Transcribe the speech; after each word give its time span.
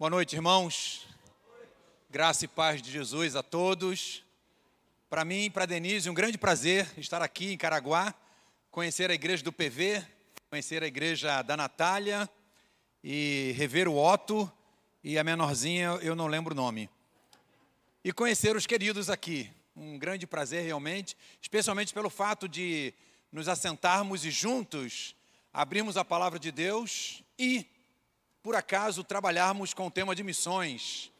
Boa 0.00 0.08
noite, 0.08 0.34
irmãos. 0.34 1.06
Graça 2.08 2.46
e 2.46 2.48
paz 2.48 2.80
de 2.80 2.90
Jesus 2.90 3.36
a 3.36 3.42
todos. 3.42 4.24
Para 5.10 5.26
mim 5.26 5.44
e 5.44 5.50
para 5.50 5.66
Denise, 5.66 6.08
um 6.08 6.14
grande 6.14 6.38
prazer 6.38 6.88
estar 6.96 7.20
aqui 7.20 7.52
em 7.52 7.58
Caraguá, 7.58 8.14
conhecer 8.70 9.10
a 9.10 9.14
igreja 9.14 9.44
do 9.44 9.52
PV, 9.52 10.02
conhecer 10.48 10.82
a 10.82 10.86
igreja 10.86 11.42
da 11.42 11.54
Natália 11.54 12.26
e 13.04 13.52
rever 13.58 13.88
o 13.88 13.98
Otto 13.98 14.50
e 15.04 15.18
a 15.18 15.22
menorzinha, 15.22 15.88
eu 16.00 16.16
não 16.16 16.28
lembro 16.28 16.54
o 16.54 16.56
nome. 16.56 16.88
E 18.02 18.10
conhecer 18.10 18.56
os 18.56 18.66
queridos 18.66 19.10
aqui. 19.10 19.50
Um 19.76 19.98
grande 19.98 20.26
prazer 20.26 20.64
realmente, 20.64 21.14
especialmente 21.42 21.92
pelo 21.92 22.08
fato 22.08 22.48
de 22.48 22.94
nos 23.30 23.48
assentarmos 23.48 24.24
e 24.24 24.30
juntos 24.30 25.14
abrirmos 25.52 25.98
a 25.98 26.04
palavra 26.06 26.38
de 26.38 26.50
Deus 26.50 27.22
e 27.38 27.66
por 28.42 28.54
acaso 28.54 29.04
trabalharmos 29.04 29.74
com 29.74 29.86
o 29.86 29.90
tema 29.90 30.14
de 30.14 30.22
missões, 30.22 31.12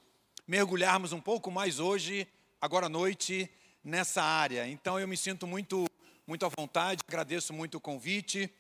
mergulharmos 0.46 1.12
um 1.12 1.20
pouco 1.20 1.50
mais 1.50 1.78
hoje, 1.78 2.26
agora 2.58 2.86
à 2.86 2.88
noite, 2.88 3.50
nessa 3.84 4.22
área. 4.22 4.66
Então 4.66 4.98
eu 4.98 5.06
me 5.06 5.16
sinto 5.16 5.46
muito, 5.46 5.86
muito 6.26 6.46
à 6.46 6.48
vontade, 6.48 7.02
agradeço 7.06 7.52
muito 7.52 7.76
o 7.76 7.80
convite 7.80 8.50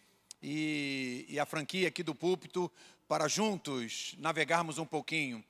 e, 0.42 1.24
e 1.28 1.38
a 1.38 1.46
franquia 1.46 1.88
aqui 1.88 2.02
do 2.02 2.14
púlpito 2.14 2.70
para 3.08 3.28
juntos 3.28 4.14
navegarmos 4.18 4.76
um 4.76 4.86
pouquinho. 4.86 5.42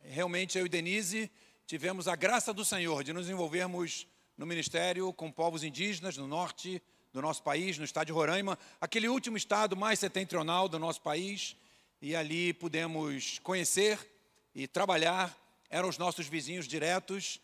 Realmente 0.00 0.58
eu 0.58 0.66
e 0.66 0.68
Denise 0.68 1.30
tivemos 1.64 2.08
a 2.08 2.16
graça 2.16 2.52
do 2.52 2.64
Senhor 2.64 3.04
de 3.04 3.12
nos 3.12 3.30
envolvermos 3.30 4.06
no 4.36 4.44
ministério 4.44 5.12
com 5.12 5.30
povos 5.30 5.62
indígenas 5.62 6.16
no 6.16 6.26
norte 6.26 6.82
do 7.12 7.22
nosso 7.22 7.42
país, 7.42 7.78
no 7.78 7.84
estado 7.84 8.06
de 8.06 8.12
Roraima, 8.12 8.58
aquele 8.80 9.08
último 9.08 9.36
estado 9.36 9.76
mais 9.76 10.00
setentrional 10.00 10.68
do 10.68 10.78
nosso 10.78 11.00
país 11.00 11.56
e 12.00 12.14
ali 12.14 12.52
pudemos 12.52 13.38
conhecer 13.40 13.98
e 14.54 14.66
trabalhar. 14.66 15.36
Eram 15.68 15.88
os 15.88 15.98
nossos 15.98 16.26
vizinhos 16.26 16.66
diretos 16.66 17.40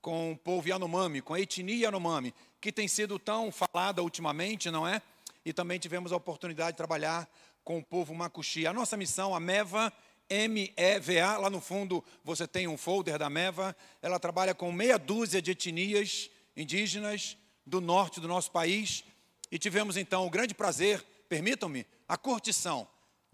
com 0.00 0.32
o 0.32 0.36
povo 0.36 0.68
Yanomami, 0.68 1.20
com 1.20 1.34
a 1.34 1.40
etnia 1.40 1.86
Yanomami, 1.86 2.32
que 2.60 2.70
tem 2.70 2.86
sido 2.86 3.18
tão 3.18 3.50
falada 3.50 4.02
ultimamente, 4.02 4.70
não 4.70 4.86
é? 4.86 5.02
E 5.44 5.52
também 5.52 5.78
tivemos 5.78 6.12
a 6.12 6.16
oportunidade 6.16 6.72
de 6.72 6.76
trabalhar 6.76 7.28
com 7.64 7.78
o 7.78 7.82
povo 7.82 8.14
Macuxi. 8.14 8.66
A 8.66 8.72
nossa 8.72 8.96
missão, 8.96 9.34
a 9.34 9.40
MEVA, 9.40 9.92
M-E-V-A, 10.28 11.38
lá 11.38 11.50
no 11.50 11.60
fundo 11.60 12.04
você 12.22 12.46
tem 12.46 12.68
um 12.68 12.76
folder 12.76 13.18
da 13.18 13.30
MEVA, 13.30 13.76
ela 14.02 14.18
trabalha 14.18 14.54
com 14.54 14.70
meia 14.70 14.98
dúzia 14.98 15.42
de 15.42 15.52
etnias 15.52 16.30
indígenas 16.56 17.36
do 17.64 17.80
norte 17.80 18.20
do 18.20 18.28
nosso 18.28 18.50
país 18.50 19.04
e 19.50 19.58
tivemos 19.58 19.96
então 19.96 20.26
o 20.26 20.30
grande 20.30 20.54
prazer, 20.54 21.04
permitam-me, 21.28 21.86
a 22.08 22.16
curtição 22.16 22.86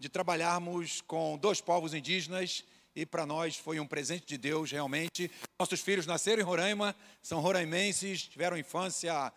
de 0.03 0.09
trabalharmos 0.09 0.99
com 0.99 1.37
dois 1.37 1.61
povos 1.61 1.93
indígenas 1.93 2.65
e 2.93 3.05
para 3.05 3.25
nós 3.25 3.55
foi 3.55 3.79
um 3.79 3.87
presente 3.87 4.25
de 4.25 4.37
Deus 4.37 4.69
realmente. 4.69 5.31
Nossos 5.57 5.79
filhos 5.79 6.05
nasceram 6.05 6.41
em 6.41 6.45
Roraima, 6.45 6.93
são 7.21 7.39
roraimenses, 7.39 8.23
tiveram 8.23 8.57
infância 8.57 9.31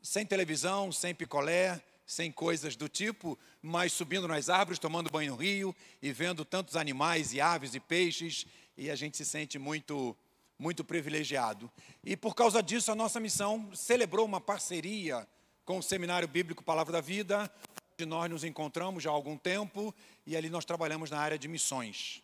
sem 0.00 0.24
televisão, 0.24 0.92
sem 0.92 1.12
picolé, 1.12 1.82
sem 2.06 2.30
coisas 2.30 2.76
do 2.76 2.88
tipo, 2.88 3.36
mas 3.60 3.92
subindo 3.92 4.28
nas 4.28 4.48
árvores, 4.48 4.78
tomando 4.78 5.10
banho 5.10 5.32
no 5.32 5.36
rio 5.36 5.74
e 6.00 6.12
vendo 6.12 6.44
tantos 6.44 6.76
animais 6.76 7.32
e 7.32 7.40
aves 7.40 7.74
e 7.74 7.80
peixes, 7.80 8.46
e 8.76 8.92
a 8.92 8.94
gente 8.94 9.16
se 9.16 9.24
sente 9.24 9.58
muito 9.58 10.16
muito 10.56 10.84
privilegiado. 10.84 11.68
E 12.04 12.16
por 12.16 12.36
causa 12.36 12.62
disso, 12.62 12.92
a 12.92 12.94
nossa 12.94 13.18
missão 13.18 13.68
celebrou 13.74 14.24
uma 14.24 14.40
parceria 14.40 15.26
com 15.64 15.78
o 15.78 15.82
Seminário 15.82 16.28
Bíblico 16.28 16.62
Palavra 16.62 16.92
da 16.92 17.00
Vida, 17.00 17.50
nós 18.00 18.30
nos 18.30 18.42
encontramos 18.42 19.02
já 19.02 19.10
há 19.10 19.12
algum 19.12 19.36
tempo 19.36 19.94
e 20.26 20.36
ali 20.36 20.50
nós 20.50 20.64
trabalhamos 20.64 21.10
na 21.10 21.20
área 21.20 21.38
de 21.38 21.46
missões. 21.46 22.22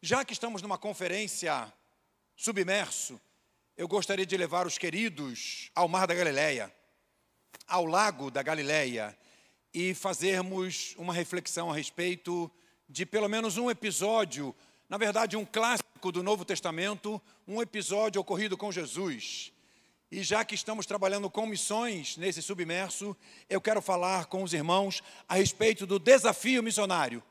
Já 0.00 0.24
que 0.24 0.32
estamos 0.32 0.62
numa 0.62 0.78
conferência 0.78 1.72
submerso, 2.36 3.20
eu 3.76 3.88
gostaria 3.88 4.24
de 4.24 4.36
levar 4.36 4.66
os 4.66 4.78
queridos 4.78 5.70
ao 5.74 5.88
Mar 5.88 6.06
da 6.06 6.14
Galileia, 6.14 6.72
ao 7.66 7.84
Lago 7.84 8.30
da 8.30 8.42
Galileia 8.42 9.16
e 9.74 9.92
fazermos 9.94 10.94
uma 10.96 11.12
reflexão 11.12 11.70
a 11.70 11.74
respeito 11.74 12.50
de 12.88 13.04
pelo 13.04 13.28
menos 13.28 13.58
um 13.58 13.70
episódio, 13.70 14.54
na 14.88 14.96
verdade, 14.96 15.36
um 15.36 15.44
clássico 15.44 16.12
do 16.12 16.22
Novo 16.22 16.44
Testamento, 16.44 17.20
um 17.46 17.60
episódio 17.60 18.20
ocorrido 18.20 18.56
com 18.56 18.70
Jesus. 18.70 19.52
E 20.10 20.22
já 20.22 20.44
que 20.44 20.54
estamos 20.54 20.86
trabalhando 20.86 21.28
com 21.28 21.46
missões 21.46 22.16
nesse 22.16 22.40
submerso, 22.40 23.16
eu 23.50 23.60
quero 23.60 23.82
falar 23.82 24.26
com 24.26 24.44
os 24.44 24.52
irmãos 24.52 25.02
a 25.28 25.34
respeito 25.34 25.84
do 25.84 25.98
desafio 25.98 26.62
missionário, 26.62 27.22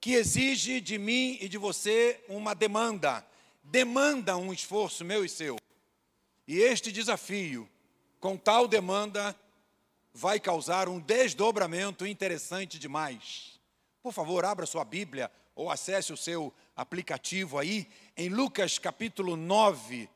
que 0.00 0.14
exige 0.14 0.80
de 0.80 0.96
mim 0.96 1.36
e 1.38 1.46
de 1.46 1.58
você 1.58 2.24
uma 2.26 2.54
demanda, 2.54 3.26
demanda 3.62 4.34
um 4.38 4.50
esforço 4.50 5.04
meu 5.04 5.22
e 5.22 5.28
seu. 5.28 5.58
E 6.48 6.58
este 6.58 6.90
desafio, 6.90 7.68
com 8.18 8.34
tal 8.38 8.66
demanda, 8.66 9.36
vai 10.14 10.40
causar 10.40 10.88
um 10.88 10.98
desdobramento 10.98 12.06
interessante 12.06 12.78
demais. 12.78 13.60
Por 14.02 14.14
favor, 14.14 14.42
abra 14.46 14.64
sua 14.64 14.86
Bíblia 14.86 15.30
ou 15.54 15.70
acesse 15.70 16.14
o 16.14 16.16
seu 16.16 16.50
aplicativo 16.74 17.58
aí, 17.58 17.86
em 18.16 18.30
Lucas 18.30 18.78
capítulo 18.78 19.36
9 19.36 20.08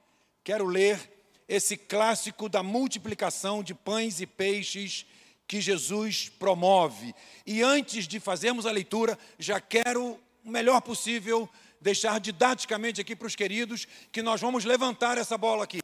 quero 0.45 0.67
ler 0.67 1.11
esse 1.49 1.77
clássico 1.77 2.49
da 2.49 2.63
multiplicação 2.63 3.63
de 3.63 3.75
pães 3.75 4.21
e 4.21 4.27
peixes 4.27 5.07
que 5.49 5.61
Jesus 5.61 6.29
promove. 6.29 7.15
E 7.47 7.63
antes 7.63 8.07
de 8.07 8.21
fazermos 8.21 8.67
a 8.67 8.71
leitura, 8.71 9.19
já 9.39 9.61
quero 9.61 10.21
o 10.45 10.51
melhor 10.51 10.81
possível 10.83 11.49
deixar 11.81 12.21
didaticamente 12.21 13.01
aqui 13.01 13.17
para 13.17 13.27
os 13.27 13.35
queridos 13.35 13.87
que 14.13 14.23
nós 14.23 14.41
vamos 14.41 14.65
levantar 14.65 15.19
essa 15.19 15.37
bola 15.37 15.65
aqui. 15.65 15.81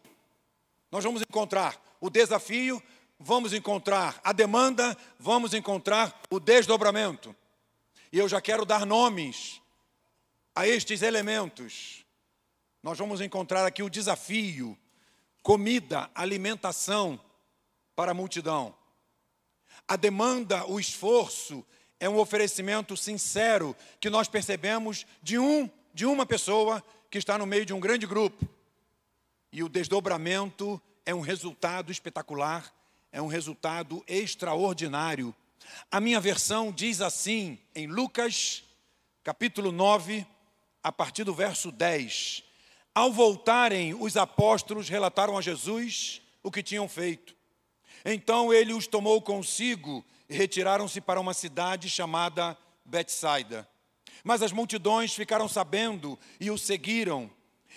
Nós 0.91 1.05
vamos 1.05 1.23
encontrar 1.23 1.81
o 2.01 2.11
desafio, 2.11 2.83
vamos 3.19 3.53
encontrar 3.53 4.21
a 4.25 4.33
demanda, 4.33 4.97
vamos 5.19 5.55
encontrar 5.55 6.21
o 6.31 6.39
desdobramento. 6.39 7.35
E 8.13 8.19
eu 8.19 8.29
já 8.29 8.41
quero 8.41 8.65
dar 8.65 8.85
nomes 8.85 9.61
a 10.55 10.67
estes 10.67 11.03
elementos 11.03 12.05
nós 12.83 12.99
vamos 12.99 13.21
encontrar 13.21 13.67
aqui 13.67 13.83
o 13.83 13.91
desafio, 13.91 14.77
comida, 15.43 16.11
alimentação 16.15 17.21
para 17.95 18.13
a 18.13 18.15
multidão. 18.15 18.75
A 19.87 19.97
demanda, 19.97 20.67
o 20.67 20.81
esforço 20.81 21.65
é 21.99 22.09
um 22.09 22.19
oferecimento 22.19 22.97
sincero 22.97 23.77
que 24.01 24.09
nós 24.09 24.29
percebemos 24.29 25.07
de 25.23 25.39
um 25.39 25.69
de 25.93 26.07
uma 26.07 26.25
pessoa 26.25 26.83
que 27.11 27.19
está 27.19 27.37
no 27.37 27.47
meio 27.47 27.67
de 27.67 27.75
um 27.75 27.81
grande 27.81 28.07
grupo. 28.07 28.49
E 29.53 29.63
o 29.63 29.69
desdobramento 29.69 30.81
é 31.05 31.15
um 31.15 31.21
resultado 31.21 31.91
espetacular, 31.91 32.73
é 33.11 33.21
um 33.21 33.27
resultado 33.27 34.03
extraordinário. 34.07 35.35
A 35.91 36.01
minha 36.01 36.21
versão 36.21 36.73
diz 36.73 37.01
assim, 37.01 37.59
em 37.75 37.87
Lucas, 37.87 38.63
capítulo 39.25 39.73
9, 39.73 40.25
a 40.83 40.93
partir 40.93 41.25
do 41.25 41.35
verso 41.35 41.73
10: 41.73 42.45
ao 42.95 43.13
voltarem, 43.13 43.95
os 43.95 44.17
apóstolos 44.17 44.89
relataram 44.89 45.39
a 45.39 45.41
Jesus 45.41 46.21
o 46.43 46.51
que 46.51 46.63
tinham 46.63 46.89
feito. 46.89 47.37
Então 48.05 48.53
ele 48.53 48.73
os 48.73 48.87
tomou 48.87 49.21
consigo 49.23 50.05
e 50.29 50.35
retiraram-se 50.35 51.01
para 51.01 51.21
uma 51.21 51.35
cidade 51.35 51.89
chamada 51.89 52.57
Betsaida. 52.85 53.69
Mas 54.25 54.43
as 54.43 54.53
multidões 54.53 55.15
ficaram 55.15 55.49
sabendo 55.49 56.19
e 56.39 56.51
o 56.51 56.59
seguiram. 56.59 57.31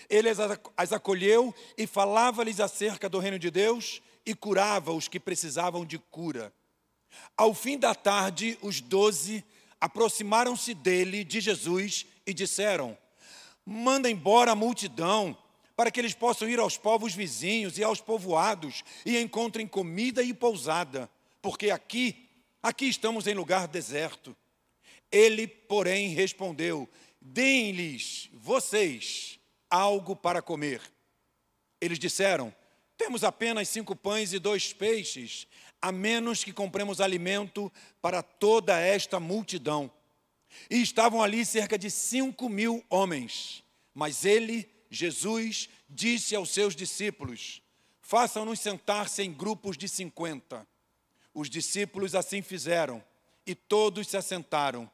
Ele 0.08 0.28
as 0.76 0.92
acolheu 0.92 1.54
e 1.78 1.86
falava-lhes 1.86 2.60
acerca 2.60 3.08
do 3.08 3.18
reino 3.18 3.38
de 3.38 3.50
Deus 3.50 4.02
e 4.26 4.34
curava 4.34 4.92
os 4.92 5.08
que 5.08 5.20
precisavam 5.20 5.84
de 5.84 5.98
cura. 5.98 6.52
Ao 7.36 7.54
fim 7.54 7.78
da 7.78 7.94
tarde, 7.94 8.58
os 8.60 8.80
doze 8.80 9.44
aproximaram-se 9.80 10.74
dele, 10.74 11.22
de 11.22 11.40
Jesus, 11.40 12.06
e 12.26 12.34
disseram: 12.34 12.96
Manda 13.64 14.10
embora 14.10 14.52
a 14.52 14.56
multidão, 14.56 15.36
para 15.76 15.90
que 15.90 16.00
eles 16.00 16.14
possam 16.14 16.48
ir 16.48 16.58
aos 16.58 16.76
povos 16.76 17.14
vizinhos 17.14 17.78
e 17.78 17.84
aos 17.84 18.00
povoados 18.00 18.84
e 19.04 19.18
encontrem 19.18 19.66
comida 19.66 20.22
e 20.22 20.32
pousada, 20.32 21.10
porque 21.42 21.70
aqui, 21.70 22.28
aqui 22.62 22.86
estamos 22.86 23.26
em 23.26 23.34
lugar 23.34 23.66
deserto. 23.66 24.36
Ele, 25.10 25.46
porém, 25.46 26.08
respondeu: 26.08 26.88
Deem-lhes, 27.20 28.28
vocês, 28.32 29.38
algo 29.70 30.14
para 30.14 30.42
comer. 30.42 30.80
Eles 31.80 31.98
disseram: 31.98 32.54
Temos 32.96 33.24
apenas 33.24 33.68
cinco 33.68 33.96
pães 33.96 34.32
e 34.32 34.38
dois 34.38 34.72
peixes, 34.72 35.46
a 35.82 35.90
menos 35.90 36.44
que 36.44 36.52
compremos 36.52 37.00
alimento 37.00 37.72
para 38.00 38.22
toda 38.22 38.78
esta 38.78 39.18
multidão. 39.18 39.90
E 40.70 40.80
estavam 40.80 41.22
ali 41.22 41.44
cerca 41.44 41.78
de 41.78 41.90
cinco 41.90 42.48
mil 42.48 42.84
homens. 42.88 43.62
Mas 43.94 44.24
ele, 44.24 44.68
Jesus, 44.90 45.68
disse 45.88 46.34
aos 46.34 46.50
seus 46.50 46.74
discípulos: 46.74 47.62
Façam-nos 48.00 48.60
sentar-se 48.60 49.22
em 49.22 49.32
grupos 49.32 49.76
de 49.76 49.88
cinquenta. 49.88 50.66
Os 51.32 51.48
discípulos 51.48 52.14
assim 52.14 52.42
fizeram, 52.42 53.02
e 53.46 53.54
todos 53.54 54.08
se 54.08 54.16
assentaram. 54.16 54.90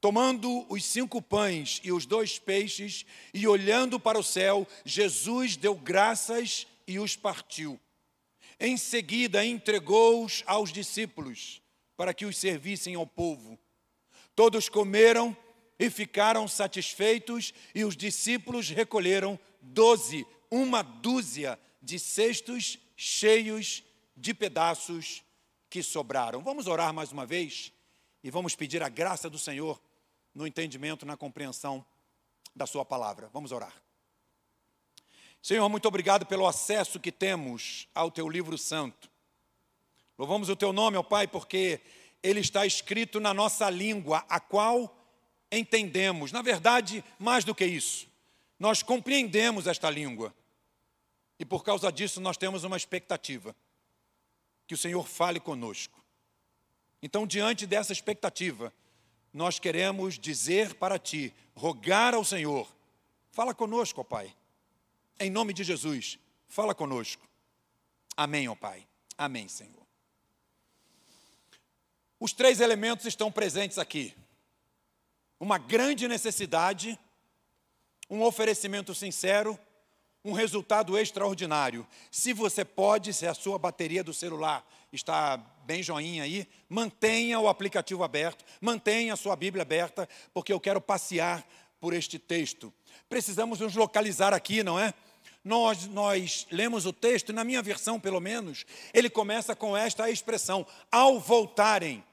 Tomando 0.00 0.64
os 0.72 0.84
cinco 0.84 1.20
pães 1.20 1.80
e 1.82 1.90
os 1.90 2.06
dois 2.06 2.38
peixes, 2.38 3.04
e 3.34 3.46
olhando 3.48 3.98
para 3.98 4.18
o 4.18 4.22
céu, 4.22 4.66
Jesus 4.84 5.56
deu 5.56 5.74
graças 5.74 6.66
e 6.86 6.98
os 6.98 7.16
partiu. 7.16 7.78
Em 8.60 8.76
seguida, 8.76 9.44
entregou-os 9.44 10.42
aos 10.46 10.72
discípulos, 10.72 11.60
para 11.96 12.14
que 12.14 12.24
os 12.24 12.36
servissem 12.36 12.94
ao 12.94 13.06
povo. 13.06 13.58
Todos 14.38 14.68
comeram 14.68 15.36
e 15.80 15.90
ficaram 15.90 16.46
satisfeitos, 16.46 17.52
e 17.74 17.84
os 17.84 17.96
discípulos 17.96 18.68
recolheram 18.70 19.36
doze, 19.60 20.24
uma 20.48 20.80
dúzia 20.80 21.58
de 21.82 21.98
cestos 21.98 22.78
cheios 22.96 23.82
de 24.16 24.32
pedaços 24.32 25.24
que 25.68 25.82
sobraram. 25.82 26.40
Vamos 26.40 26.68
orar 26.68 26.94
mais 26.94 27.10
uma 27.10 27.26
vez 27.26 27.72
e 28.22 28.30
vamos 28.30 28.54
pedir 28.54 28.80
a 28.80 28.88
graça 28.88 29.28
do 29.28 29.40
Senhor 29.40 29.82
no 30.32 30.46
entendimento, 30.46 31.04
na 31.04 31.16
compreensão 31.16 31.84
da 32.54 32.64
Sua 32.64 32.84
palavra. 32.84 33.28
Vamos 33.32 33.50
orar. 33.50 33.74
Senhor, 35.42 35.68
muito 35.68 35.88
obrigado 35.88 36.24
pelo 36.24 36.46
acesso 36.46 37.00
que 37.00 37.10
temos 37.10 37.88
ao 37.92 38.08
Teu 38.08 38.28
livro 38.28 38.56
santo. 38.56 39.10
Louvamos 40.16 40.48
o 40.48 40.54
Teu 40.54 40.72
nome, 40.72 40.96
ó 40.96 41.02
Pai, 41.02 41.26
porque 41.26 41.80
ele 42.22 42.40
está 42.40 42.66
escrito 42.66 43.20
na 43.20 43.32
nossa 43.32 43.68
língua, 43.70 44.24
a 44.28 44.40
qual 44.40 44.96
entendemos. 45.50 46.32
Na 46.32 46.42
verdade, 46.42 47.04
mais 47.18 47.44
do 47.44 47.54
que 47.54 47.64
isso, 47.64 48.08
nós 48.58 48.82
compreendemos 48.82 49.66
esta 49.66 49.88
língua. 49.88 50.34
E 51.38 51.44
por 51.44 51.62
causa 51.62 51.92
disso, 51.92 52.20
nós 52.20 52.36
temos 52.36 52.64
uma 52.64 52.76
expectativa: 52.76 53.54
que 54.66 54.74
o 54.74 54.78
Senhor 54.78 55.06
fale 55.06 55.38
conosco. 55.38 56.02
Então, 57.00 57.26
diante 57.26 57.66
dessa 57.66 57.92
expectativa, 57.92 58.72
nós 59.32 59.58
queremos 59.58 60.18
dizer 60.18 60.74
para 60.74 60.98
ti, 60.98 61.32
rogar 61.54 62.14
ao 62.14 62.24
Senhor, 62.24 62.68
fala 63.30 63.54
conosco, 63.54 64.00
ó 64.00 64.04
Pai. 64.04 64.34
Em 65.20 65.30
nome 65.30 65.52
de 65.52 65.62
Jesus, 65.62 66.18
fala 66.48 66.74
conosco. 66.74 67.26
Amém, 68.16 68.48
ó 68.48 68.54
Pai. 68.56 68.86
Amém, 69.16 69.46
Senhor. 69.48 69.87
Os 72.20 72.32
três 72.32 72.60
elementos 72.60 73.06
estão 73.06 73.30
presentes 73.30 73.78
aqui: 73.78 74.14
uma 75.38 75.58
grande 75.58 76.08
necessidade, 76.08 76.98
um 78.10 78.22
oferecimento 78.22 78.94
sincero, 78.94 79.58
um 80.24 80.32
resultado 80.32 80.98
extraordinário. 80.98 81.86
Se 82.10 82.32
você 82.32 82.64
pode, 82.64 83.14
se 83.14 83.26
a 83.26 83.34
sua 83.34 83.58
bateria 83.58 84.02
do 84.02 84.12
celular 84.12 84.66
está 84.92 85.36
bem 85.64 85.82
joinha 85.82 86.22
aí, 86.24 86.48
mantenha 86.68 87.38
o 87.38 87.48
aplicativo 87.48 88.02
aberto, 88.02 88.44
mantenha 88.60 89.12
a 89.12 89.16
sua 89.16 89.36
Bíblia 89.36 89.62
aberta, 89.62 90.08
porque 90.32 90.52
eu 90.52 90.60
quero 90.60 90.80
passear 90.80 91.46
por 91.80 91.94
este 91.94 92.18
texto. 92.18 92.72
Precisamos 93.08 93.60
nos 93.60 93.74
localizar 93.74 94.34
aqui, 94.34 94.62
não 94.62 94.78
é? 94.78 94.92
Nós, 95.44 95.86
nós 95.86 96.46
lemos 96.50 96.84
o 96.84 96.92
texto, 96.92 97.32
na 97.32 97.44
minha 97.44 97.62
versão 97.62 98.00
pelo 98.00 98.20
menos, 98.20 98.66
ele 98.92 99.08
começa 99.08 99.54
com 99.54 99.76
esta 99.76 100.10
expressão: 100.10 100.66
ao 100.90 101.20
voltarem. 101.20 102.04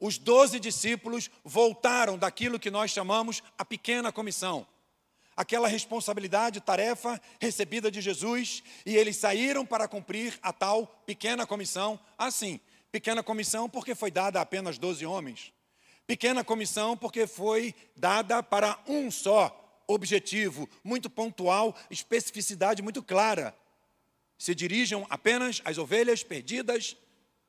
Os 0.00 0.16
doze 0.18 0.58
discípulos 0.58 1.30
voltaram 1.44 2.18
daquilo 2.18 2.58
que 2.58 2.70
nós 2.70 2.90
chamamos 2.90 3.42
a 3.56 3.64
pequena 3.64 4.10
comissão 4.10 4.66
aquela 5.40 5.68
responsabilidade, 5.68 6.60
tarefa 6.60 7.18
recebida 7.40 7.90
de 7.90 8.02
Jesus, 8.02 8.62
e 8.84 8.94
eles 8.94 9.16
saíram 9.16 9.64
para 9.64 9.88
cumprir 9.88 10.38
a 10.42 10.52
tal 10.52 10.86
pequena 11.06 11.46
comissão. 11.46 11.98
Assim, 12.18 12.60
pequena 12.92 13.22
comissão 13.22 13.66
porque 13.66 13.94
foi 13.94 14.10
dada 14.10 14.38
a 14.38 14.42
apenas 14.42 14.76
12 14.76 15.06
homens. 15.06 15.50
Pequena 16.06 16.44
comissão 16.44 16.94
porque 16.94 17.26
foi 17.26 17.74
dada 17.96 18.42
para 18.42 18.78
um 18.86 19.10
só 19.10 19.82
objetivo, 19.86 20.68
muito 20.84 21.08
pontual, 21.08 21.74
especificidade 21.90 22.82
muito 22.82 23.02
clara. 23.02 23.56
Se 24.36 24.54
dirijam 24.54 25.06
apenas 25.08 25.62
às 25.64 25.78
ovelhas 25.78 26.22
perdidas 26.22 26.98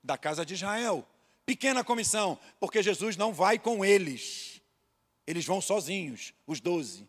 da 0.02 0.18
casa 0.18 0.46
de 0.46 0.54
Israel. 0.54 1.06
Pequena 1.52 1.84
comissão, 1.84 2.40
porque 2.62 2.82
Jesus 2.82 3.18
não 3.18 3.34
vai 3.34 3.60
com 3.60 3.84
eles. 3.84 4.62
Eles 5.28 5.46
vão 5.46 5.60
sozinhos, 5.60 6.34
os 6.48 6.62
doze. 6.62 7.06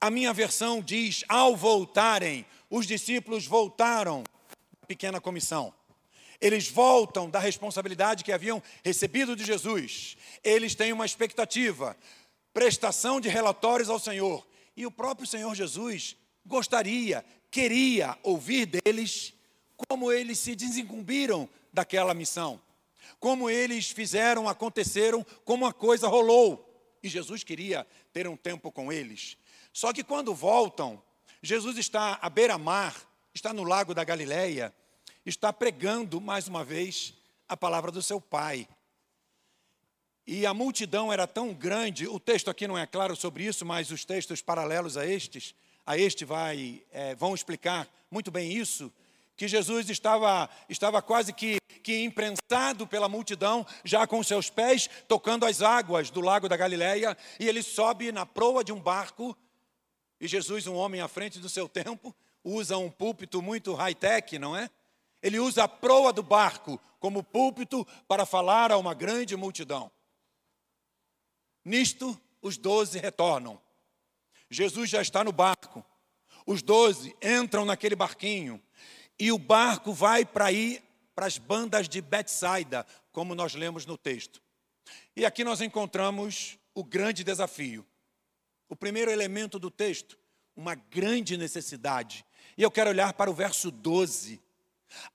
A 0.00 0.08
minha 0.12 0.32
versão 0.32 0.80
diz: 0.80 1.24
ao 1.28 1.56
voltarem, 1.56 2.46
os 2.70 2.86
discípulos 2.86 3.48
voltaram 3.48 4.22
da 4.80 4.86
pequena 4.86 5.20
comissão. 5.20 5.74
Eles 6.40 6.68
voltam 6.68 7.28
da 7.28 7.40
responsabilidade 7.40 8.22
que 8.22 8.30
haviam 8.30 8.62
recebido 8.84 9.34
de 9.34 9.44
Jesus. 9.44 10.16
Eles 10.44 10.76
têm 10.76 10.92
uma 10.92 11.04
expectativa, 11.04 11.96
prestação 12.52 13.20
de 13.20 13.28
relatórios 13.28 13.90
ao 13.90 13.98
Senhor. 13.98 14.46
E 14.76 14.86
o 14.86 14.90
próprio 14.92 15.26
Senhor 15.26 15.52
Jesus 15.56 16.16
gostaria, 16.46 17.24
queria 17.50 18.16
ouvir 18.22 18.66
deles 18.66 19.34
como 19.76 20.12
eles 20.12 20.38
se 20.38 20.54
desincumbiram 20.54 21.48
daquela 21.72 22.14
missão, 22.14 22.60
como 23.18 23.50
eles 23.50 23.90
fizeram, 23.90 24.48
aconteceram, 24.48 25.24
como 25.44 25.66
a 25.66 25.72
coisa 25.72 26.08
rolou. 26.08 26.70
E 27.02 27.08
Jesus 27.08 27.44
queria 27.44 27.86
ter 28.12 28.26
um 28.26 28.36
tempo 28.36 28.72
com 28.72 28.92
eles. 28.92 29.36
Só 29.72 29.92
que 29.92 30.04
quando 30.04 30.34
voltam, 30.34 31.02
Jesus 31.42 31.76
está 31.76 32.18
à 32.22 32.30
beira-mar, 32.30 32.94
está 33.34 33.52
no 33.52 33.64
lago 33.64 33.92
da 33.92 34.04
Galileia, 34.04 34.74
está 35.26 35.52
pregando 35.52 36.20
mais 36.20 36.48
uma 36.48 36.64
vez 36.64 37.14
a 37.48 37.56
palavra 37.56 37.90
do 37.90 38.02
seu 38.02 38.20
Pai. 38.20 38.68
E 40.26 40.46
a 40.46 40.54
multidão 40.54 41.12
era 41.12 41.26
tão 41.26 41.52
grande, 41.52 42.08
o 42.08 42.18
texto 42.18 42.48
aqui 42.48 42.66
não 42.66 42.78
é 42.78 42.86
claro 42.86 43.14
sobre 43.14 43.44
isso, 43.44 43.66
mas 43.66 43.90
os 43.90 44.04
textos 44.04 44.40
paralelos 44.40 44.96
a 44.96 45.06
estes, 45.06 45.54
a 45.84 45.98
este 45.98 46.24
vai, 46.24 46.82
é, 46.90 47.14
vão 47.14 47.34
explicar 47.34 47.86
muito 48.10 48.30
bem 48.30 48.50
isso, 48.52 48.90
que 49.36 49.48
Jesus 49.48 49.88
estava, 49.90 50.48
estava 50.68 51.02
quase 51.02 51.32
que, 51.32 51.58
que 51.82 52.02
imprensado 52.02 52.86
pela 52.86 53.08
multidão, 53.08 53.66
já 53.84 54.06
com 54.06 54.22
seus 54.22 54.50
pés 54.50 54.88
tocando 55.08 55.44
as 55.44 55.62
águas 55.62 56.10
do 56.10 56.20
lago 56.20 56.48
da 56.48 56.56
Galileia, 56.56 57.16
e 57.38 57.48
ele 57.48 57.62
sobe 57.62 58.12
na 58.12 58.24
proa 58.24 58.62
de 58.62 58.72
um 58.72 58.80
barco 58.80 59.36
e 60.24 60.28
Jesus, 60.28 60.66
um 60.66 60.74
homem 60.74 61.02
à 61.02 61.06
frente 61.08 61.38
do 61.38 61.50
seu 61.50 61.68
tempo, 61.68 62.14
usa 62.42 62.78
um 62.78 62.90
púlpito 62.90 63.42
muito 63.42 63.74
high-tech, 63.74 64.38
não 64.38 64.56
é? 64.56 64.70
Ele 65.22 65.38
usa 65.38 65.64
a 65.64 65.68
proa 65.68 66.14
do 66.14 66.22
barco 66.22 66.80
como 66.98 67.22
púlpito 67.22 67.86
para 68.08 68.24
falar 68.24 68.72
a 68.72 68.78
uma 68.78 68.94
grande 68.94 69.36
multidão. 69.36 69.90
Nisto, 71.62 72.18
os 72.40 72.56
doze 72.56 72.98
retornam. 72.98 73.60
Jesus 74.48 74.88
já 74.88 75.02
está 75.02 75.24
no 75.24 75.30
barco. 75.30 75.84
Os 76.46 76.62
doze 76.62 77.14
entram 77.22 77.64
naquele 77.66 77.94
barquinho 77.94 78.62
e 79.18 79.30
o 79.30 79.38
barco 79.38 79.92
vai 79.92 80.24
para 80.24 80.50
ir 80.52 80.82
para 81.14 81.26
as 81.26 81.38
bandas 81.38 81.88
de 81.88 82.00
Betsaida, 82.00 82.84
como 83.12 83.34
nós 83.34 83.54
lemos 83.54 83.86
no 83.86 83.96
texto. 83.96 84.42
E 85.16 85.24
aqui 85.24 85.44
nós 85.44 85.60
encontramos 85.60 86.58
o 86.74 86.82
grande 86.82 87.22
desafio. 87.22 87.86
O 88.68 88.74
primeiro 88.74 89.10
elemento 89.10 89.58
do 89.58 89.70
texto, 89.70 90.18
uma 90.56 90.74
grande 90.74 91.36
necessidade. 91.36 92.24
E 92.56 92.62
eu 92.62 92.70
quero 92.70 92.90
olhar 92.90 93.12
para 93.12 93.30
o 93.30 93.34
verso 93.34 93.70
12. 93.70 94.42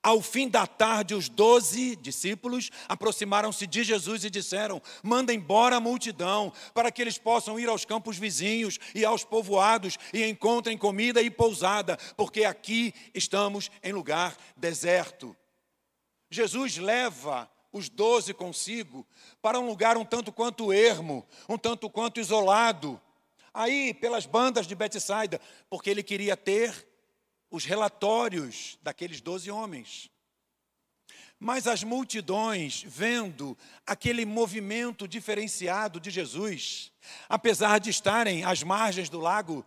Ao 0.02 0.20
fim 0.20 0.48
da 0.48 0.66
tarde, 0.66 1.14
os 1.14 1.28
doze 1.28 1.96
discípulos 1.96 2.70
aproximaram-se 2.88 3.66
de 3.66 3.82
Jesus 3.84 4.24
e 4.24 4.30
disseram: 4.30 4.80
Manda 5.02 5.32
embora 5.32 5.76
a 5.76 5.80
multidão, 5.80 6.52
para 6.74 6.90
que 6.90 7.02
eles 7.02 7.18
possam 7.18 7.58
ir 7.58 7.68
aos 7.68 7.84
campos 7.84 8.18
vizinhos 8.18 8.78
e 8.94 9.04
aos 9.04 9.24
povoados 9.24 9.98
e 10.12 10.24
encontrem 10.24 10.78
comida 10.78 11.22
e 11.22 11.30
pousada, 11.30 11.96
porque 12.16 12.44
aqui 12.44 12.94
estamos 13.14 13.70
em 13.82 13.92
lugar 13.92 14.36
deserto. 14.56 15.36
Jesus 16.30 16.76
leva 16.76 17.50
os 17.72 17.88
doze 17.88 18.34
consigo 18.34 19.06
para 19.40 19.58
um 19.58 19.66
lugar 19.66 19.96
um 19.96 20.04
tanto 20.04 20.32
quanto 20.32 20.72
ermo, 20.72 21.26
um 21.48 21.58
tanto 21.58 21.88
quanto 21.88 22.20
isolado 22.20 23.00
aí 23.52 23.92
pelas 23.94 24.26
bandas 24.26 24.66
de 24.66 24.74
Betsaida, 24.74 25.40
porque 25.68 25.90
ele 25.90 26.02
queria 26.02 26.36
ter 26.36 26.88
os 27.50 27.64
relatórios 27.64 28.78
daqueles 28.82 29.20
doze 29.20 29.50
homens. 29.50 30.10
Mas 31.38 31.66
as 31.66 31.82
multidões, 31.82 32.84
vendo 32.86 33.56
aquele 33.86 34.24
movimento 34.24 35.08
diferenciado 35.08 35.98
de 35.98 36.10
Jesus, 36.10 36.92
apesar 37.28 37.80
de 37.80 37.90
estarem 37.90 38.44
às 38.44 38.62
margens 38.62 39.08
do 39.08 39.18
lago 39.18 39.64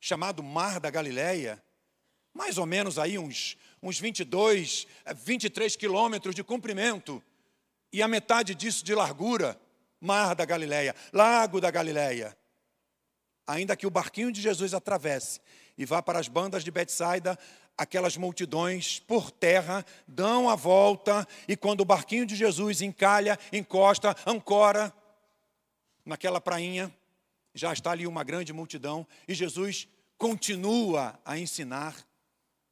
chamado 0.00 0.42
Mar 0.42 0.80
da 0.80 0.90
Galileia, 0.90 1.62
mais 2.32 2.56
ou 2.56 2.64
menos 2.64 2.98
aí 2.98 3.18
uns, 3.18 3.58
uns 3.82 4.00
22, 4.00 4.86
23 5.14 5.76
quilômetros 5.76 6.34
de 6.34 6.42
comprimento, 6.42 7.22
e 7.92 8.02
a 8.02 8.08
metade 8.08 8.54
disso 8.54 8.82
de 8.82 8.94
largura, 8.94 9.60
Mar 10.00 10.34
da 10.34 10.46
Galileia, 10.46 10.96
Lago 11.12 11.60
da 11.60 11.70
Galileia 11.70 12.36
ainda 13.52 13.76
que 13.76 13.86
o 13.86 13.90
barquinho 13.90 14.32
de 14.32 14.40
Jesus 14.40 14.72
atravesse 14.72 15.40
e 15.76 15.84
vá 15.84 16.02
para 16.02 16.18
as 16.18 16.26
bandas 16.26 16.64
de 16.64 16.70
Betsaida, 16.70 17.38
aquelas 17.76 18.16
multidões 18.16 18.98
por 19.00 19.30
terra 19.30 19.84
dão 20.08 20.48
a 20.48 20.54
volta 20.54 21.26
e 21.46 21.56
quando 21.56 21.82
o 21.82 21.84
barquinho 21.84 22.24
de 22.24 22.34
Jesus 22.34 22.80
encalha, 22.80 23.38
encosta, 23.52 24.16
ancora, 24.26 24.92
naquela 26.04 26.40
prainha, 26.40 26.92
já 27.54 27.72
está 27.72 27.90
ali 27.90 28.06
uma 28.06 28.24
grande 28.24 28.52
multidão, 28.52 29.06
e 29.28 29.34
Jesus 29.34 29.86
continua 30.16 31.18
a 31.22 31.38
ensinar 31.38 31.94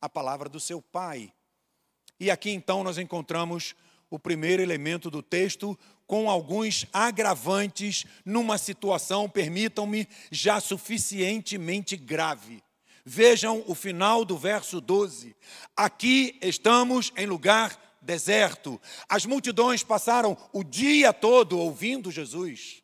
a 0.01 0.09
palavra 0.09 0.49
do 0.49 0.59
seu 0.59 0.81
Pai. 0.81 1.31
E 2.19 2.31
aqui 2.31 2.51
então 2.51 2.83
nós 2.83 2.97
encontramos 2.97 3.75
o 4.11 4.19
primeiro 4.19 4.61
elemento 4.61 5.09
do 5.09 5.23
texto, 5.23 5.79
com 6.07 6.29
alguns 6.29 6.85
agravantes 6.93 8.05
numa 8.25 8.59
situação, 8.59 9.29
permitam-me, 9.29 10.09
já 10.31 10.61
suficientemente 10.61 11.97
grave. 11.97 12.63
Vejam 13.05 13.63
o 13.67 13.75
final 13.75 14.25
do 14.25 14.37
verso 14.37 14.81
12. 14.81 15.35
Aqui 15.77 16.37
estamos 16.43 17.13
em 17.17 17.27
lugar 17.27 17.99
deserto. 18.03 18.81
As 19.09 19.25
multidões 19.25 19.83
passaram 19.83 20.37
o 20.53 20.65
dia 20.65 21.13
todo 21.13 21.59
ouvindo 21.59 22.11
Jesus. 22.11 22.83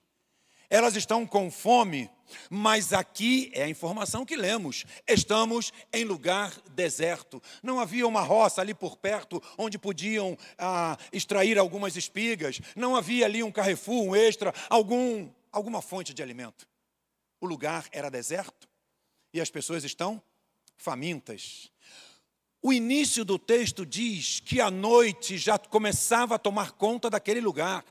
Elas 0.69 0.97
estão 0.97 1.27
com 1.27 1.51
fome, 1.51 2.11
mas 2.51 2.93
aqui 2.93 3.51
é 3.55 3.65
a 3.65 3.69
informação 3.69 4.25
que 4.25 4.37
lemos. 4.37 4.85
Estamos 5.07 5.73
em 5.93 6.05
lugar 6.05 6.53
deserto. 6.75 7.43
Não 7.63 7.79
havia 7.81 8.07
uma 8.07 8.23
roça 8.23 8.61
ali 8.61 8.75
por 8.75 8.97
perto 8.97 9.43
onde 9.57 9.79
podiam 9.79 10.37
ah, 10.59 10.97
extrair 11.13 11.59
algumas 11.59 11.97
espigas. 11.97 12.61
Não 12.75 12.97
havia 12.97 13.27
ali 13.27 13.43
um 13.43 13.53
carrefour, 13.53 14.03
um 14.03 14.17
extra, 14.17 14.53
algum, 14.69 15.31
alguma 15.53 15.81
fonte 15.81 16.13
de 16.13 16.23
alimento. 16.23 16.69
O 17.41 17.47
lugar 17.47 17.87
era 17.93 18.11
deserto 18.11 18.69
e 19.33 19.41
as 19.41 19.51
pessoas 19.51 19.85
estão 19.85 20.23
famintas. 20.77 21.71
O 22.63 22.73
início 22.73 23.25
do 23.25 23.39
texto 23.39 23.87
diz 23.87 24.41
que 24.41 24.61
a 24.61 24.71
noite 24.73 25.39
já 25.39 25.57
começava 25.57 26.35
a 26.35 26.39
tomar 26.39 26.73
conta 26.73 27.09
daquele 27.09 27.41
lugar. 27.41 27.85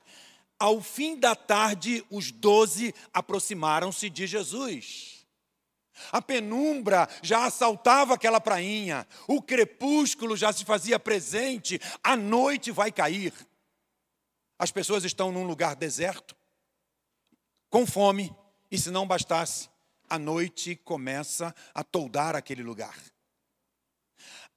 Ao 0.57 0.81
fim 0.81 1.19
da 1.19 1.35
tarde, 1.35 2.05
os 2.09 2.31
doze 2.31 2.93
aproximaram-se 3.13 4.09
de 4.09 4.25
Jesus. 4.25 5.25
A 6.11 6.21
penumbra 6.21 7.07
já 7.21 7.45
assaltava 7.45 8.13
aquela 8.15 8.41
prainha, 8.41 9.07
o 9.27 9.41
crepúsculo 9.41 10.35
já 10.35 10.51
se 10.51 10.65
fazia 10.65 10.99
presente, 10.99 11.79
a 12.03 12.15
noite 12.15 12.71
vai 12.71 12.91
cair. 12.91 13.33
As 14.57 14.71
pessoas 14.71 15.03
estão 15.03 15.31
num 15.31 15.45
lugar 15.45 15.75
deserto, 15.75 16.35
com 17.69 17.85
fome, 17.85 18.33
e 18.71 18.77
se 18.77 18.91
não 18.91 19.07
bastasse, 19.07 19.69
a 20.09 20.17
noite 20.17 20.75
começa 20.77 21.53
a 21.73 21.83
toldar 21.83 22.35
aquele 22.35 22.63
lugar. 22.63 22.95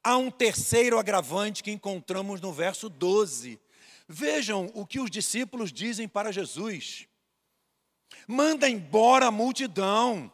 Há 0.02 0.17
um 0.17 0.31
terceiro 0.31 0.99
agravante 0.99 1.62
que 1.62 1.71
encontramos 1.71 2.40
no 2.40 2.52
verso 2.52 2.88
12. 2.88 3.61
Vejam 4.09 4.71
o 4.75 4.87
que 4.87 4.99
os 4.99 5.11
discípulos 5.11 5.71
dizem 5.71 6.09
para 6.09 6.33
Jesus: 6.33 7.07
manda 8.27 8.69
embora 8.69 9.27
a 9.27 9.31
multidão, 9.31 10.33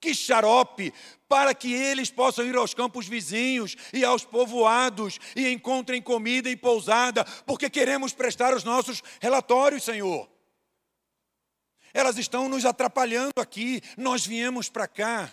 que 0.00 0.12
xarope, 0.12 0.92
para 1.28 1.54
que 1.54 1.72
eles 1.72 2.10
possam 2.10 2.44
ir 2.44 2.56
aos 2.56 2.74
campos 2.74 3.06
vizinhos 3.06 3.76
e 3.92 4.04
aos 4.04 4.24
povoados 4.24 5.18
e 5.36 5.48
encontrem 5.48 6.02
comida 6.02 6.50
e 6.50 6.56
pousada, 6.56 7.24
porque 7.46 7.70
queremos 7.70 8.12
prestar 8.12 8.52
os 8.52 8.64
nossos 8.64 9.02
relatórios, 9.20 9.84
Senhor. 9.84 10.28
Elas 11.94 12.18
estão 12.18 12.48
nos 12.48 12.64
atrapalhando 12.64 13.40
aqui, 13.40 13.80
nós 13.96 14.26
viemos 14.26 14.68
para 14.68 14.86
cá 14.88 15.32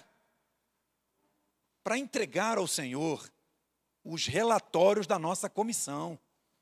para 1.84 1.98
entregar 1.98 2.58
ao 2.58 2.68
Senhor 2.68 3.32
os 4.04 4.26
relatórios 4.26 5.06
da 5.06 5.20
nossa 5.20 5.48
comissão, 5.50 6.18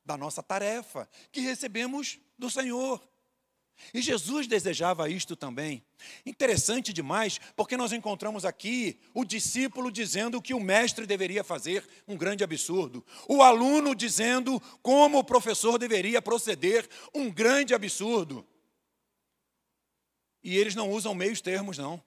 da 0.05 0.17
nossa 0.17 0.43
tarefa, 0.43 1.09
que 1.31 1.41
recebemos 1.41 2.19
do 2.37 2.49
Senhor. 2.49 3.01
E 3.93 4.01
Jesus 4.01 4.47
desejava 4.47 5.09
isto 5.09 5.35
também. 5.35 5.83
Interessante 6.25 6.93
demais, 6.93 7.39
porque 7.55 7.75
nós 7.75 7.91
encontramos 7.91 8.45
aqui 8.45 8.99
o 9.13 9.25
discípulo 9.25 9.91
dizendo 9.91 10.37
o 10.37 10.41
que 10.41 10.53
o 10.53 10.59
mestre 10.59 11.05
deveria 11.05 11.43
fazer, 11.43 11.87
um 12.07 12.15
grande 12.15 12.43
absurdo. 12.43 13.03
O 13.27 13.41
aluno 13.41 13.95
dizendo 13.95 14.61
como 14.81 15.17
o 15.17 15.23
professor 15.23 15.77
deveria 15.77 16.21
proceder, 16.21 16.87
um 17.13 17.31
grande 17.31 17.73
absurdo. 17.73 18.45
E 20.43 20.57
eles 20.57 20.75
não 20.75 20.91
usam 20.91 21.15
meios 21.15 21.41
termos, 21.41 21.77
não. 21.77 22.03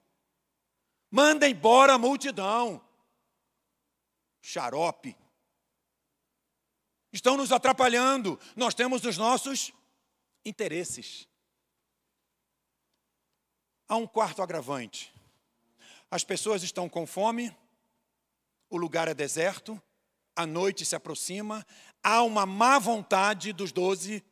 Manda 1.09 1.49
embora 1.49 1.93
a 1.93 1.97
multidão. 1.97 2.81
Xarope 4.41 5.15
estão 7.11 7.37
nos 7.37 7.51
atrapalhando. 7.51 8.39
Nós 8.55 8.73
temos 8.73 9.03
os 9.03 9.17
nossos 9.17 9.71
interesses. 10.45 11.27
Há 13.87 13.95
um 13.95 14.07
quarto 14.07 14.41
agravante. 14.41 15.13
As 16.09 16.23
pessoas 16.23 16.63
estão 16.63 16.87
com 16.87 17.05
fome, 17.05 17.55
o 18.69 18.77
lugar 18.77 19.07
é 19.07 19.13
deserto, 19.13 19.81
a 20.35 20.45
noite 20.45 20.85
se 20.85 20.95
aproxima, 20.95 21.65
há 22.03 22.21
uma 22.23 22.45
má 22.45 22.79
vontade 22.79 23.51
dos 23.51 23.71
doze 23.71 24.23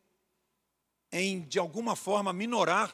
em, 1.12 1.42
de 1.42 1.60
alguma 1.60 1.96
forma, 1.96 2.32
minorar, 2.32 2.94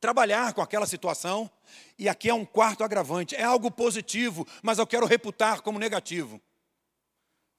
trabalhar 0.00 0.52
com 0.54 0.62
aquela 0.62 0.86
situação. 0.86 1.50
E 1.98 2.08
aqui 2.08 2.28
é 2.28 2.34
um 2.34 2.44
quarto 2.44 2.84
agravante. 2.84 3.34
É 3.34 3.42
algo 3.42 3.70
positivo, 3.70 4.46
mas 4.62 4.78
eu 4.78 4.86
quero 4.86 5.06
reputar 5.06 5.60
como 5.62 5.78
negativo. 5.78 6.40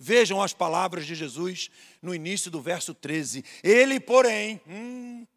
Vejam 0.07 0.41
as 0.41 0.53
palavras 0.53 1.05
de 1.05 1.13
Jesus 1.13 1.69
no 2.01 2.15
início 2.15 2.49
do 2.49 2.61
verso 2.61 2.93
13. 2.93 3.43
Ele, 3.61 3.99
porém, 3.99 4.61
hum, 4.65 5.27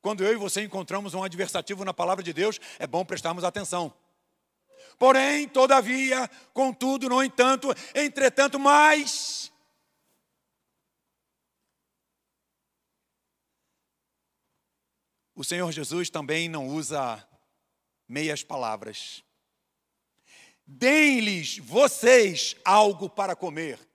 quando 0.00 0.22
eu 0.22 0.32
e 0.32 0.36
você 0.36 0.62
encontramos 0.62 1.14
um 1.14 1.24
adversativo 1.24 1.84
na 1.84 1.92
palavra 1.92 2.22
de 2.22 2.32
Deus, 2.32 2.60
é 2.78 2.86
bom 2.86 3.04
prestarmos 3.04 3.42
atenção. 3.42 3.92
Porém, 4.96 5.48
todavia, 5.48 6.30
contudo, 6.54 7.08
no 7.08 7.20
entanto, 7.24 7.74
entretanto, 7.92 8.56
mais. 8.56 9.50
O 15.34 15.42
Senhor 15.42 15.72
Jesus 15.72 16.08
também 16.08 16.48
não 16.48 16.68
usa 16.68 17.28
meias 18.06 18.44
palavras. 18.44 19.24
Deem-lhes 20.64 21.58
vocês 21.58 22.54
algo 22.64 23.10
para 23.10 23.34
comer 23.34 23.89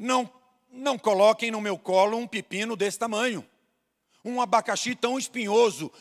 não, 0.00 0.32
não 0.70 0.98
coloquem 0.98 1.50
no 1.50 1.60
meu 1.60 1.78
colo 1.78 2.16
um 2.16 2.26
pepino 2.26 2.74
desse 2.74 2.98
tamanho, 2.98 3.46
um 4.24 4.40
abacaxi 4.40 4.96
tão 4.96 5.18
espinhoso. 5.18 5.92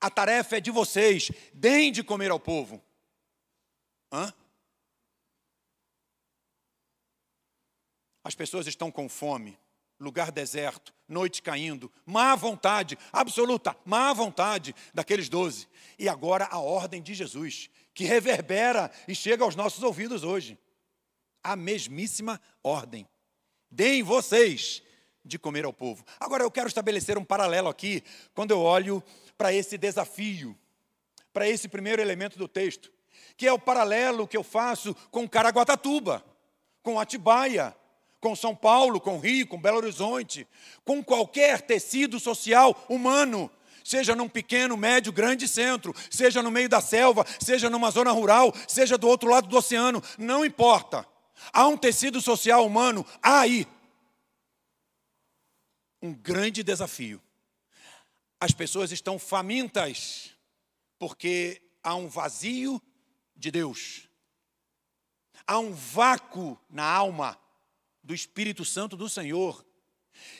A 0.00 0.10
tarefa 0.10 0.56
é 0.56 0.60
de 0.60 0.70
vocês, 0.70 1.30
deem 1.52 1.92
de 1.92 2.02
comer 2.02 2.30
ao 2.30 2.40
povo. 2.40 2.82
Hã? 4.10 4.32
As 8.24 8.34
pessoas 8.34 8.66
estão 8.66 8.90
com 8.90 9.08
fome, 9.08 9.58
lugar 10.00 10.32
deserto, 10.32 10.94
noite 11.06 11.42
caindo, 11.42 11.92
má 12.06 12.34
vontade, 12.34 12.96
absoluta, 13.12 13.76
má 13.84 14.14
vontade 14.14 14.74
daqueles 14.94 15.28
doze. 15.28 15.68
E 15.98 16.08
agora 16.08 16.46
a 16.50 16.58
ordem 16.58 17.02
de 17.02 17.12
Jesus, 17.12 17.68
que 17.92 18.04
reverbera 18.04 18.90
e 19.06 19.14
chega 19.14 19.44
aos 19.44 19.54
nossos 19.54 19.82
ouvidos 19.82 20.24
hoje. 20.24 20.58
A 21.42 21.54
mesmíssima 21.54 22.40
ordem 22.62 23.06
deem 23.72 24.02
vocês 24.02 24.82
de 25.24 25.38
comer 25.38 25.64
ao 25.64 25.72
povo. 25.72 26.04
Agora 26.20 26.44
eu 26.44 26.50
quero 26.50 26.68
estabelecer 26.68 27.16
um 27.16 27.24
paralelo 27.24 27.68
aqui, 27.68 28.04
quando 28.34 28.50
eu 28.50 28.60
olho 28.60 29.02
para 29.38 29.52
esse 29.52 29.78
desafio, 29.78 30.56
para 31.32 31.48
esse 31.48 31.68
primeiro 31.68 32.02
elemento 32.02 32.38
do 32.38 32.46
texto, 32.46 32.92
que 33.36 33.46
é 33.46 33.52
o 33.52 33.58
paralelo 33.58 34.28
que 34.28 34.36
eu 34.36 34.42
faço 34.42 34.94
com 35.10 35.28
Caraguatatuba, 35.28 36.22
com 36.82 37.00
Atibaia, 37.00 37.74
com 38.20 38.36
São 38.36 38.54
Paulo, 38.54 39.00
com 39.00 39.18
Rio, 39.18 39.46
com 39.46 39.60
Belo 39.60 39.78
Horizonte, 39.78 40.46
com 40.84 41.02
qualquer 41.02 41.62
tecido 41.62 42.20
social 42.20 42.84
humano, 42.88 43.50
seja 43.82 44.14
num 44.14 44.28
pequeno, 44.28 44.76
médio, 44.76 45.12
grande 45.12 45.48
centro, 45.48 45.94
seja 46.10 46.42
no 46.42 46.50
meio 46.50 46.68
da 46.68 46.80
selva, 46.80 47.24
seja 47.40 47.70
numa 47.70 47.90
zona 47.90 48.12
rural, 48.12 48.52
seja 48.68 48.98
do 48.98 49.08
outro 49.08 49.30
lado 49.30 49.48
do 49.48 49.56
oceano, 49.56 50.02
não 50.18 50.44
importa. 50.44 51.06
Há 51.52 51.66
um 51.66 51.76
tecido 51.76 52.20
social 52.20 52.66
humano 52.66 53.06
aí. 53.22 53.66
Um 56.00 56.12
grande 56.12 56.62
desafio. 56.62 57.22
As 58.38 58.52
pessoas 58.52 58.92
estão 58.92 59.18
famintas 59.18 60.30
porque 60.98 61.62
há 61.82 61.94
um 61.94 62.08
vazio 62.08 62.80
de 63.36 63.50
Deus. 63.50 64.08
Há 65.46 65.58
um 65.58 65.72
vácuo 65.72 66.58
na 66.68 66.84
alma 66.84 67.38
do 68.02 68.14
Espírito 68.14 68.64
Santo 68.64 68.96
do 68.96 69.08
Senhor. 69.08 69.64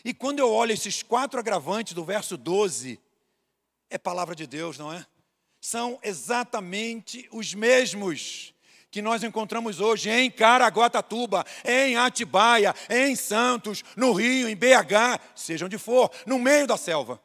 E 0.04 0.12
quando 0.12 0.38
eu 0.38 0.50
olho 0.50 0.72
esses 0.72 1.02
quatro 1.02 1.38
agravantes 1.38 1.94
do 1.94 2.04
verso 2.04 2.36
12, 2.36 3.00
é 3.90 3.98
palavra 3.98 4.34
de 4.34 4.46
Deus, 4.46 4.78
não 4.78 4.92
é? 4.92 5.06
São 5.60 5.98
exatamente 6.02 7.28
os 7.30 7.54
mesmos 7.54 8.52
que 8.92 9.00
nós 9.00 9.24
encontramos 9.24 9.80
hoje 9.80 10.10
em 10.10 10.30
Caraguatatuba, 10.30 11.46
em 11.64 11.96
Atibaia, 11.96 12.74
em 12.90 13.16
Santos, 13.16 13.82
no 13.96 14.12
Rio, 14.12 14.46
em 14.46 14.54
BH, 14.54 15.18
seja 15.34 15.64
onde 15.64 15.78
for, 15.78 16.10
no 16.26 16.38
meio 16.38 16.66
da 16.66 16.76
selva. 16.76 17.20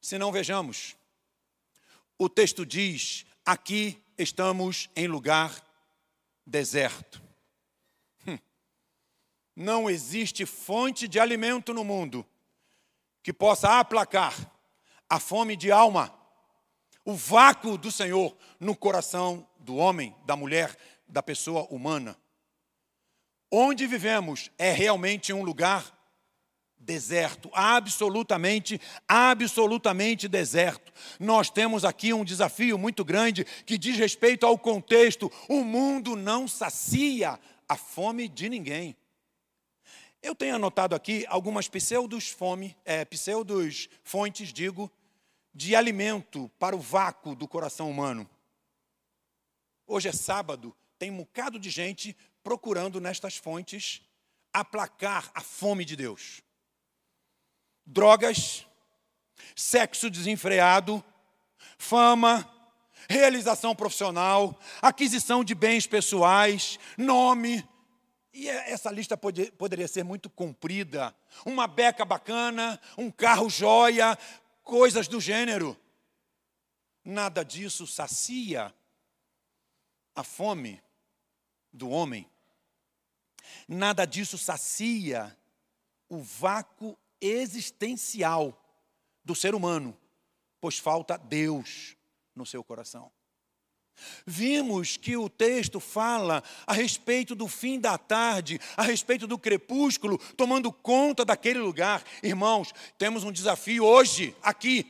se 0.00 0.16
não 0.16 0.30
vejamos. 0.30 0.96
O 2.16 2.28
texto 2.28 2.64
diz: 2.64 3.26
aqui 3.44 4.00
estamos 4.16 4.88
em 4.94 5.08
lugar 5.08 5.52
deserto. 6.46 7.20
Hum. 8.24 8.38
Não 9.56 9.90
existe 9.90 10.46
fonte 10.46 11.08
de 11.08 11.18
alimento 11.18 11.74
no 11.74 11.82
mundo 11.82 12.24
que 13.20 13.32
possa 13.32 13.80
aplacar 13.80 14.32
a 15.10 15.18
fome 15.18 15.56
de 15.56 15.72
alma, 15.72 16.14
o 17.04 17.14
vácuo 17.14 17.76
do 17.76 17.90
Senhor 17.90 18.36
no 18.58 18.74
coração 18.74 19.46
do 19.58 19.76
homem, 19.76 20.14
da 20.24 20.34
mulher, 20.34 20.76
da 21.06 21.22
pessoa 21.22 21.66
humana. 21.70 22.16
Onde 23.50 23.86
vivemos 23.86 24.50
é 24.58 24.72
realmente 24.72 25.32
um 25.32 25.42
lugar 25.42 25.92
deserto, 26.78 27.50
absolutamente, 27.52 28.80
absolutamente 29.08 30.28
deserto. 30.28 30.92
Nós 31.18 31.50
temos 31.50 31.84
aqui 31.84 32.12
um 32.12 32.24
desafio 32.24 32.76
muito 32.76 33.04
grande 33.04 33.44
que 33.64 33.78
diz 33.78 33.96
respeito 33.96 34.44
ao 34.44 34.58
contexto. 34.58 35.30
O 35.48 35.64
mundo 35.64 36.16
não 36.16 36.46
sacia 36.46 37.38
a 37.68 37.76
fome 37.76 38.28
de 38.28 38.48
ninguém. 38.48 38.96
Eu 40.22 40.34
tenho 40.34 40.56
anotado 40.56 40.94
aqui 40.94 41.26
algumas 41.28 41.68
pseudos 41.68 42.28
fome, 42.30 42.76
é, 42.84 43.04
pseudos 43.04 43.88
fontes, 44.02 44.52
digo, 44.52 44.90
de 45.54 45.76
alimento 45.76 46.50
para 46.58 46.74
o 46.74 46.80
vácuo 46.80 47.36
do 47.36 47.46
coração 47.46 47.88
humano. 47.88 48.28
Hoje 49.86 50.08
é 50.08 50.12
sábado, 50.12 50.74
tem 50.98 51.10
um 51.10 51.18
bocado 51.18 51.58
de 51.58 51.70
gente 51.70 52.16
procurando 52.42 53.00
nestas 53.00 53.36
fontes 53.36 54.02
aplacar 54.52 55.30
a 55.34 55.40
fome 55.40 55.84
de 55.84 55.94
Deus. 55.94 56.42
Drogas, 57.86 58.66
sexo 59.54 60.10
desenfreado, 60.10 61.04
fama, 61.78 62.50
realização 63.08 63.74
profissional, 63.74 64.58
aquisição 64.80 65.44
de 65.44 65.54
bens 65.54 65.86
pessoais, 65.86 66.78
nome. 66.96 67.66
E 68.32 68.48
é, 68.48 68.72
essa 68.72 68.90
lista 68.90 69.16
pode, 69.16 69.52
poderia 69.52 69.86
ser 69.86 70.02
muito 70.02 70.30
comprida. 70.30 71.14
Uma 71.44 71.66
beca 71.66 72.04
bacana, 72.04 72.80
um 72.96 73.10
carro 73.10 73.48
joia, 73.48 74.18
coisas 74.64 75.06
do 75.06 75.20
gênero. 75.20 75.78
Nada 77.04 77.44
disso 77.44 77.86
sacia 77.86 78.74
a 80.14 80.24
fome 80.24 80.82
do 81.72 81.90
homem. 81.90 82.28
Nada 83.68 84.06
disso 84.06 84.38
sacia 84.38 85.36
o 86.08 86.18
vácuo 86.18 86.98
existencial 87.20 88.60
do 89.22 89.34
ser 89.34 89.54
humano, 89.54 89.98
pois 90.60 90.78
falta 90.78 91.16
Deus 91.16 91.96
no 92.34 92.46
seu 92.46 92.64
coração. 92.64 93.12
Vimos 94.26 94.96
que 94.96 95.16
o 95.16 95.28
texto 95.28 95.78
fala 95.78 96.42
a 96.66 96.72
respeito 96.72 97.34
do 97.34 97.46
fim 97.46 97.78
da 97.78 97.96
tarde, 97.96 98.60
a 98.76 98.82
respeito 98.82 99.26
do 99.26 99.38
crepúsculo, 99.38 100.18
tomando 100.36 100.72
conta 100.72 101.24
daquele 101.24 101.58
lugar. 101.58 102.02
Irmãos, 102.22 102.72
temos 102.98 103.24
um 103.24 103.32
desafio 103.32 103.84
hoje, 103.84 104.34
aqui, 104.42 104.86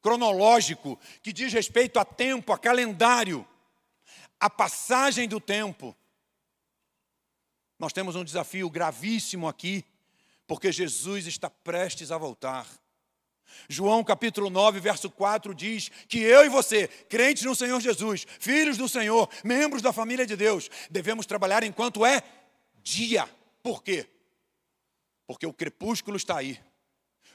cronológico, 0.00 0.98
que 1.22 1.32
diz 1.32 1.52
respeito 1.52 1.98
a 1.98 2.04
tempo, 2.04 2.52
a 2.52 2.58
calendário, 2.58 3.46
a 4.38 4.48
passagem 4.48 5.28
do 5.28 5.40
tempo. 5.40 5.96
Nós 7.78 7.92
temos 7.92 8.16
um 8.16 8.24
desafio 8.24 8.70
gravíssimo 8.70 9.48
aqui, 9.48 9.84
porque 10.46 10.72
Jesus 10.72 11.26
está 11.26 11.50
prestes 11.50 12.10
a 12.10 12.18
voltar. 12.18 12.66
João 13.68 14.04
capítulo 14.04 14.50
9, 14.50 14.80
verso 14.80 15.10
4 15.10 15.54
diz 15.54 15.88
que 16.08 16.18
eu 16.18 16.44
e 16.44 16.48
você, 16.48 16.88
crentes 16.88 17.44
no 17.44 17.54
Senhor 17.54 17.80
Jesus, 17.80 18.26
filhos 18.38 18.76
do 18.76 18.88
Senhor, 18.88 19.28
membros 19.44 19.82
da 19.82 19.92
família 19.92 20.26
de 20.26 20.36
Deus, 20.36 20.70
devemos 20.90 21.26
trabalhar 21.26 21.62
enquanto 21.64 22.04
é 22.04 22.22
dia. 22.82 23.28
Por 23.62 23.82
quê? 23.82 24.06
Porque 25.26 25.46
o 25.46 25.52
crepúsculo 25.52 26.16
está 26.16 26.38
aí. 26.38 26.60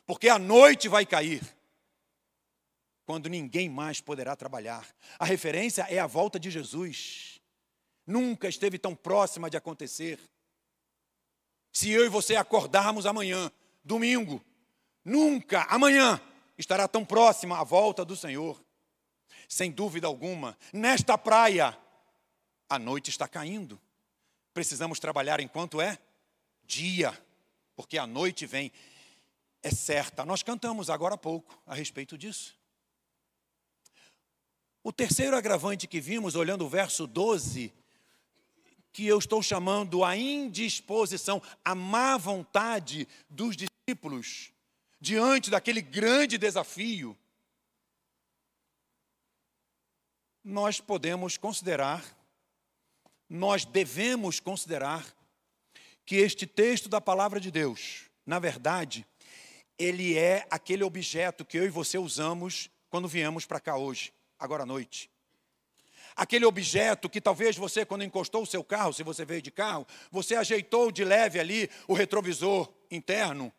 Porque 0.06 0.30
a 0.30 0.40
noite 0.40 0.88
vai 0.88 1.06
cair. 1.06 1.42
Quando 3.06 3.28
ninguém 3.28 3.70
mais 3.70 4.00
poderá 4.00 4.36
trabalhar. 4.36 4.88
A 5.20 5.26
referência 5.26 5.86
é 5.90 6.00
a 6.00 6.08
volta 6.08 6.40
de 6.40 6.50
Jesus. 6.50 7.42
Nunca 8.08 8.48
esteve 8.48 8.78
tão 8.78 8.96
próxima 8.96 9.50
de 9.50 9.58
acontecer. 9.58 10.20
Se 11.72 11.90
eu 11.90 12.06
e 12.06 12.10
você 12.10 12.36
acordarmos 12.36 13.06
amanhã, 13.06 13.52
domingo, 13.84 14.44
nunca, 15.04 15.64
amanhã, 15.64 16.22
estará 16.58 16.88
tão 16.88 17.04
próxima 17.04 17.60
a 17.60 17.64
volta 17.64 18.06
do 18.06 18.16
Senhor. 18.16 18.62
Sem 19.48 19.72
dúvida 19.72 20.08
alguma, 20.08 20.58
nesta 20.72 21.18
praia, 21.18 21.78
a 22.70 22.80
noite 22.80 23.10
está 23.10 23.28
caindo. 23.28 23.80
Precisamos 24.54 25.00
trabalhar 25.00 25.40
enquanto 25.40 25.82
é 25.82 25.98
dia, 26.64 27.18
porque 27.76 27.98
a 27.98 28.08
noite 28.08 28.46
vem. 28.46 28.72
É 29.64 29.70
certa. 29.70 30.26
Nós 30.26 30.42
cantamos 30.42 30.90
agora 30.90 31.14
há 31.14 31.18
pouco 31.18 31.62
a 31.68 31.76
respeito 31.76 32.18
disso. 32.18 32.58
O 34.84 34.92
terceiro 34.92 35.36
agravante 35.38 35.86
que 35.86 36.02
vimos, 36.02 36.36
olhando 36.36 36.66
o 36.66 36.70
verso 36.70 37.06
12, 37.06 37.72
que 38.92 39.06
eu 39.06 39.20
estou 39.20 39.44
chamando 39.44 40.04
a 40.04 40.18
indisposição, 40.18 41.42
a 41.64 41.76
má 41.76 42.18
vontade 42.18 43.08
dos 43.30 43.56
discípulos 43.56 44.52
diante 45.02 45.50
daquele 45.50 45.82
grande 45.82 46.38
desafio, 46.38 47.18
nós 50.44 50.80
podemos 50.80 51.38
considerar, 51.38 52.06
nós 53.28 53.66
devemos 53.66 54.40
considerar, 54.40 55.04
que 56.06 56.16
este 56.18 56.46
texto 56.46 56.88
da 56.88 57.02
palavra 57.02 57.40
de 57.40 57.50
Deus, 57.50 58.10
na 58.26 58.38
verdade, 58.38 59.06
ele 59.78 60.18
é 60.18 60.46
aquele 60.52 60.84
objeto 60.84 61.46
que 61.46 61.58
eu 61.58 61.66
e 61.66 61.70
você 61.70 61.98
usamos 61.98 62.70
quando 62.90 63.08
viemos 63.08 63.46
para 63.46 63.60
cá 63.60 63.78
hoje, 63.78 64.14
agora 64.38 64.64
à 64.64 64.66
noite. 64.66 65.10
Aquele 66.16 66.46
objeto 66.46 67.10
que 67.10 67.22
talvez 67.22 67.56
você, 67.56 67.86
quando 67.86 68.04
encostou 68.04 68.44
o 68.44 68.48
seu 68.48 68.64
carro, 68.64 68.94
se 68.94 69.04
você 69.04 69.24
veio 69.24 69.42
de 69.42 69.50
carro, 69.50 69.88
você 70.12 70.36
ajeitou 70.36 70.92
de 70.92 71.04
leve 71.06 71.40
ali 71.40 71.70
o 71.88 71.94
retrovisor 71.94 72.72
interno, 72.92 73.52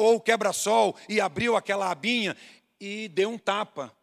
ou 0.00 0.16
o 0.16 0.20
quebra-sol 0.20 0.96
e 1.08 1.20
abriu 1.20 1.56
aquela 1.56 1.90
abinha 1.90 2.36
e 2.80 3.08
deu 3.08 3.28
um 3.28 3.38
tapa 3.38 3.94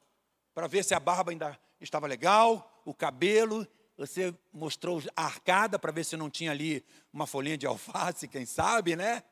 para 0.53 0.67
ver 0.67 0.83
se 0.83 0.93
a 0.93 0.99
barba 0.99 1.31
ainda 1.31 1.60
estava 1.81 2.07
legal, 2.07 2.81
o 2.86 2.93
cabelo, 2.93 3.67
você 3.97 4.33
mostrou 4.53 5.01
a 5.15 5.25
arcada 5.25 5.79
para 5.79 5.91
ver 5.91 6.03
se 6.03 6.15
não 6.15 6.29
tinha 6.29 6.51
ali 6.51 6.86
uma 7.12 7.25
folhinha 7.25 7.57
de 7.57 7.65
alface, 7.65 8.27
quem 8.27 8.45
sabe, 8.45 8.95
né? 8.95 9.23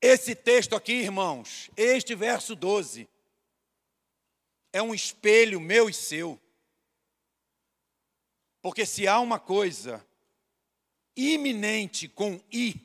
Esse 0.00 0.34
texto 0.34 0.76
aqui, 0.76 0.92
irmãos, 0.92 1.70
este 1.76 2.14
verso 2.14 2.54
12, 2.54 3.08
é 4.72 4.80
um 4.80 4.94
espelho 4.94 5.60
meu 5.60 5.88
e 5.88 5.92
seu. 5.92 6.40
Porque 8.62 8.86
se 8.86 9.08
há 9.08 9.18
uma 9.18 9.40
coisa 9.40 10.04
iminente 11.16 12.08
com 12.08 12.40
I 12.52 12.80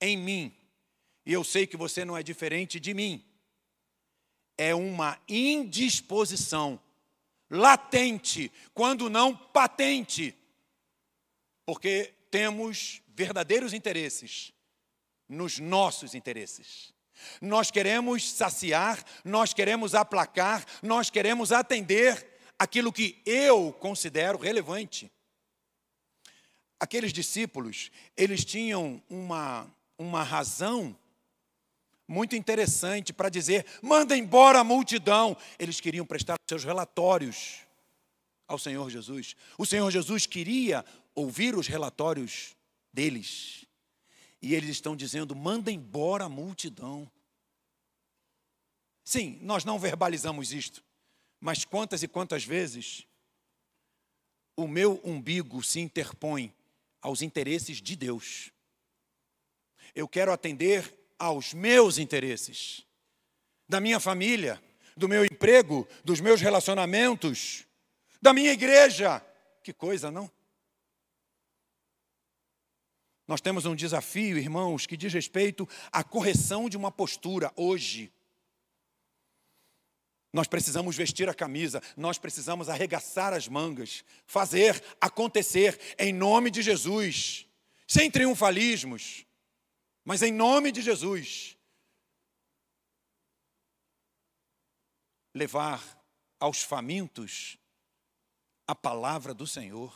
em 0.00 0.16
mim, 0.16 0.57
e 1.28 1.32
eu 1.34 1.44
sei 1.44 1.66
que 1.66 1.76
você 1.76 2.06
não 2.06 2.16
é 2.16 2.22
diferente 2.22 2.80
de 2.80 2.94
mim, 2.94 3.22
é 4.56 4.74
uma 4.74 5.20
indisposição 5.28 6.80
latente, 7.50 8.50
quando 8.72 9.10
não 9.10 9.36
patente, 9.36 10.34
porque 11.66 12.14
temos 12.30 13.02
verdadeiros 13.08 13.74
interesses 13.74 14.54
nos 15.28 15.58
nossos 15.58 16.14
interesses. 16.14 16.94
Nós 17.42 17.70
queremos 17.70 18.26
saciar, 18.26 19.04
nós 19.22 19.52
queremos 19.52 19.94
aplacar, 19.94 20.64
nós 20.82 21.10
queremos 21.10 21.52
atender 21.52 22.40
aquilo 22.58 22.90
que 22.90 23.20
eu 23.26 23.70
considero 23.74 24.38
relevante. 24.38 25.12
Aqueles 26.80 27.12
discípulos, 27.12 27.90
eles 28.16 28.46
tinham 28.46 29.02
uma, 29.10 29.70
uma 29.98 30.22
razão 30.22 30.96
muito 32.08 32.34
interessante 32.34 33.12
para 33.12 33.28
dizer: 33.28 33.66
manda 33.82 34.16
embora 34.16 34.60
a 34.60 34.64
multidão. 34.64 35.36
Eles 35.58 35.78
queriam 35.78 36.06
prestar 36.06 36.36
seus 36.48 36.64
relatórios 36.64 37.60
ao 38.48 38.58
Senhor 38.58 38.88
Jesus. 38.88 39.36
O 39.58 39.66
Senhor 39.66 39.90
Jesus 39.90 40.24
queria 40.24 40.84
ouvir 41.14 41.54
os 41.54 41.66
relatórios 41.66 42.56
deles. 42.92 43.66
E 44.40 44.54
eles 44.54 44.70
estão 44.70 44.96
dizendo: 44.96 45.36
manda 45.36 45.70
embora 45.70 46.24
a 46.24 46.28
multidão. 46.28 47.10
Sim, 49.04 49.38
nós 49.42 49.64
não 49.64 49.78
verbalizamos 49.78 50.52
isto, 50.52 50.82
mas 51.40 51.64
quantas 51.64 52.02
e 52.02 52.08
quantas 52.08 52.44
vezes 52.44 53.06
o 54.54 54.66
meu 54.66 55.00
umbigo 55.02 55.62
se 55.62 55.80
interpõe 55.80 56.54
aos 57.00 57.22
interesses 57.22 57.80
de 57.80 57.96
Deus? 57.96 58.50
Eu 59.94 60.06
quero 60.06 60.30
atender 60.30 60.97
aos 61.18 61.52
meus 61.52 61.98
interesses. 61.98 62.86
da 63.68 63.80
minha 63.80 64.00
família, 64.00 64.62
do 64.96 65.06
meu 65.06 65.24
emprego, 65.24 65.86
dos 66.02 66.20
meus 66.20 66.40
relacionamentos, 66.40 67.66
da 68.20 68.32
minha 68.32 68.50
igreja. 68.50 69.22
Que 69.62 69.72
coisa, 69.72 70.10
não? 70.10 70.30
Nós 73.26 73.42
temos 73.42 73.66
um 73.66 73.76
desafio, 73.76 74.38
irmãos, 74.38 74.86
que 74.86 74.96
diz 74.96 75.12
respeito 75.12 75.68
à 75.92 76.02
correção 76.02 76.66
de 76.66 76.78
uma 76.78 76.90
postura 76.90 77.52
hoje. 77.54 78.10
Nós 80.32 80.48
precisamos 80.48 80.96
vestir 80.96 81.28
a 81.28 81.34
camisa, 81.34 81.82
nós 81.94 82.16
precisamos 82.16 82.70
arregaçar 82.70 83.34
as 83.34 83.46
mangas, 83.46 84.02
fazer 84.26 84.82
acontecer 84.98 85.78
em 85.98 86.12
nome 86.12 86.50
de 86.50 86.62
Jesus, 86.62 87.46
sem 87.86 88.10
triunfalismos, 88.10 89.26
mas 90.08 90.22
em 90.22 90.32
nome 90.32 90.72
de 90.72 90.80
Jesus. 90.80 91.54
Levar 95.34 96.02
aos 96.40 96.62
famintos 96.62 97.58
a 98.66 98.74
palavra 98.74 99.34
do 99.34 99.46
Senhor. 99.46 99.94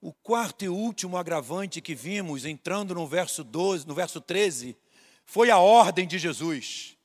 O 0.00 0.12
quarto 0.12 0.64
e 0.64 0.68
último 0.68 1.16
agravante 1.16 1.80
que 1.80 1.94
vimos 1.94 2.44
entrando 2.44 2.96
no 2.96 3.06
verso 3.06 3.44
12, 3.44 3.86
no 3.86 3.94
verso 3.94 4.20
13, 4.20 4.76
foi 5.24 5.50
a 5.52 5.58
ordem 5.58 6.04
de 6.04 6.18
Jesus. 6.18 6.98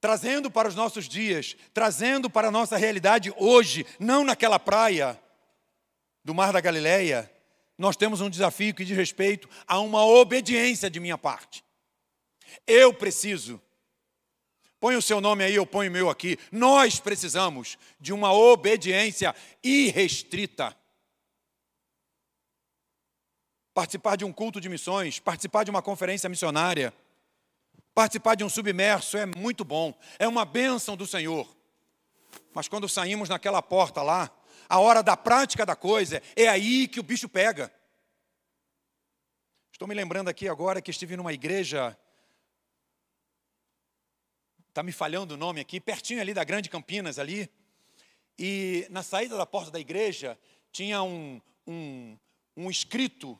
Trazendo 0.00 0.48
para 0.48 0.68
os 0.68 0.76
nossos 0.76 1.08
dias, 1.08 1.56
trazendo 1.74 2.30
para 2.30 2.46
a 2.46 2.52
nossa 2.52 2.76
realidade 2.76 3.34
hoje, 3.36 3.84
não 3.98 4.22
naquela 4.22 4.60
praia 4.60 5.20
do 6.24 6.32
Mar 6.32 6.52
da 6.52 6.60
Galileia, 6.60 7.28
nós 7.76 7.96
temos 7.96 8.20
um 8.20 8.30
desafio 8.30 8.74
que 8.74 8.84
diz 8.84 8.96
respeito 8.96 9.48
a 9.66 9.80
uma 9.80 10.04
obediência 10.04 10.90
de 10.90 11.00
minha 11.00 11.18
parte. 11.18 11.64
Eu 12.66 12.92
preciso, 12.92 13.60
põe 14.78 14.96
o 14.96 15.02
seu 15.02 15.20
nome 15.20 15.44
aí, 15.44 15.54
eu 15.54 15.66
ponho 15.66 15.90
o 15.90 15.92
meu 15.92 16.10
aqui. 16.10 16.38
Nós 16.50 17.00
precisamos 17.00 17.78
de 18.00 18.12
uma 18.12 18.32
obediência 18.32 19.34
irrestrita. 19.62 20.76
Participar 23.74 24.16
de 24.16 24.24
um 24.24 24.32
culto 24.32 24.60
de 24.60 24.68
missões, 24.68 25.18
participar 25.18 25.64
de 25.64 25.70
uma 25.70 25.80
conferência 25.80 26.28
missionária, 26.28 26.92
Participar 27.94 28.34
de 28.34 28.44
um 28.44 28.48
submerso 28.48 29.18
é 29.18 29.26
muito 29.26 29.64
bom, 29.64 29.94
é 30.18 30.26
uma 30.26 30.44
bênção 30.44 30.96
do 30.96 31.06
Senhor. 31.06 31.46
Mas 32.54 32.66
quando 32.66 32.88
saímos 32.88 33.28
naquela 33.28 33.60
porta 33.60 34.02
lá, 34.02 34.30
a 34.72 34.78
hora 34.78 35.02
da 35.02 35.18
prática 35.18 35.66
da 35.66 35.76
coisa, 35.76 36.22
é 36.34 36.48
aí 36.48 36.88
que 36.88 36.98
o 36.98 37.02
bicho 37.02 37.28
pega. 37.28 37.70
Estou 39.70 39.86
me 39.86 39.94
lembrando 39.94 40.28
aqui 40.28 40.48
agora 40.48 40.80
que 40.80 40.90
estive 40.90 41.14
numa 41.14 41.30
igreja, 41.30 41.94
está 44.70 44.82
me 44.82 44.90
falhando 44.90 45.34
o 45.34 45.36
nome 45.36 45.60
aqui, 45.60 45.78
pertinho 45.78 46.22
ali 46.22 46.32
da 46.32 46.42
Grande 46.42 46.70
Campinas 46.70 47.18
ali, 47.18 47.52
e 48.38 48.86
na 48.88 49.02
saída 49.02 49.36
da 49.36 49.44
porta 49.44 49.70
da 49.70 49.78
igreja 49.78 50.38
tinha 50.72 51.02
um, 51.02 51.38
um, 51.66 52.18
um 52.56 52.70
escrito 52.70 53.38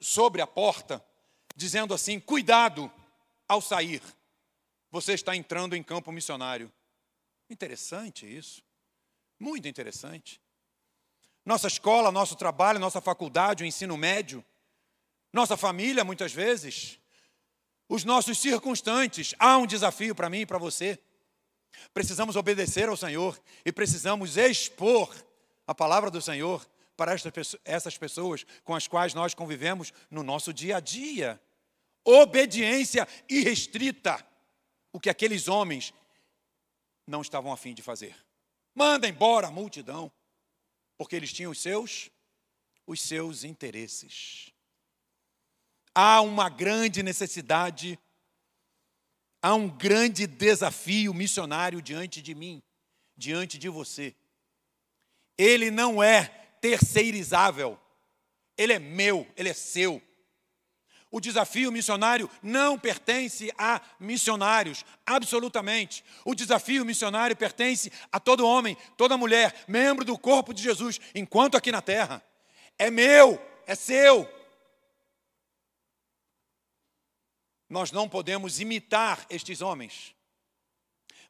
sobre 0.00 0.40
a 0.40 0.46
porta, 0.46 1.04
dizendo 1.54 1.92
assim: 1.92 2.18
cuidado, 2.18 2.90
ao 3.46 3.60
sair, 3.60 4.00
você 4.90 5.12
está 5.12 5.36
entrando 5.36 5.76
em 5.76 5.82
campo 5.82 6.10
missionário. 6.10 6.72
Interessante 7.50 8.24
isso. 8.24 8.69
Muito 9.40 9.66
interessante. 9.66 10.40
Nossa 11.44 11.66
escola, 11.66 12.12
nosso 12.12 12.36
trabalho, 12.36 12.78
nossa 12.78 13.00
faculdade, 13.00 13.64
o 13.64 13.66
ensino 13.66 13.96
médio, 13.96 14.44
nossa 15.32 15.56
família, 15.56 16.04
muitas 16.04 16.32
vezes, 16.32 17.00
os 17.88 18.04
nossos 18.04 18.38
circunstantes, 18.38 19.34
há 19.38 19.56
um 19.56 19.66
desafio 19.66 20.14
para 20.14 20.28
mim 20.28 20.40
e 20.40 20.46
para 20.46 20.58
você. 20.58 20.98
Precisamos 21.94 22.36
obedecer 22.36 22.88
ao 22.88 22.96
Senhor 22.96 23.40
e 23.64 23.72
precisamos 23.72 24.36
expor 24.36 25.12
a 25.66 25.74
palavra 25.74 26.10
do 26.10 26.20
Senhor 26.20 26.68
para 26.96 27.16
essas 27.64 27.96
pessoas 27.96 28.44
com 28.62 28.74
as 28.74 28.86
quais 28.86 29.14
nós 29.14 29.32
convivemos 29.32 29.92
no 30.10 30.22
nosso 30.22 30.52
dia 30.52 30.76
a 30.76 30.80
dia 30.80 31.40
obediência 32.04 33.06
irrestrita, 33.28 34.24
o 34.92 34.98
que 34.98 35.10
aqueles 35.10 35.48
homens 35.48 35.94
não 37.06 37.22
estavam 37.22 37.52
afim 37.52 37.74
de 37.74 37.82
fazer. 37.82 38.14
Manda 38.74 39.08
embora 39.08 39.48
a 39.48 39.50
multidão, 39.50 40.10
porque 40.96 41.16
eles 41.16 41.32
tinham 41.32 41.52
os 41.52 41.60
seus, 41.60 42.10
os 42.86 43.00
seus 43.00 43.44
interesses. 43.44 44.52
Há 45.94 46.20
uma 46.20 46.48
grande 46.48 47.02
necessidade, 47.02 47.98
há 49.42 49.54
um 49.54 49.68
grande 49.68 50.26
desafio 50.26 51.12
missionário 51.12 51.82
diante 51.82 52.22
de 52.22 52.34
mim, 52.34 52.62
diante 53.16 53.58
de 53.58 53.68
você. 53.68 54.14
Ele 55.36 55.70
não 55.70 56.02
é 56.02 56.24
terceirizável, 56.60 57.78
ele 58.56 58.74
é 58.74 58.78
meu, 58.78 59.26
ele 59.36 59.48
é 59.48 59.54
seu. 59.54 60.02
O 61.10 61.20
desafio 61.20 61.72
missionário 61.72 62.30
não 62.40 62.78
pertence 62.78 63.52
a 63.58 63.80
missionários, 63.98 64.84
absolutamente. 65.04 66.04
O 66.24 66.34
desafio 66.34 66.84
missionário 66.84 67.36
pertence 67.36 67.90
a 68.12 68.20
todo 68.20 68.46
homem, 68.46 68.76
toda 68.96 69.16
mulher, 69.16 69.64
membro 69.66 70.04
do 70.04 70.16
corpo 70.16 70.54
de 70.54 70.62
Jesus, 70.62 71.00
enquanto 71.14 71.56
aqui 71.56 71.72
na 71.72 71.82
terra. 71.82 72.22
É 72.78 72.90
meu, 72.90 73.44
é 73.66 73.74
seu. 73.74 74.28
Nós 77.68 77.92
não 77.92 78.08
podemos 78.08 78.60
imitar 78.60 79.24
estes 79.30 79.60
homens, 79.60 80.14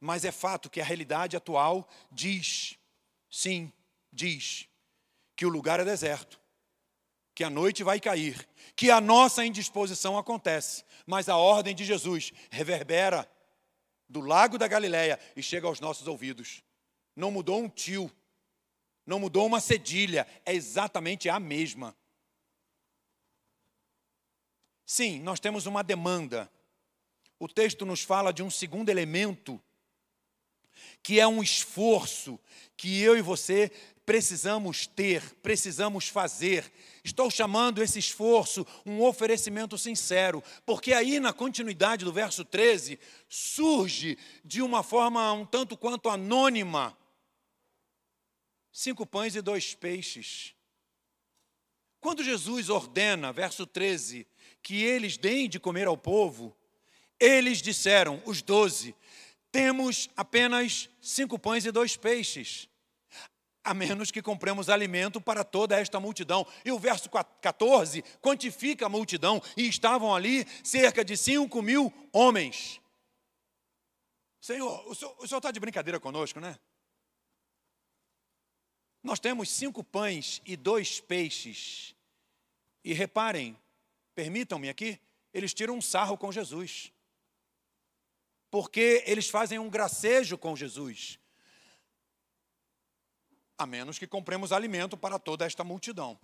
mas 0.00 0.24
é 0.24 0.32
fato 0.32 0.70
que 0.70 0.80
a 0.80 0.84
realidade 0.84 1.36
atual 1.36 1.86
diz, 2.10 2.78
sim, 3.30 3.70
diz, 4.10 4.66
que 5.36 5.44
o 5.44 5.50
lugar 5.50 5.80
é 5.80 5.84
deserto, 5.84 6.39
que 7.40 7.44
a 7.44 7.48
noite 7.48 7.82
vai 7.82 7.98
cair 7.98 8.46
que 8.76 8.90
a 8.90 9.00
nossa 9.00 9.42
indisposição 9.46 10.18
acontece, 10.18 10.84
mas 11.06 11.26
a 11.26 11.38
ordem 11.38 11.74
de 11.74 11.86
Jesus 11.86 12.34
reverbera 12.50 13.26
do 14.06 14.20
lago 14.20 14.58
da 14.58 14.68
Galileia 14.68 15.18
e 15.34 15.42
chega 15.42 15.66
aos 15.66 15.80
nossos 15.80 16.06
ouvidos. 16.06 16.62
Não 17.16 17.30
mudou 17.30 17.58
um 17.58 17.66
tio, 17.66 18.12
não 19.06 19.18
mudou 19.18 19.46
uma 19.46 19.58
cedilha, 19.58 20.26
é 20.44 20.52
exatamente 20.52 21.30
a 21.30 21.40
mesma. 21.40 21.96
Sim, 24.84 25.18
nós 25.20 25.40
temos 25.40 25.64
uma 25.64 25.82
demanda. 25.82 26.52
O 27.38 27.48
texto 27.48 27.86
nos 27.86 28.02
fala 28.02 28.34
de 28.34 28.42
um 28.42 28.50
segundo 28.50 28.90
elemento, 28.90 29.58
que 31.02 31.18
é 31.18 31.26
um 31.26 31.42
esforço 31.42 32.38
que 32.76 33.00
eu 33.00 33.16
e 33.16 33.22
você 33.22 33.72
precisamos 34.10 34.88
ter, 34.88 35.22
precisamos 35.36 36.08
fazer. 36.08 36.68
Estou 37.04 37.30
chamando 37.30 37.80
esse 37.80 38.00
esforço 38.00 38.66
um 38.84 39.00
oferecimento 39.04 39.78
sincero, 39.78 40.42
porque 40.66 40.92
aí 40.92 41.20
na 41.20 41.32
continuidade 41.32 42.04
do 42.04 42.12
verso 42.12 42.44
13 42.44 42.98
surge 43.28 44.18
de 44.44 44.62
uma 44.62 44.82
forma 44.82 45.32
um 45.32 45.46
tanto 45.46 45.76
quanto 45.76 46.08
anônima 46.08 46.98
cinco 48.72 49.06
pães 49.06 49.36
e 49.36 49.40
dois 49.40 49.76
peixes. 49.76 50.56
Quando 52.00 52.24
Jesus 52.24 52.68
ordena, 52.68 53.32
verso 53.32 53.64
13, 53.64 54.26
que 54.60 54.82
eles 54.82 55.16
deem 55.16 55.48
de 55.48 55.60
comer 55.60 55.86
ao 55.86 55.96
povo, 55.96 56.52
eles 57.20 57.62
disseram, 57.62 58.20
os 58.26 58.42
doze, 58.42 58.92
temos 59.52 60.10
apenas 60.16 60.90
cinco 61.00 61.38
pães 61.38 61.64
e 61.64 61.70
dois 61.70 61.96
peixes 61.96 62.68
a 63.62 63.74
menos 63.74 64.10
que 64.10 64.22
compremos 64.22 64.68
alimento 64.68 65.20
para 65.20 65.44
toda 65.44 65.78
esta 65.78 66.00
multidão. 66.00 66.46
E 66.64 66.72
o 66.72 66.78
verso 66.78 67.10
14 67.10 68.02
quantifica 68.20 68.86
a 68.86 68.88
multidão, 68.88 69.42
e 69.56 69.68
estavam 69.68 70.14
ali 70.14 70.46
cerca 70.64 71.04
de 71.04 71.16
5 71.16 71.62
mil 71.62 71.92
homens. 72.12 72.80
Senhor, 74.40 74.88
o 74.88 74.94
senhor 74.94 75.38
está 75.38 75.50
de 75.50 75.60
brincadeira 75.60 76.00
conosco, 76.00 76.40
né? 76.40 76.58
Nós 79.02 79.20
temos 79.20 79.50
cinco 79.50 79.84
pães 79.84 80.42
e 80.44 80.56
dois 80.56 81.00
peixes. 81.00 81.94
E 82.82 82.92
reparem, 82.92 83.56
permitam-me 84.14 84.68
aqui, 84.68 84.98
eles 85.32 85.54
tiram 85.54 85.76
um 85.76 85.82
sarro 85.82 86.16
com 86.16 86.32
Jesus. 86.32 86.92
Porque 88.50 89.02
eles 89.06 89.28
fazem 89.28 89.58
um 89.58 89.70
gracejo 89.70 90.36
com 90.36 90.56
Jesus 90.56 91.19
a 93.60 93.66
menos 93.66 93.98
que 93.98 94.06
compremos 94.06 94.52
alimento 94.52 94.96
para 94.96 95.18
toda 95.18 95.44
esta 95.44 95.62
multidão. 95.62 96.18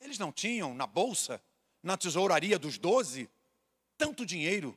Eles 0.00 0.18
não 0.18 0.32
tinham 0.32 0.74
na 0.74 0.86
bolsa, 0.86 1.40
na 1.80 1.96
tesouraria 1.96 2.58
dos 2.58 2.76
doze, 2.76 3.30
tanto 3.96 4.26
dinheiro 4.26 4.76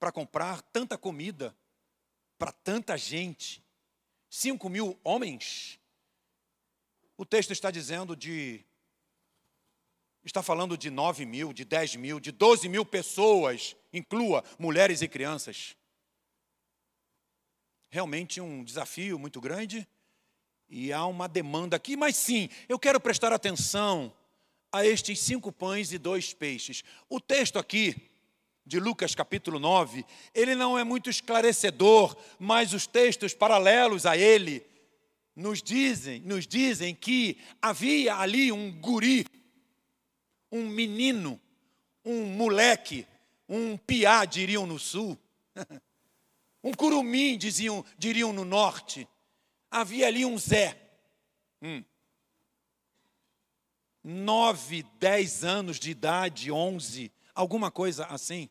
para 0.00 0.10
comprar 0.10 0.62
tanta 0.62 0.96
comida 0.96 1.54
para 2.38 2.50
tanta 2.50 2.96
gente. 2.96 3.62
Cinco 4.30 4.70
mil 4.70 4.98
homens. 5.04 5.78
O 7.18 7.26
texto 7.26 7.52
está 7.52 7.70
dizendo 7.70 8.16
de. 8.16 8.64
Está 10.24 10.42
falando 10.42 10.78
de 10.78 10.88
nove 10.88 11.26
mil, 11.26 11.52
de 11.52 11.64
dez 11.64 11.94
mil, 11.94 12.18
de 12.18 12.32
doze 12.32 12.68
mil 12.68 12.86
pessoas 12.86 13.76
inclua 13.92 14.42
mulheres 14.58 15.02
e 15.02 15.08
crianças. 15.08 15.76
Realmente 17.90 18.40
um 18.40 18.64
desafio 18.64 19.18
muito 19.18 19.38
grande 19.38 19.86
e 20.72 20.90
há 20.90 21.04
uma 21.04 21.28
demanda 21.28 21.76
aqui, 21.76 21.98
mas 21.98 22.16
sim, 22.16 22.48
eu 22.66 22.78
quero 22.78 22.98
prestar 22.98 23.30
atenção 23.30 24.10
a 24.72 24.86
estes 24.86 25.20
cinco 25.20 25.52
pães 25.52 25.92
e 25.92 25.98
dois 25.98 26.32
peixes. 26.32 26.82
O 27.10 27.20
texto 27.20 27.58
aqui, 27.58 27.94
de 28.64 28.80
Lucas 28.80 29.14
capítulo 29.14 29.58
9, 29.58 30.02
ele 30.34 30.54
não 30.54 30.78
é 30.78 30.82
muito 30.82 31.10
esclarecedor, 31.10 32.16
mas 32.38 32.72
os 32.72 32.86
textos 32.86 33.34
paralelos 33.34 34.06
a 34.06 34.16
ele 34.16 34.64
nos 35.36 35.62
dizem, 35.62 36.20
nos 36.22 36.46
dizem 36.46 36.94
que 36.94 37.36
havia 37.60 38.16
ali 38.16 38.50
um 38.50 38.72
guri, 38.72 39.26
um 40.50 40.66
menino, 40.66 41.38
um 42.02 42.24
moleque, 42.24 43.06
um 43.46 43.76
piá, 43.76 44.24
diriam 44.24 44.66
no 44.66 44.78
sul, 44.78 45.18
um 46.64 46.72
curumim, 46.72 47.36
diziam, 47.36 47.84
diriam 47.98 48.32
no 48.32 48.46
norte. 48.46 49.06
Havia 49.72 50.06
ali 50.06 50.24
um 50.24 50.38
Zé. 50.38 50.78
Hum 51.60 51.82
nove, 54.02 54.84
dez 54.98 55.44
anos 55.44 55.78
de 55.78 55.90
idade, 55.90 56.50
onze, 56.50 57.12
alguma 57.34 57.70
coisa 57.70 58.06
assim. 58.06 58.48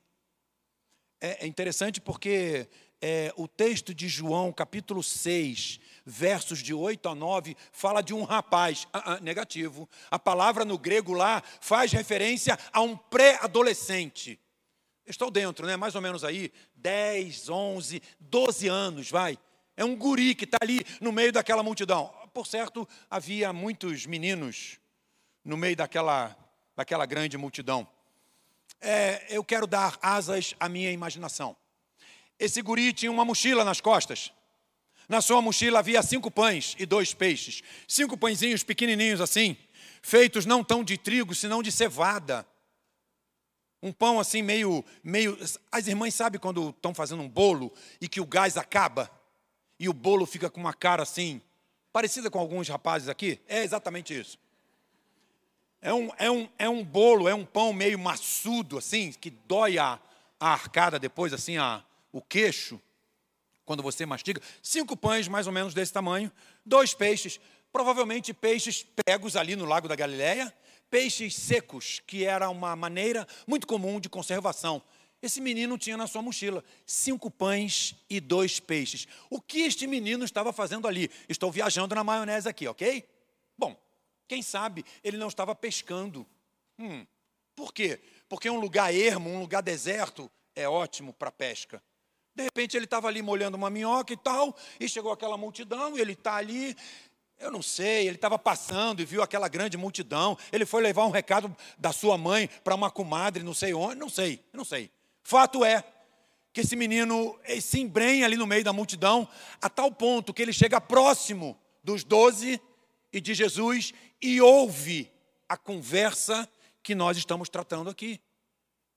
É, 1.20 1.46
é 1.46 1.48
interessante 1.48 2.00
porque 2.00 2.70
é, 3.02 3.34
o 3.36 3.48
texto 3.48 3.94
de 3.94 4.08
João, 4.08 4.52
capítulo 4.52 5.04
6, 5.04 5.80
versos 6.06 6.60
de 6.60 6.74
8 6.74 7.10
a 7.10 7.16
9, 7.16 7.56
fala 7.72 8.02
de 8.02 8.14
um 8.14 8.24
rapaz. 8.24 8.88
Ah, 8.94 9.14
ah, 9.14 9.20
negativo. 9.20 9.90
A 10.10 10.18
palavra 10.18 10.64
no 10.64 10.78
grego 10.78 11.14
lá 11.14 11.44
faz 11.60 11.92
referência 11.92 12.58
a 12.72 12.82
um 12.82 12.96
pré-adolescente. 12.96 14.40
Estou 15.06 15.30
dentro, 15.30 15.66
né? 15.66 15.76
Mais 15.76 15.96
ou 15.96 16.02
menos 16.02 16.24
aí, 16.24 16.52
10, 16.76 17.50
11, 17.50 18.02
12 18.20 18.68
anos, 18.68 19.10
vai. 19.10 19.38
É 19.82 19.84
um 19.84 19.96
guri 19.96 20.36
que 20.36 20.44
está 20.44 20.60
ali 20.62 20.86
no 21.00 21.12
meio 21.12 21.32
daquela 21.32 21.64
multidão. 21.64 22.14
Por 22.36 22.46
certo, 22.46 22.88
havia 23.10 23.52
muitos 23.52 24.06
meninos 24.06 24.78
no 25.44 25.58
meio 25.58 25.76
daquela, 25.76 26.38
daquela 26.76 27.04
grande 27.08 27.36
multidão. 27.36 27.88
É, 28.80 29.26
eu 29.28 29.44
quero 29.44 29.66
dar 29.66 29.98
asas 30.00 30.54
à 30.60 30.70
minha 30.70 30.92
imaginação. 30.92 31.58
Esse 32.38 32.62
guri 32.62 32.94
tinha 32.94 33.12
uma 33.12 33.26
mochila 33.26 33.66
nas 33.66 33.82
costas. 33.82 34.32
Na 35.10 35.20
sua 35.20 35.42
mochila 35.42 35.80
havia 35.80 36.04
cinco 36.04 36.30
pães 36.30 36.76
e 36.78 36.86
dois 36.86 37.16
peixes. 37.16 37.64
Cinco 37.88 38.16
pãezinhos 38.16 38.64
pequenininhos 38.64 39.20
assim, 39.20 39.58
feitos 40.04 40.46
não 40.46 40.64
tão 40.64 40.84
de 40.84 40.96
trigo, 40.96 41.34
senão 41.34 41.64
de 41.64 41.72
cevada. 41.72 42.46
Um 43.82 43.92
pão 43.92 44.20
assim 44.20 44.44
meio, 44.44 44.86
meio. 45.04 45.36
As 45.72 45.88
irmãs 45.88 46.14
sabem 46.14 46.40
quando 46.40 46.70
estão 46.70 46.94
fazendo 46.94 47.24
um 47.24 47.28
bolo 47.28 47.74
e 48.00 48.08
que 48.08 48.22
o 48.22 48.28
gás 48.28 48.58
acaba 48.58 49.10
e 49.82 49.90
o 49.90 49.94
bolo 49.94 50.28
fica 50.28 50.48
com 50.48 50.60
uma 50.60 50.76
cara 50.76 51.02
assim, 51.02 51.42
parecida 51.92 52.30
com 52.30 52.38
alguns 52.38 52.70
rapazes 52.70 53.10
aqui? 53.10 53.40
É 53.48 53.64
exatamente 53.64 54.14
isso. 54.18 54.38
É 55.82 55.92
um, 55.92 56.12
é, 56.20 56.30
um, 56.30 56.48
é 56.60 56.70
um 56.70 56.84
bolo, 56.84 57.28
é 57.28 57.34
um 57.34 57.44
pão 57.44 57.74
meio 57.74 57.98
maçudo, 57.98 58.78
assim, 58.78 59.12
que 59.12 59.32
dói 59.32 59.80
a, 59.80 60.00
a 60.40 60.50
arcada 60.50 61.00
depois, 61.00 61.34
assim, 61.34 61.58
a, 61.58 61.84
o 62.12 62.22
queixo, 62.22 62.80
quando 63.66 63.82
você 63.82 64.06
mastiga. 64.06 64.40
Cinco 64.62 64.96
pães, 64.96 65.28
mais 65.28 65.48
ou 65.48 65.54
menos 65.54 65.74
desse 65.74 65.92
tamanho. 65.92 66.32
Dois 66.64 66.94
peixes, 66.94 67.40
provavelmente 67.74 68.36
peixes 68.36 68.86
pegos 69.04 69.36
ali 69.36 69.56
no 69.56 69.66
Lago 69.66 69.88
da 69.88 69.96
Galileia. 69.96 70.54
Peixes 70.92 71.34
secos, 71.34 72.04
que 72.06 72.24
era 72.24 72.52
uma 72.52 72.76
maneira 72.76 73.28
muito 73.48 73.66
comum 73.66 74.00
de 74.00 74.10
conservação. 74.10 74.80
Esse 75.22 75.40
menino 75.40 75.78
tinha 75.78 75.96
na 75.96 76.08
sua 76.08 76.22
mochila 76.22 76.64
cinco 76.86 77.30
pães 77.30 77.96
e 78.10 78.20
dois 78.20 78.60
peixes. 78.60 79.08
O 79.30 79.40
que 79.40 79.60
este 79.60 79.86
menino 79.86 80.26
estava 80.26 80.52
fazendo 80.52 80.88
ali? 80.88 81.12
Estou 81.30 81.52
viajando 81.52 81.94
na 81.94 82.04
maionese 82.04 82.50
aqui, 82.50 82.68
ok? 82.68 83.08
Bom, 83.56 83.80
quem 84.28 84.42
sabe 84.42 84.84
ele 85.04 85.18
não 85.18 85.28
estava 85.28 85.54
pescando. 85.54 86.26
Hum, 86.80 87.06
por 87.56 87.72
quê? 87.72 88.00
Porque 88.28 88.50
um 88.50 88.60
lugar 88.60 88.94
ermo, 88.94 89.30
um 89.30 89.40
lugar 89.40 89.62
deserto, 89.62 90.32
é 90.56 90.68
ótimo 90.68 91.14
para 91.14 91.32
pesca. 91.32 91.84
De 92.34 92.44
repente 92.44 92.76
ele 92.76 92.86
estava 92.86 93.08
ali 93.08 93.22
molhando 93.22 93.58
uma 93.58 93.70
minhoca 93.70 94.14
e 94.14 94.18
tal, 94.18 94.56
e 94.80 94.88
chegou 94.88 95.12
aquela 95.12 95.38
multidão, 95.38 95.98
e 95.98 96.02
ele 96.02 96.14
está 96.14 96.38
ali, 96.38 96.76
eu 97.38 97.52
não 97.52 97.62
sei, 97.62 98.08
ele 98.08 98.16
estava 98.16 98.40
passando 98.40 99.02
e 99.02 99.06
viu 99.06 99.22
aquela 99.22 99.48
grande 99.50 99.78
multidão, 99.78 100.38
ele 100.52 100.66
foi 100.66 100.82
levar 100.82 101.06
um 101.06 101.12
recado 101.12 101.56
da 101.78 101.92
sua 101.92 102.18
mãe 102.18 102.48
para 102.64 102.74
uma 102.74 102.90
comadre, 102.90 103.44
não 103.44 103.54
sei 103.54 103.74
onde, 103.74 103.96
não 103.96 104.10
sei, 104.10 104.44
não 104.54 104.64
sei. 104.64 104.90
Fato 105.24 105.64
é 105.64 105.84
que 106.54 106.62
esse 106.62 106.76
menino 106.76 107.40
se 107.62 107.80
embrenha 107.80 108.26
ali 108.26 108.36
no 108.36 108.48
meio 108.48 108.64
da 108.64 108.74
multidão, 108.74 109.28
a 109.62 109.70
tal 109.70 109.92
ponto 109.92 110.34
que 110.34 110.42
ele 110.42 110.52
chega 110.52 110.82
próximo 110.82 111.58
dos 111.84 112.04
doze 112.04 112.60
e 113.12 113.22
de 113.22 113.34
Jesus 113.34 113.94
e 114.22 114.42
ouve 114.42 115.12
a 115.48 115.58
conversa 115.58 116.50
que 116.84 116.96
nós 116.96 117.18
estamos 117.18 117.50
tratando 117.50 117.90
aqui. 117.90 118.20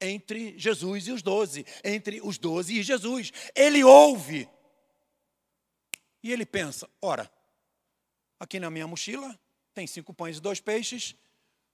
Entre 0.01 0.59
Jesus 0.59 1.07
e 1.07 1.13
os 1.13 1.23
doze, 1.23 1.65
entre 1.83 2.21
os 2.21 2.37
doze 2.37 2.79
e 2.79 2.83
Jesus. 2.83 3.33
Ele 3.55 3.85
ouve. 3.85 4.49
E 6.23 6.33
ele 6.33 6.45
pensa: 6.45 6.89
ora, 7.01 7.31
aqui 8.39 8.59
na 8.59 8.71
minha 8.71 8.87
mochila 8.87 9.39
tem 9.73 9.87
cinco 9.87 10.13
pães 10.13 10.39
e 10.39 10.41
dois 10.41 10.61
peixes, 10.61 11.15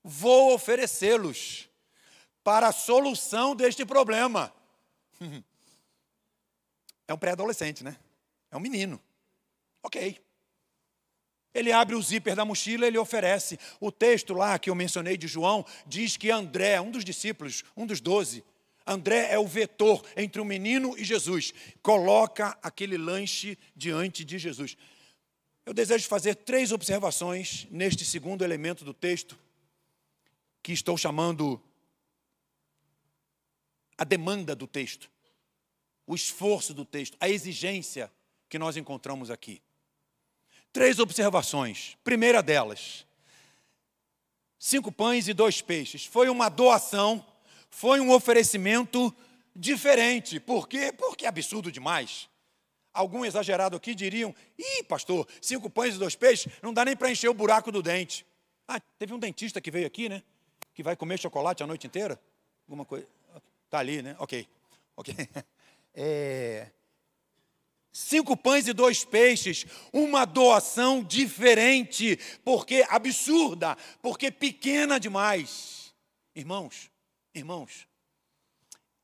vou 0.03 0.53
oferecê-los 0.53 1.69
para 2.43 2.67
a 2.67 2.71
solução 2.71 3.55
deste 3.55 3.85
problema. 3.85 4.53
É 7.07 7.13
um 7.13 7.17
pré-adolescente, 7.17 7.83
né? 7.83 7.97
É 8.49 8.55
um 8.55 8.59
menino. 8.61 8.97
Ok. 9.83 10.17
Ele 11.53 11.73
abre 11.73 11.93
o 11.93 12.01
zíper 12.01 12.37
da 12.37 12.45
mochila, 12.45 12.87
ele 12.87 12.97
oferece. 12.97 13.59
O 13.81 13.91
texto 13.91 14.33
lá 14.33 14.57
que 14.57 14.69
eu 14.69 14.75
mencionei 14.75 15.17
de 15.17 15.27
João 15.27 15.65
diz 15.85 16.15
que 16.15 16.31
André, 16.31 16.79
um 16.79 16.89
dos 16.89 17.03
discípulos, 17.03 17.65
um 17.75 17.85
dos 17.85 17.99
doze, 17.99 18.45
André 18.85 19.31
é 19.31 19.37
o 19.37 19.45
vetor 19.45 20.03
entre 20.15 20.41
o 20.41 20.45
menino 20.45 20.97
e 20.97 21.03
Jesus. 21.03 21.53
Coloca 21.81 22.57
aquele 22.63 22.97
lanche 22.97 23.57
diante 23.75 24.23
de 24.23 24.39
Jesus. 24.39 24.77
Eu 25.65 25.73
desejo 25.73 26.07
fazer 26.07 26.35
três 26.35 26.71
observações 26.71 27.67
neste 27.69 28.05
segundo 28.05 28.43
elemento 28.43 28.83
do 28.83 28.93
texto, 28.93 29.37
que 30.63 30.71
estou 30.71 30.97
chamando 30.97 31.61
a 34.01 34.03
demanda 34.03 34.55
do 34.55 34.65
texto, 34.65 35.11
o 36.07 36.15
esforço 36.15 36.73
do 36.73 36.83
texto, 36.83 37.15
a 37.19 37.29
exigência 37.29 38.11
que 38.49 38.57
nós 38.57 38.75
encontramos 38.75 39.29
aqui. 39.29 39.61
Três 40.73 40.97
observações. 40.97 41.99
Primeira 42.03 42.41
delas: 42.41 43.05
cinco 44.57 44.91
pães 44.91 45.27
e 45.27 45.35
dois 45.35 45.61
peixes. 45.61 46.03
Foi 46.03 46.29
uma 46.29 46.49
doação, 46.49 47.23
foi 47.69 47.99
um 47.99 48.11
oferecimento 48.11 49.15
diferente. 49.55 50.39
Por 50.39 50.67
quê? 50.67 50.91
Porque 50.91 51.25
é 51.25 51.29
absurdo 51.29 51.71
demais. 51.71 52.27
Algum 52.91 53.23
exagerado 53.23 53.77
aqui 53.77 53.93
diriam: 53.93 54.33
ih, 54.57 54.83
pastor, 54.85 55.27
cinco 55.39 55.69
pães 55.69 55.93
e 55.93 55.99
dois 55.99 56.15
peixes, 56.15 56.51
não 56.63 56.73
dá 56.73 56.83
nem 56.83 56.97
para 56.97 57.11
encher 57.11 57.29
o 57.29 57.35
buraco 57.35 57.71
do 57.71 57.83
dente. 57.83 58.25
Ah, 58.67 58.79
teve 58.97 59.13
um 59.13 59.19
dentista 59.19 59.61
que 59.61 59.69
veio 59.69 59.85
aqui, 59.85 60.09
né? 60.09 60.23
Que 60.73 60.81
vai 60.81 60.95
comer 60.95 61.19
chocolate 61.19 61.61
a 61.61 61.67
noite 61.67 61.85
inteira? 61.85 62.19
Alguma 62.65 62.83
coisa. 62.83 63.20
Está 63.71 63.79
ali, 63.79 64.01
né? 64.01 64.17
Ok. 64.19 64.45
Ok. 64.97 65.15
É, 65.93 66.71
cinco 67.91 68.37
pães 68.37 68.65
e 68.65 68.71
dois 68.71 69.03
peixes, 69.03 69.65
uma 69.91 70.23
doação 70.23 71.03
diferente, 71.03 72.17
porque 72.45 72.85
absurda, 72.87 73.77
porque 74.01 74.31
pequena 74.31 74.97
demais. 74.97 75.93
Irmãos, 76.33 76.89
irmãos, 77.35 77.89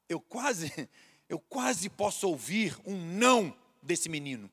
eu 0.07 0.21
quase, 0.21 0.71
eu 1.27 1.39
quase 1.39 1.89
posso 1.89 2.29
ouvir 2.29 2.77
um 2.85 2.95
não 2.95 3.53
desse 3.83 4.07
menino. 4.07 4.49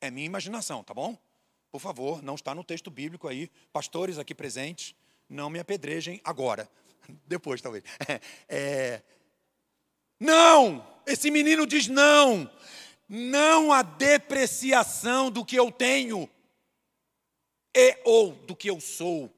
É 0.00 0.10
minha 0.10 0.26
imaginação, 0.26 0.82
tá 0.82 0.92
bom? 0.92 1.16
Por 1.70 1.80
favor, 1.80 2.20
não 2.24 2.34
está 2.34 2.56
no 2.56 2.64
texto 2.64 2.90
bíblico 2.90 3.28
aí. 3.28 3.48
Pastores 3.72 4.18
aqui 4.18 4.34
presentes, 4.34 4.96
não 5.28 5.48
me 5.48 5.60
apedrejem 5.60 6.20
agora. 6.24 6.68
Depois, 7.26 7.60
talvez. 7.60 7.84
É, 8.48 9.02
não! 10.18 10.86
Esse 11.06 11.30
menino 11.30 11.66
diz 11.66 11.88
não 11.88 12.50
não 13.12 13.72
a 13.72 13.82
depreciação 13.82 15.32
do 15.32 15.44
que 15.44 15.56
eu 15.56 15.72
tenho 15.72 16.30
e 17.76 17.98
ou 18.04 18.32
do 18.32 18.54
que 18.54 18.70
eu 18.70 18.80
sou. 18.80 19.34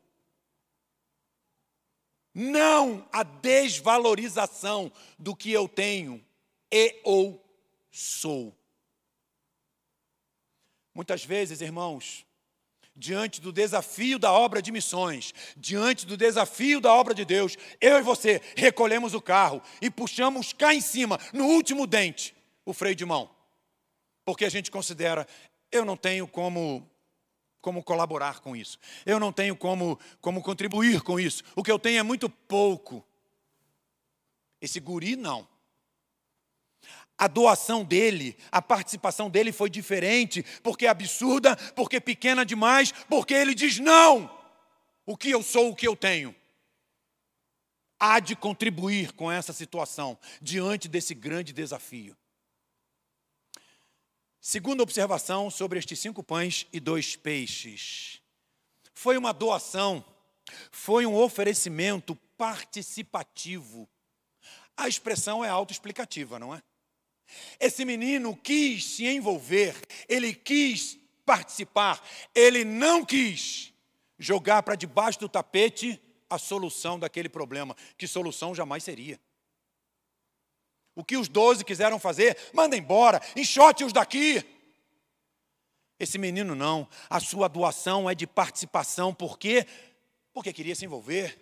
Não 2.35 3.09
a 3.11 3.23
desvalorização 3.23 4.93
do 5.19 5.35
que 5.35 5.51
eu 5.51 5.67
tenho 5.67 6.23
e 6.71 7.01
ou 7.03 7.43
sou. 7.91 8.55
Muitas 10.95 11.25
vezes, 11.25 11.63
irmãos, 11.63 12.27
diante 12.95 13.41
do 13.41 13.53
desafio 13.53 14.19
da 14.19 14.33
obra 14.33 14.61
de 14.61 14.71
missões, 14.71 15.33
diante 15.57 16.07
do 16.07 16.17
desafio 16.17 16.81
da 16.81 16.93
obra 16.95 17.15
de 17.15 17.25
Deus, 17.25 17.57
eu 17.81 17.99
e 17.99 18.03
você 18.03 18.41
recolhemos 18.57 19.15
o 19.15 19.21
carro 19.21 19.63
e 19.81 19.91
puxamos 19.91 20.53
cá 20.53 20.75
em 20.75 20.81
cima, 20.81 21.19
no 21.33 21.47
último 21.47 21.87
dente, 21.87 22.35
o 22.65 22.73
freio 22.73 22.95
de 22.95 23.05
mão. 23.05 23.31
Porque 24.25 24.45
a 24.45 24.51
gente 24.51 24.71
considera, 24.71 25.27
eu 25.71 25.85
não 25.85 25.97
tenho 25.97 26.27
como 26.27 26.89
como 27.61 27.81
colaborar 27.81 28.41
com 28.41 28.57
isso. 28.57 28.77
Eu 29.07 29.21
não 29.21 29.33
tenho 29.33 29.55
como 29.55 29.99
como 30.21 30.43
contribuir 30.43 31.01
com 31.01 31.19
isso. 31.19 31.45
O 31.55 31.63
que 31.63 31.71
eu 31.71 31.79
tenho 31.79 32.01
é 32.01 32.03
muito 32.03 32.29
pouco. 32.29 33.05
Esse 34.61 34.81
guri 34.81 35.15
não 35.17 35.47
a 37.23 37.29
doação 37.29 37.85
dele, 37.85 38.37
a 38.51 38.61
participação 38.61 39.31
dele 39.31 39.53
foi 39.53 39.71
diferente, 39.71 40.45
porque 40.61 40.87
é 40.87 40.89
absurda, 40.89 41.55
porque 41.77 41.95
é 41.95 42.01
pequena 42.01 42.45
demais, 42.45 42.91
porque 43.09 43.33
ele 43.33 43.55
diz: 43.55 43.79
não, 43.79 44.29
o 45.07 45.17
que 45.17 45.31
eu 45.31 45.41
sou, 45.41 45.71
o 45.71 45.77
que 45.77 45.87
eu 45.87 45.95
tenho. 45.95 46.35
Há 47.97 48.19
de 48.19 48.35
contribuir 48.35 49.13
com 49.13 49.31
essa 49.31 49.53
situação, 49.53 50.19
diante 50.41 50.89
desse 50.89 51.15
grande 51.15 51.53
desafio. 51.53 52.17
Segunda 54.41 54.83
observação 54.83 55.49
sobre 55.49 55.79
estes 55.79 56.01
cinco 56.01 56.25
pães 56.25 56.67
e 56.73 56.81
dois 56.81 57.15
peixes. 57.15 58.21
Foi 58.93 59.17
uma 59.17 59.33
doação, 59.33 60.05
foi 60.73 61.07
um 61.07 61.15
oferecimento 61.15 62.17
participativo. 62.37 63.89
A 64.77 64.89
expressão 64.89 65.45
é 65.45 65.49
autoexplicativa, 65.49 66.41
não 66.41 66.53
é? 66.53 66.61
Esse 67.59 67.85
menino 67.85 68.37
quis 68.37 68.85
se 68.85 69.07
envolver, 69.07 69.75
ele 70.09 70.35
quis 70.35 70.99
participar, 71.25 72.03
ele 72.35 72.65
não 72.65 73.05
quis 73.05 73.73
jogar 74.19 74.63
para 74.63 74.75
debaixo 74.75 75.21
do 75.21 75.29
tapete 75.29 76.01
a 76.29 76.39
solução 76.39 76.99
daquele 76.99 77.29
problema, 77.29 77.77
que 77.99 78.07
solução 78.07 78.55
jamais 78.55 78.85
seria. 78.85 79.21
O 80.95 81.05
que 81.05 81.17
os 81.17 81.29
doze 81.29 81.65
quiseram 81.65 81.99
fazer, 81.99 82.37
manda 82.53 82.77
embora, 82.77 83.21
enxote-os 83.37 83.93
daqui. 83.93 84.45
Esse 85.99 86.19
menino 86.19 86.55
não, 86.55 86.89
a 87.09 87.21
sua 87.21 87.49
doação 87.49 88.09
é 88.09 88.15
de 88.15 88.27
participação, 88.27 89.15
por 89.15 89.39
quê? 89.39 89.67
Porque 90.33 90.53
queria 90.53 90.75
se 90.75 90.85
envolver, 90.85 91.39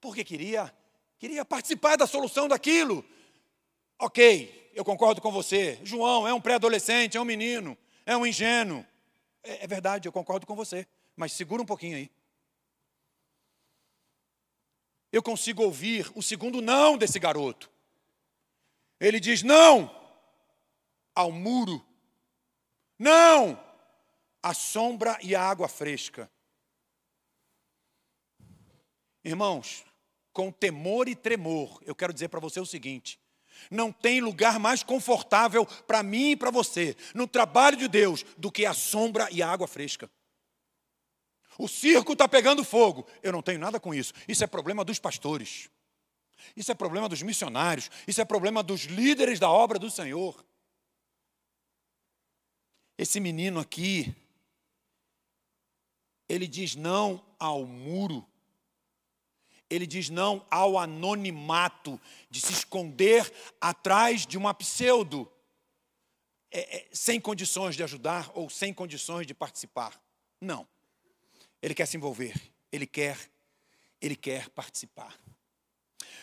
porque 0.00 0.22
queria, 0.22 0.72
queria 1.18 1.44
participar 1.44 1.96
da 1.96 2.06
solução 2.06 2.46
daquilo. 2.46 3.04
Ok, 3.98 4.65
eu 4.76 4.84
concordo 4.84 5.22
com 5.22 5.32
você. 5.32 5.80
João 5.82 6.28
é 6.28 6.34
um 6.34 6.40
pré-adolescente, 6.40 7.16
é 7.16 7.20
um 7.20 7.24
menino, 7.24 7.76
é 8.04 8.14
um 8.14 8.26
ingênuo. 8.26 8.86
É, 9.42 9.64
é 9.64 9.66
verdade, 9.66 10.06
eu 10.06 10.12
concordo 10.12 10.46
com 10.46 10.54
você. 10.54 10.86
Mas 11.16 11.32
segura 11.32 11.62
um 11.62 11.66
pouquinho 11.66 11.96
aí. 11.96 12.10
Eu 15.10 15.22
consigo 15.22 15.62
ouvir 15.62 16.12
o 16.14 16.22
segundo 16.22 16.60
não 16.60 16.98
desse 16.98 17.18
garoto. 17.18 17.70
Ele 19.00 19.18
diz 19.18 19.42
não 19.42 19.90
ao 21.14 21.32
muro, 21.32 21.82
não 22.98 23.58
à 24.42 24.52
sombra 24.52 25.18
e 25.22 25.34
à 25.34 25.42
água 25.42 25.68
fresca. 25.68 26.30
Irmãos, 29.24 29.86
com 30.34 30.52
temor 30.52 31.08
e 31.08 31.16
tremor, 31.16 31.80
eu 31.86 31.94
quero 31.94 32.12
dizer 32.12 32.28
para 32.28 32.40
você 32.40 32.60
o 32.60 32.66
seguinte: 32.66 33.18
não 33.70 33.92
tem 33.92 34.20
lugar 34.20 34.58
mais 34.58 34.82
confortável 34.82 35.66
para 35.86 36.02
mim 36.02 36.32
e 36.32 36.36
para 36.36 36.50
você, 36.50 36.96
no 37.14 37.26
trabalho 37.26 37.76
de 37.76 37.88
Deus, 37.88 38.24
do 38.36 38.50
que 38.50 38.64
a 38.66 38.74
sombra 38.74 39.28
e 39.30 39.42
a 39.42 39.50
água 39.50 39.66
fresca. 39.66 40.10
O 41.58 41.68
circo 41.68 42.12
está 42.12 42.28
pegando 42.28 42.62
fogo. 42.62 43.06
Eu 43.22 43.32
não 43.32 43.42
tenho 43.42 43.58
nada 43.58 43.80
com 43.80 43.94
isso. 43.94 44.12
Isso 44.28 44.44
é 44.44 44.46
problema 44.46 44.84
dos 44.84 44.98
pastores. 44.98 45.70
Isso 46.54 46.70
é 46.70 46.74
problema 46.74 47.08
dos 47.08 47.22
missionários. 47.22 47.90
Isso 48.06 48.20
é 48.20 48.24
problema 48.24 48.62
dos 48.62 48.82
líderes 48.82 49.40
da 49.40 49.50
obra 49.50 49.78
do 49.78 49.90
Senhor. 49.90 50.44
Esse 52.98 53.20
menino 53.20 53.60
aqui, 53.60 54.14
ele 56.28 56.46
diz 56.46 56.74
não 56.74 57.24
ao 57.38 57.64
muro 57.64 58.26
ele 59.68 59.86
diz 59.86 60.08
não 60.08 60.44
ao 60.50 60.78
anonimato, 60.78 62.00
de 62.30 62.40
se 62.40 62.52
esconder 62.52 63.32
atrás 63.60 64.26
de 64.26 64.38
uma 64.38 64.54
pseudo, 64.54 65.30
é, 66.50 66.76
é, 66.76 66.88
sem 66.92 67.20
condições 67.20 67.74
de 67.74 67.82
ajudar 67.82 68.30
ou 68.34 68.48
sem 68.48 68.72
condições 68.72 69.26
de 69.26 69.34
participar. 69.34 70.00
Não. 70.40 70.66
Ele 71.60 71.74
quer 71.74 71.86
se 71.86 71.96
envolver, 71.96 72.34
ele 72.70 72.86
quer, 72.86 73.18
ele 74.00 74.14
quer 74.14 74.48
participar. 74.50 75.18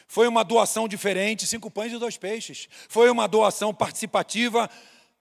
Foi 0.08 0.28
uma 0.28 0.44
doação 0.44 0.88
diferente, 0.88 1.48
cinco 1.48 1.72
pães 1.72 1.92
e 1.92 1.98
dois 1.98 2.18
peixes. 2.18 2.70
Foi 2.88 3.10
uma 3.10 3.28
doação 3.28 3.74
participativa. 3.74 4.70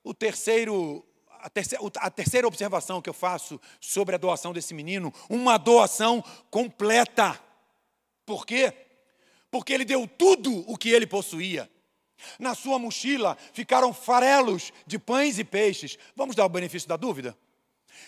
O 0.04 0.12
terceiro, 0.12 1.04
a 1.40 1.48
terceira, 1.48 1.84
a 1.96 2.10
terceira 2.10 2.46
observação 2.46 3.00
que 3.00 3.08
eu 3.08 3.14
faço 3.14 3.60
sobre 3.80 4.14
a 4.14 4.18
doação 4.18 4.52
desse 4.52 4.74
menino, 4.74 5.12
uma 5.28 5.56
doação 5.56 6.22
completa. 6.50 7.40
Por 8.24 8.46
quê? 8.46 8.72
Porque 9.50 9.72
ele 9.72 9.84
deu 9.84 10.06
tudo 10.06 10.64
o 10.70 10.76
que 10.76 10.90
ele 10.90 11.06
possuía. 11.06 11.70
Na 12.38 12.54
sua 12.54 12.78
mochila 12.78 13.36
ficaram 13.52 13.92
farelos 13.92 14.72
de 14.86 14.98
pães 14.98 15.38
e 15.38 15.44
peixes. 15.44 15.98
Vamos 16.14 16.36
dar 16.36 16.46
o 16.46 16.48
benefício 16.48 16.88
da 16.88 16.96
dúvida? 16.96 17.36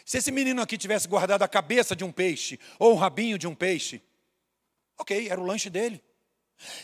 Se 0.04 0.18
esse 0.18 0.30
menino 0.30 0.62
aqui 0.62 0.78
tivesse 0.78 1.08
guardado 1.08 1.42
a 1.42 1.48
cabeça 1.48 1.94
de 1.96 2.04
um 2.04 2.12
peixe 2.12 2.58
ou 2.78 2.92
o 2.92 2.96
rabinho 2.96 3.38
de 3.38 3.46
um 3.46 3.54
peixe, 3.54 4.02
ok, 4.98 5.28
era 5.28 5.40
o 5.40 5.44
lanche 5.44 5.68
dele. 5.68 6.02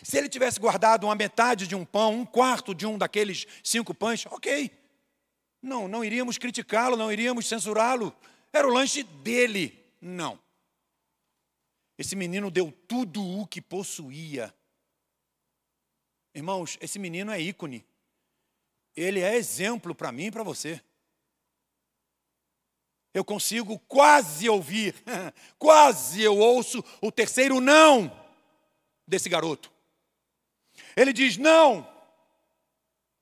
Se 0.03 0.19
ele 0.19 0.29
tivesse 0.29 0.59
guardado 0.59 1.05
uma 1.05 1.14
metade 1.14 1.66
de 1.66 1.75
um 1.75 1.85
pão, 1.85 2.14
um 2.14 2.27
quarto 2.27 2.75
de 2.75 2.87
um 2.87 2.99
daqueles 2.99 3.47
cinco 3.62 3.95
pães, 3.95 4.27
ok. 4.27 4.71
Não, 5.62 5.87
não 5.87 6.05
iríamos 6.05 6.38
criticá-lo, 6.38 6.97
não 6.97 7.12
iríamos 7.12 7.47
censurá-lo. 7.47 8.14
Era 8.53 8.66
o 8.66 8.73
lanche 8.73 9.03
dele. 9.03 9.79
Não. 10.01 10.38
Esse 12.00 12.16
menino 12.16 12.50
deu 12.50 12.72
tudo 12.88 13.22
o 13.22 13.46
que 13.46 13.60
possuía. 13.60 14.54
Irmãos, 16.34 16.78
esse 16.80 16.98
menino 16.98 17.30
é 17.30 17.38
ícone. 17.38 17.84
Ele 18.96 19.20
é 19.20 19.36
exemplo 19.36 19.94
para 19.94 20.10
mim 20.10 20.28
e 20.28 20.30
para 20.30 20.42
você. 20.42 20.82
Eu 23.12 23.22
consigo 23.22 23.78
quase 23.80 24.48
ouvir, 24.48 24.94
quase 25.58 26.22
eu 26.22 26.38
ouço 26.38 26.82
o 27.02 27.12
terceiro 27.12 27.60
não 27.60 28.10
desse 29.06 29.28
garoto. 29.28 29.70
Ele 30.96 31.12
diz 31.12 31.36
não 31.36 31.86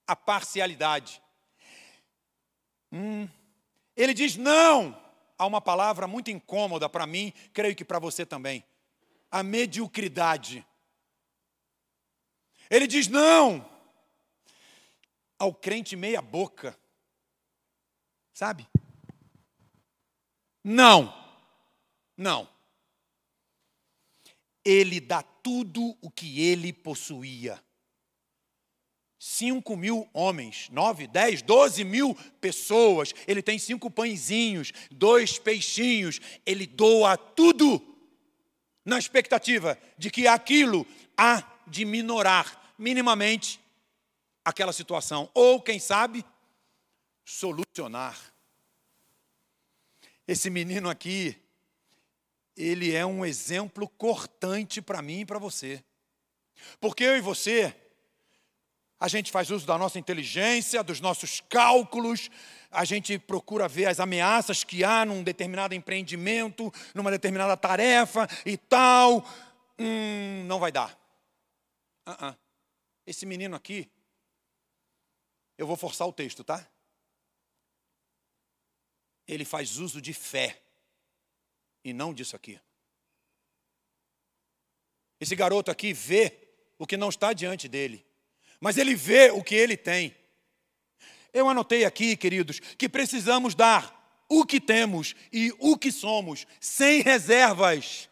à 0.06 0.14
parcialidade. 0.14 1.20
Hum. 2.92 3.28
Ele 3.96 4.14
diz 4.14 4.36
não 4.36 5.07
há 5.38 5.46
uma 5.46 5.60
palavra 5.60 6.06
muito 6.06 6.30
incômoda 6.30 6.88
para 6.88 7.06
mim, 7.06 7.32
creio 7.52 7.76
que 7.76 7.84
para 7.84 7.98
você 7.98 8.26
também: 8.26 8.64
a 9.30 9.42
mediocridade. 9.42 10.66
Ele 12.68 12.86
diz 12.86 13.08
não 13.08 13.66
ao 15.38 15.54
crente 15.54 15.94
meia-boca, 15.94 16.76
sabe? 18.34 18.68
Não, 20.64 21.14
não. 22.16 22.48
Ele 24.64 25.00
dá 25.00 25.22
tudo 25.22 25.96
o 26.02 26.10
que 26.10 26.42
ele 26.42 26.72
possuía. 26.72 27.62
5 29.18 29.76
mil 29.76 30.08
homens, 30.12 30.68
9, 30.70 31.08
10, 31.08 31.42
12 31.42 31.84
mil 31.84 32.14
pessoas. 32.40 33.12
Ele 33.26 33.42
tem 33.42 33.58
cinco 33.58 33.90
pãezinhos, 33.90 34.72
dois 34.90 35.38
peixinhos. 35.38 36.20
Ele 36.46 36.66
doa 36.66 37.16
tudo 37.16 37.82
na 38.84 38.98
expectativa 38.98 39.76
de 39.96 40.10
que 40.10 40.26
aquilo 40.26 40.86
há 41.16 41.42
de 41.66 41.84
minorar 41.84 42.74
minimamente 42.78 43.60
aquela 44.44 44.72
situação. 44.72 45.28
Ou, 45.34 45.60
quem 45.60 45.80
sabe, 45.80 46.24
solucionar. 47.24 48.16
Esse 50.26 50.48
menino 50.48 50.88
aqui, 50.88 51.36
ele 52.56 52.94
é 52.94 53.04
um 53.04 53.26
exemplo 53.26 53.88
cortante 53.88 54.80
para 54.80 55.02
mim 55.02 55.20
e 55.20 55.26
para 55.26 55.38
você. 55.38 55.82
Porque 56.80 57.02
eu 57.02 57.16
e 57.16 57.20
você 57.20 57.74
a 59.00 59.06
gente 59.06 59.30
faz 59.30 59.50
uso 59.50 59.66
da 59.66 59.78
nossa 59.78 59.98
inteligência, 59.98 60.82
dos 60.82 61.00
nossos 61.00 61.40
cálculos, 61.40 62.30
a 62.70 62.84
gente 62.84 63.18
procura 63.18 63.68
ver 63.68 63.86
as 63.86 64.00
ameaças 64.00 64.64
que 64.64 64.82
há 64.82 65.04
num 65.04 65.22
determinado 65.22 65.74
empreendimento, 65.74 66.72
numa 66.94 67.10
determinada 67.10 67.56
tarefa 67.56 68.28
e 68.44 68.56
tal. 68.56 69.24
Hum, 69.78 70.44
não 70.46 70.58
vai 70.58 70.72
dar. 70.72 70.98
Uh 72.06 72.12
-uh. 72.12 72.36
Esse 73.06 73.24
menino 73.24 73.56
aqui, 73.56 73.90
eu 75.56 75.66
vou 75.66 75.76
forçar 75.76 76.06
o 76.06 76.12
texto, 76.12 76.42
tá? 76.44 76.66
Ele 79.26 79.44
faz 79.44 79.78
uso 79.78 80.00
de 80.00 80.12
fé. 80.12 80.62
e 81.84 81.92
não 81.92 82.12
disso 82.12 82.36
aqui. 82.36 82.60
Esse 85.20 85.34
garoto 85.34 85.70
aqui 85.70 85.92
vê 85.92 86.36
o 86.78 86.86
que 86.86 86.96
não 86.96 87.08
está 87.08 87.32
diante 87.32 87.66
dele, 87.66 88.04
mas 88.60 88.76
ele 88.76 88.94
vê 88.94 89.30
o 89.30 89.42
que 89.42 89.54
ele 89.54 89.76
tem. 89.76 90.14
Eu 91.32 91.48
anotei 91.48 91.84
aqui, 91.84 92.16
queridos, 92.16 92.60
que 92.60 92.88
precisamos 92.88 93.54
dar 93.54 93.98
o 94.28 94.44
que 94.44 94.60
temos 94.60 95.14
e 95.32 95.52
o 95.58 95.76
que 95.76 95.90
somos, 95.90 96.46
sem 96.60 97.00
reservas. 97.00 98.08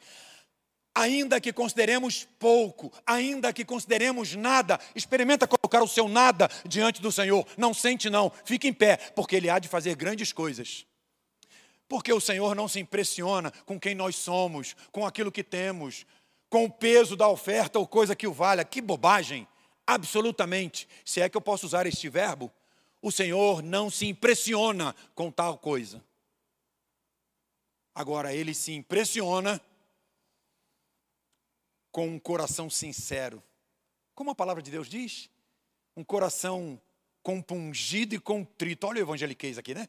Ainda 0.94 1.40
que 1.40 1.53
consideremos 1.53 2.26
pouco, 2.38 2.90
ainda 3.07 3.53
que 3.53 3.66
consideremos 3.66 4.34
nada, 4.34 4.80
experimenta 4.94 5.47
colocar 5.47 5.82
o 5.82 5.88
seu 5.88 6.09
nada 6.09 6.49
diante 6.64 7.03
do 7.03 7.12
Senhor. 7.12 7.47
Não 7.59 7.74
sente, 7.74 8.09
não, 8.09 8.32
fique 8.47 8.66
em 8.66 8.72
pé, 8.72 8.97
porque 9.14 9.36
Ele 9.36 9.51
há 9.51 9.59
de 9.59 9.68
fazer 9.68 9.94
grandes 9.94 10.32
coisas. 10.32 10.86
Porque 11.86 12.12
o 12.12 12.20
Senhor 12.20 12.55
não 12.55 12.66
se 12.66 12.80
impressiona 12.80 13.53
com 13.66 13.78
quem 13.78 13.94
nós 13.94 14.16
somos, 14.16 14.74
com 14.90 15.07
aquilo 15.07 15.30
que 15.30 15.44
temos, 15.44 16.07
com 16.49 16.64
o 16.64 16.70
peso 16.70 17.14
da 17.14 17.28
oferta 17.28 17.78
ou 17.78 17.86
coisa 17.86 18.16
que 18.16 18.26
o 18.26 18.32
valha. 18.32 18.64
Que 18.64 18.80
bobagem! 18.80 19.47
Absolutamente. 19.87 20.89
Se 21.05 21.20
é 21.20 21.28
que 21.28 21.37
eu 21.37 21.41
posso 21.41 21.66
usar 21.66 21.87
este 21.87 22.09
verbo, 22.09 22.53
o 23.01 23.12
Senhor 23.12 23.62
não 23.62 23.89
se 23.89 24.07
impressiona 24.07 24.95
com 25.14 25.30
tal 25.30 25.59
coisa. 25.59 26.03
Agora, 27.95 28.34
ele 28.34 28.53
se 28.53 28.72
impressiona 28.72 29.61
com 31.91 32.09
um 32.09 32.18
coração 32.18 32.68
sincero. 32.68 33.43
Como 34.14 34.30
a 34.30 34.34
palavra 34.34 34.62
de 34.62 34.70
Deus 34.70 34.89
diz? 34.89 35.30
Um 35.97 36.05
coração 36.05 36.80
compungido 37.22 38.14
e 38.14 38.18
contrito. 38.18 38.87
Olha 38.87 39.01
o 39.01 39.05
evangeliquez 39.05 39.57
aqui, 39.57 39.74
né? 39.74 39.89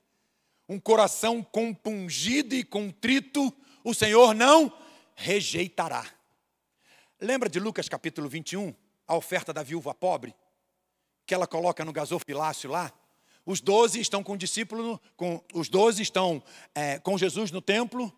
Um 0.69 0.79
coração 0.79 1.43
compungido 1.43 2.53
e 2.53 2.63
contrito, 2.63 3.53
o 3.83 3.93
Senhor 3.93 4.33
não 4.33 4.71
rejeitará. 5.15 6.05
Lembra 7.19 7.49
de 7.49 7.59
Lucas 7.59 7.87
capítulo 7.87 8.27
21, 8.27 8.75
a 9.07 9.15
oferta 9.15 9.53
da 9.53 9.63
viúva 9.63 9.93
pobre? 9.93 10.35
Que 11.25 11.33
ela 11.33 11.47
coloca 11.47 11.85
no 11.85 11.93
gasofilácio 11.93 12.69
lá? 12.69 12.91
Os 13.45 13.61
doze 13.61 14.01
estão 14.01 14.21
com 14.21 14.33
o 14.33 14.37
discípulo, 14.37 15.01
com, 15.15 15.41
os 15.53 15.69
doze 15.69 16.03
estão 16.03 16.43
é, 16.75 16.99
com 16.99 17.17
Jesus 17.17 17.49
no 17.49 17.61
templo, 17.61 18.11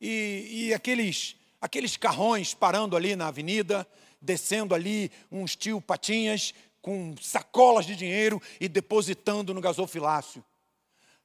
e, 0.00 0.68
e 0.68 0.74
aqueles, 0.74 1.36
aqueles 1.60 1.98
carrões 1.98 2.54
parando 2.54 2.96
ali 2.96 3.14
na 3.14 3.28
avenida, 3.28 3.86
descendo 4.18 4.74
ali 4.74 5.12
uns 5.30 5.54
tio 5.54 5.78
patinhas 5.78 6.54
com 6.80 7.14
sacolas 7.20 7.84
de 7.84 7.94
dinheiro 7.94 8.40
e 8.58 8.66
depositando 8.66 9.52
no 9.52 9.60
gasofilácio. 9.60 10.42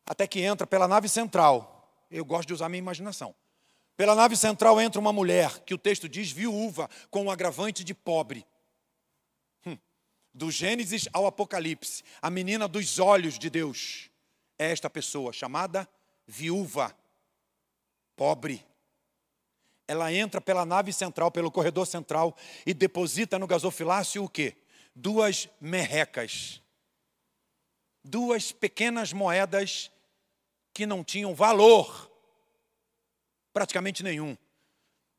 Até 0.05 0.27
que 0.27 0.41
entra 0.41 0.67
pela 0.67 0.85
nave 0.85 1.07
central. 1.07 2.05
Eu 2.11 2.25
gosto 2.25 2.49
de 2.49 2.53
usar 2.53 2.67
minha 2.67 2.79
imaginação. 2.79 3.33
Pela 3.95 4.13
nave 4.13 4.35
central 4.35 4.79
entra 4.81 4.99
uma 4.99 5.13
mulher, 5.13 5.59
que 5.59 5.73
o 5.73 5.77
texto 5.77 6.09
diz 6.09 6.31
viúva, 6.31 6.89
com 7.09 7.23
um 7.23 7.31
agravante 7.31 7.81
de 7.81 7.93
pobre 7.93 8.45
do 10.35 10.51
Gênesis 10.51 11.07
ao 11.13 11.25
Apocalipse, 11.25 12.03
a 12.21 12.29
menina 12.29 12.67
dos 12.67 12.99
olhos 12.99 13.39
de 13.39 13.49
Deus 13.49 14.11
é 14.59 14.69
esta 14.69 14.89
pessoa 14.89 15.31
chamada 15.31 15.87
viúva, 16.27 16.93
pobre. 18.17 18.61
Ela 19.87 20.11
entra 20.11 20.41
pela 20.41 20.65
nave 20.65 20.91
central, 20.91 21.31
pelo 21.31 21.49
corredor 21.49 21.87
central 21.87 22.35
e 22.65 22.73
deposita 22.73 23.39
no 23.39 23.47
gasofilácio 23.47 24.25
o 24.25 24.29
quê? 24.29 24.57
Duas 24.93 25.47
merrecas. 25.61 26.61
Duas 28.03 28.51
pequenas 28.51 29.13
moedas 29.13 29.89
que 30.73 30.85
não 30.85 31.01
tinham 31.01 31.33
valor, 31.33 32.11
praticamente 33.53 34.03
nenhum. 34.03 34.37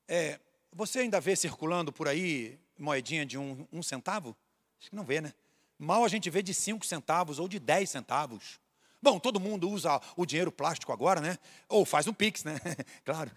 É, 0.07 0.39
você 0.71 0.99
ainda 0.99 1.19
vê 1.21 1.35
circulando 1.35 1.91
por 1.91 2.07
aí 2.07 2.61
moedinha 2.79 3.25
de 3.25 3.39
um, 3.39 3.67
um 3.73 3.83
centavo? 3.83 4.37
Acho 4.81 4.91
que 4.91 4.97
não 4.97 5.05
vê, 5.05 5.21
né? 5.21 5.33
Mal 5.79 6.05
a 6.05 6.09
gente 6.09 6.31
vê 6.31 6.43
de 6.43 6.55
5 6.55 6.87
centavos 6.87 7.39
ou 7.39 7.49
de 7.49 7.59
10 7.59 7.89
centavos. 7.91 8.59
Bom, 9.01 9.19
todo 9.19 9.39
mundo 9.39 9.69
usa 9.69 10.01
o 10.17 10.25
dinheiro 10.25 10.51
plástico 10.51 10.93
agora, 10.93 11.21
né? 11.21 11.39
Ou 11.69 11.85
faz 11.85 12.07
um 12.07 12.13
pix, 12.13 12.45
né? 12.45 12.59
claro. 13.05 13.31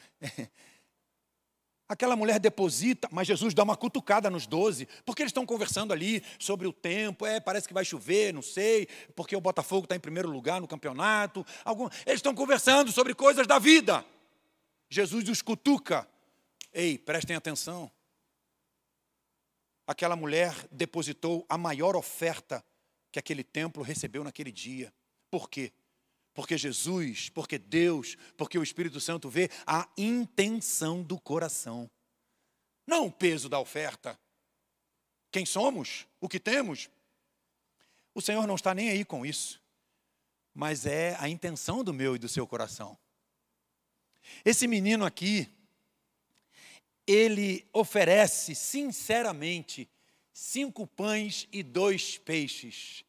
Aquela 1.88 2.16
mulher 2.16 2.40
deposita, 2.40 3.10
mas 3.12 3.28
Jesus 3.28 3.54
dá 3.54 3.64
uma 3.64 3.76
cutucada 3.76 4.30
nos 4.30 4.46
doze, 4.46 4.88
porque 5.06 5.24
eles 5.24 5.32
estão 5.32 5.46
conversando 5.46 5.92
ali 5.92 6.24
sobre 6.38 6.68
o 6.68 6.72
tempo, 6.72 7.26
é, 7.26 7.40
parece 7.40 7.68
que 7.68 7.74
vai 7.74 7.84
chover, 7.84 8.32
não 8.32 8.44
sei, 8.44 8.88
porque 9.16 9.36
o 9.36 9.42
Botafogo 9.42 9.86
está 9.86 9.96
em 9.96 10.00
primeiro 10.00 10.30
lugar 10.30 10.62
no 10.62 10.68
campeonato. 10.68 11.46
Algum, 11.66 11.90
eles 12.06 12.20
estão 12.20 12.34
conversando 12.34 12.92
sobre 12.92 13.14
coisas 13.14 13.46
da 13.48 13.60
vida. 13.60 14.06
Jesus 14.90 15.28
os 15.28 15.42
cutuca. 15.42 16.08
Ei, 16.72 16.98
prestem 16.98 17.36
atenção 17.36 17.92
aquela 19.90 20.16
mulher 20.16 20.54
depositou 20.72 21.44
a 21.50 21.58
maior 21.58 21.96
oferta 21.96 22.64
que 23.12 23.18
aquele 23.18 23.44
templo 23.44 23.82
recebeu 23.82 24.24
naquele 24.24 24.52
dia. 24.52 24.94
Por 25.32 25.50
quê? 25.50 25.74
Porque 26.32 26.56
Jesus, 26.60 27.30
porque 27.30 27.58
Deus, 27.58 28.16
porque 28.38 28.60
o 28.60 28.62
Espírito 28.62 29.02
Santo 29.02 29.32
vê 29.32 29.50
a 29.66 29.90
intenção 29.98 31.02
do 31.02 31.20
coração, 31.20 31.90
não 32.86 33.08
o 33.08 33.12
peso 33.12 33.50
da 33.50 33.60
oferta. 33.60 34.16
Quem 35.32 35.44
somos, 35.44 36.06
o 36.22 36.30
que 36.30 36.40
temos. 36.40 36.88
O 38.14 38.22
Senhor 38.22 38.46
não 38.46 38.56
está 38.56 38.76
nem 38.76 38.92
aí 38.92 39.04
com 39.04 39.26
isso, 39.26 39.60
mas 40.54 40.86
é 40.86 41.16
a 41.20 41.28
intenção 41.28 41.84
do 41.84 41.96
meu 41.96 42.16
e 42.16 42.20
do 42.20 42.30
seu 42.30 42.46
coração. 42.46 42.96
Esse 44.46 44.68
menino 44.68 45.04
aqui, 45.04 45.50
ele 47.12 47.66
oferece 47.74 48.54
sinceramente 48.54 49.90
cinco 50.32 50.86
pães 50.86 51.48
e 51.52 51.64
dois 51.64 52.20
peixes. 52.20 53.04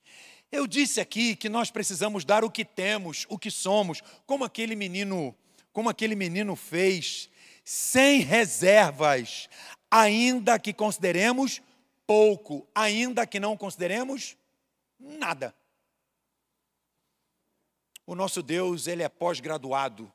Eu 0.50 0.66
disse 0.66 1.02
aqui 1.02 1.36
que 1.36 1.50
nós 1.50 1.70
precisamos 1.70 2.24
dar 2.24 2.42
o 2.42 2.50
que 2.50 2.64
temos, 2.64 3.26
o 3.28 3.38
que 3.38 3.50
somos, 3.50 4.00
como 4.26 4.42
aquele 4.42 4.74
menino, 4.74 5.36
como 5.70 5.90
aquele 5.90 6.14
menino 6.16 6.56
fez, 6.56 7.28
sem 7.62 8.20
reservas, 8.20 9.50
ainda 9.90 10.58
que 10.58 10.72
consideremos 10.72 11.60
pouco, 12.06 12.66
ainda 12.74 13.26
que 13.26 13.38
não 13.38 13.54
consideremos 13.54 14.34
nada. 14.98 15.54
O 18.06 18.14
nosso 18.14 18.42
Deus, 18.42 18.86
ele 18.86 19.02
é 19.02 19.10
pós-graduado 19.10 20.10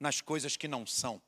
nas 0.00 0.22
coisas 0.22 0.56
que 0.56 0.66
não 0.66 0.86
são. 0.86 1.20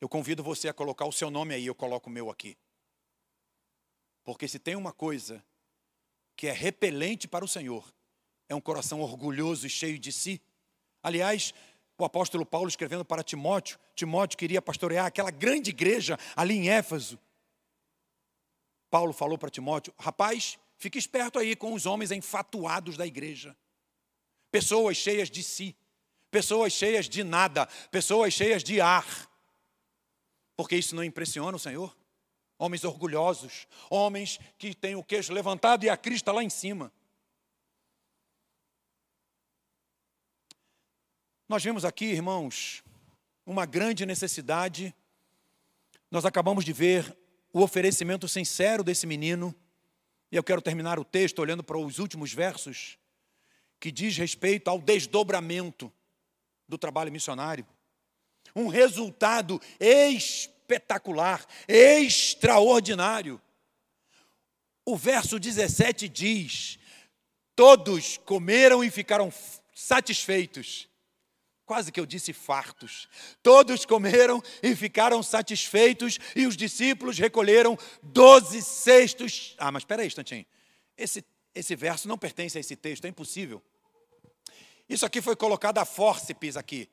Eu 0.00 0.08
convido 0.08 0.42
você 0.42 0.68
a 0.68 0.74
colocar 0.74 1.04
o 1.04 1.12
seu 1.12 1.30
nome 1.30 1.54
aí, 1.54 1.66
eu 1.66 1.74
coloco 1.74 2.08
o 2.08 2.12
meu 2.12 2.30
aqui. 2.30 2.56
Porque 4.24 4.48
se 4.48 4.58
tem 4.58 4.74
uma 4.74 4.92
coisa 4.92 5.44
que 6.36 6.46
é 6.46 6.52
repelente 6.52 7.28
para 7.28 7.44
o 7.44 7.48
Senhor, 7.48 7.92
é 8.48 8.54
um 8.54 8.60
coração 8.60 9.00
orgulhoso 9.00 9.66
e 9.66 9.70
cheio 9.70 9.98
de 9.98 10.10
si. 10.10 10.40
Aliás, 11.02 11.52
o 11.98 12.04
apóstolo 12.04 12.46
Paulo 12.46 12.68
escrevendo 12.68 13.04
para 13.04 13.22
Timóteo, 13.22 13.78
Timóteo 13.94 14.38
queria 14.38 14.62
pastorear 14.62 15.04
aquela 15.04 15.30
grande 15.30 15.70
igreja 15.70 16.18
ali 16.34 16.54
em 16.54 16.70
Éfeso. 16.70 17.18
Paulo 18.88 19.12
falou 19.12 19.36
para 19.36 19.50
Timóteo: 19.50 19.94
rapaz, 19.98 20.58
fique 20.78 20.98
esperto 20.98 21.38
aí 21.38 21.54
com 21.54 21.74
os 21.74 21.84
homens 21.84 22.10
enfatuados 22.10 22.96
da 22.96 23.06
igreja, 23.06 23.54
pessoas 24.50 24.96
cheias 24.96 25.30
de 25.30 25.42
si, 25.42 25.76
pessoas 26.30 26.72
cheias 26.72 27.08
de 27.08 27.22
nada, 27.22 27.66
pessoas 27.90 28.32
cheias 28.32 28.64
de 28.64 28.80
ar, 28.80 29.29
porque 30.60 30.76
isso 30.76 30.94
não 30.94 31.02
impressiona 31.02 31.56
o 31.56 31.58
Senhor? 31.58 31.96
Homens 32.58 32.84
orgulhosos, 32.84 33.66
homens 33.88 34.38
que 34.58 34.74
têm 34.74 34.94
o 34.94 35.02
queixo 35.02 35.32
levantado 35.32 35.84
e 35.84 35.88
a 35.88 35.96
crista 35.96 36.32
lá 36.32 36.44
em 36.44 36.50
cima. 36.50 36.92
Nós 41.48 41.64
vimos 41.64 41.82
aqui, 41.82 42.04
irmãos, 42.04 42.84
uma 43.46 43.64
grande 43.64 44.04
necessidade. 44.04 44.94
Nós 46.10 46.26
acabamos 46.26 46.62
de 46.62 46.74
ver 46.74 47.16
o 47.54 47.62
oferecimento 47.62 48.28
sincero 48.28 48.84
desse 48.84 49.06
menino. 49.06 49.54
E 50.30 50.36
eu 50.36 50.44
quero 50.44 50.60
terminar 50.60 50.98
o 50.98 51.06
texto 51.06 51.38
olhando 51.38 51.64
para 51.64 51.78
os 51.78 51.98
últimos 51.98 52.34
versos, 52.34 52.98
que 53.80 53.90
diz 53.90 54.14
respeito 54.18 54.68
ao 54.68 54.78
desdobramento 54.78 55.90
do 56.68 56.76
trabalho 56.76 57.10
missionário 57.10 57.66
um 58.54 58.68
resultado 58.68 59.60
espetacular, 59.78 61.44
extraordinário. 61.68 63.40
O 64.84 64.96
verso 64.96 65.38
17 65.38 66.08
diz: 66.08 66.78
Todos 67.54 68.18
comeram 68.18 68.82
e 68.82 68.90
ficaram 68.90 69.32
satisfeitos. 69.74 70.88
Quase 71.64 71.92
que 71.92 72.00
eu 72.00 72.06
disse 72.06 72.32
fartos. 72.32 73.08
Todos 73.42 73.84
comeram 73.84 74.42
e 74.60 74.74
ficaram 74.74 75.22
satisfeitos, 75.22 76.18
e 76.34 76.46
os 76.46 76.56
discípulos 76.56 77.16
recolheram 77.18 77.78
doze 78.02 78.60
cestos. 78.60 79.54
Ah, 79.56 79.70
mas 79.70 79.82
espera 79.82 80.02
aí, 80.02 80.08
instantinho. 80.08 80.44
Esse, 80.96 81.24
esse 81.54 81.76
verso 81.76 82.08
não 82.08 82.18
pertence 82.18 82.58
a 82.58 82.60
esse 82.60 82.74
texto, 82.74 83.04
é 83.04 83.08
impossível. 83.08 83.62
Isso 84.88 85.06
aqui 85.06 85.22
foi 85.22 85.36
colocado 85.36 85.78
a 85.78 85.84
fórceps 85.84 86.56
aqui 86.56 86.88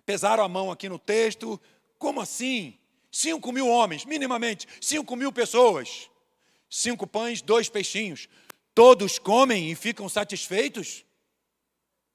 pesaram 0.00 0.44
a 0.44 0.48
mão 0.48 0.70
aqui 0.70 0.88
no 0.88 0.98
texto. 0.98 1.60
Como 1.98 2.20
assim? 2.20 2.78
Cinco 3.10 3.52
mil 3.52 3.68
homens, 3.68 4.04
minimamente, 4.04 4.66
cinco 4.80 5.14
mil 5.14 5.30
pessoas. 5.30 6.10
Cinco 6.68 7.06
pães, 7.06 7.42
dois 7.42 7.68
peixinhos. 7.68 8.28
Todos 8.74 9.18
comem 9.18 9.70
e 9.70 9.74
ficam 9.74 10.08
satisfeitos? 10.08 11.04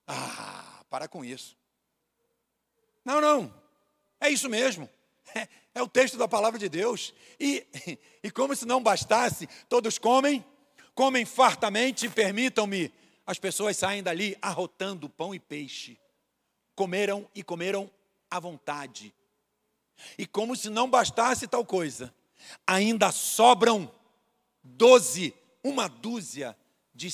Ah, 0.08 0.84
para 0.90 1.08
com 1.08 1.24
isso. 1.24 1.56
Não, 3.06 3.22
não. 3.22 3.54
É 4.20 4.30
isso 4.30 4.50
mesmo. 4.50 4.90
É, 5.36 5.48
é, 5.76 5.82
o 5.82 5.88
texto 5.88 6.18
da 6.18 6.28
palavra 6.28 6.60
de 6.60 6.68
Deus. 6.68 7.14
E, 7.40 7.66
e 8.24 8.32
como 8.32 8.56
se 8.56 8.66
não 8.66 8.82
bastasse, 8.82 9.48
todos 9.70 9.98
comem, 9.98 10.44
comem 10.96 11.26
fartamente, 11.26 12.10
permitam-me, 12.10 12.92
as 13.26 13.38
pessoas 13.38 13.78
saem 13.78 14.02
dali 14.02 14.36
arrotando 14.42 15.08
pão 15.10 15.36
e 15.36 15.40
peixe. 15.40 16.00
Comeram 16.78 17.28
e 17.34 17.42
comeram 17.42 17.92
à 18.30 18.40
vontade. 18.40 19.12
E 20.16 20.28
como 20.28 20.56
se 20.56 20.70
não 20.70 20.88
bastasse 20.88 21.48
tal 21.48 21.66
coisa, 21.66 22.14
ainda 22.68 23.12
sobram 23.12 23.92
doze, 24.64 25.34
uma 25.64 25.88
dúzia 25.90 26.56
de 26.94 27.10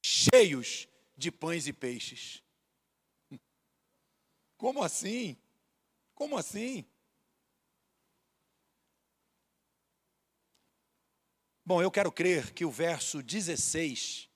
cheios 0.00 0.86
de 1.16 1.32
pães 1.32 1.66
e 1.66 1.72
peixes. 1.72 2.44
Como 4.56 4.84
assim? 4.84 5.36
Como 6.14 6.38
assim? 6.38 6.86
Bom, 11.66 11.82
eu 11.82 11.90
quero 11.90 12.12
crer 12.12 12.52
que 12.52 12.64
o 12.64 12.70
verso 12.70 13.20
16, 13.20 14.28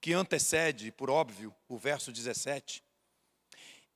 que 0.00 0.14
antecede, 0.14 0.90
por 0.90 1.10
óbvio, 1.10 1.54
o 1.68 1.76
verso 1.76 2.10
17, 2.10 2.85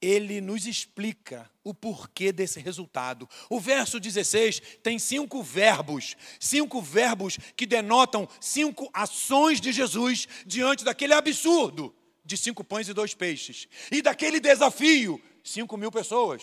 ele 0.01 0.41
nos 0.41 0.67
explica 0.67 1.51
o 1.63 1.75
porquê 1.75 2.33
desse 2.33 2.59
resultado. 2.61 3.29
O 3.49 3.61
verso 3.61 4.01
16 4.01 4.61
tem 4.83 4.99
cinco 4.99 5.43
verbos, 5.43 6.17
cinco 6.39 6.81
verbos 6.81 7.39
que 7.57 7.67
denotam 7.67 8.29
cinco 8.41 8.89
ações 8.93 9.61
de 9.61 9.73
Jesus 9.73 10.27
diante 10.47 10.85
daquele 10.85 11.13
absurdo 11.13 11.95
de 12.25 12.37
cinco 12.37 12.65
pães 12.65 12.89
e 12.89 12.95
dois 12.95 13.15
peixes 13.15 13.69
e 13.91 14.01
daquele 14.01 14.41
desafio, 14.41 15.21
cinco 15.45 15.77
mil 15.77 15.91
pessoas. 15.91 16.43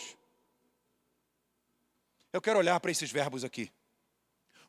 Eu 2.32 2.40
quero 2.40 2.58
olhar 2.58 2.78
para 2.78 2.90
esses 2.90 3.10
verbos 3.10 3.42
aqui. 3.42 3.70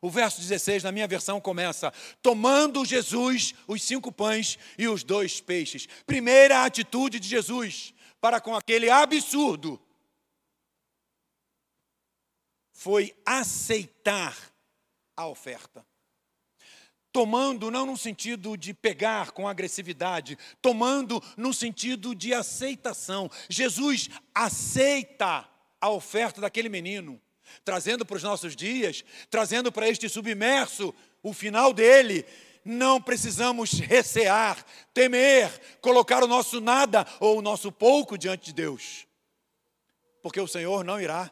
O 0.02 0.08
verso 0.08 0.40
16, 0.40 0.82
na 0.82 0.90
minha 0.90 1.06
versão, 1.06 1.40
começa: 1.40 1.92
tomando 2.22 2.84
Jesus 2.86 3.54
os 3.68 3.82
cinco 3.82 4.10
pães 4.10 4.58
e 4.78 4.88
os 4.88 5.04
dois 5.04 5.40
peixes. 5.40 5.86
Primeira 6.06 6.64
atitude 6.64 7.20
de 7.20 7.28
Jesus 7.28 7.92
para 8.20 8.40
com 8.40 8.54
aquele 8.54 8.90
absurdo 8.90 9.80
foi 12.72 13.14
aceitar 13.26 14.36
a 15.16 15.26
oferta. 15.26 15.84
Tomando 17.12 17.70
não 17.70 17.84
no 17.84 17.96
sentido 17.96 18.56
de 18.56 18.72
pegar 18.72 19.32
com 19.32 19.48
agressividade, 19.48 20.38
tomando 20.62 21.22
no 21.36 21.52
sentido 21.52 22.14
de 22.14 22.32
aceitação. 22.32 23.30
Jesus 23.48 24.08
aceita 24.34 25.46
a 25.80 25.90
oferta 25.90 26.40
daquele 26.40 26.68
menino, 26.68 27.20
trazendo 27.64 28.06
para 28.06 28.16
os 28.16 28.22
nossos 28.22 28.54
dias, 28.54 29.04
trazendo 29.28 29.72
para 29.72 29.88
este 29.88 30.08
submerso 30.08 30.94
o 31.22 31.32
final 31.32 31.74
dele, 31.74 32.24
não 32.64 33.00
precisamos 33.00 33.72
recear, 33.72 34.64
temer, 34.92 35.78
colocar 35.80 36.22
o 36.22 36.26
nosso 36.26 36.60
nada 36.60 37.06
ou 37.18 37.38
o 37.38 37.42
nosso 37.42 37.72
pouco 37.72 38.18
diante 38.18 38.46
de 38.46 38.52
Deus, 38.52 39.06
porque 40.22 40.40
o 40.40 40.48
Senhor 40.48 40.84
não 40.84 41.00
irá 41.00 41.30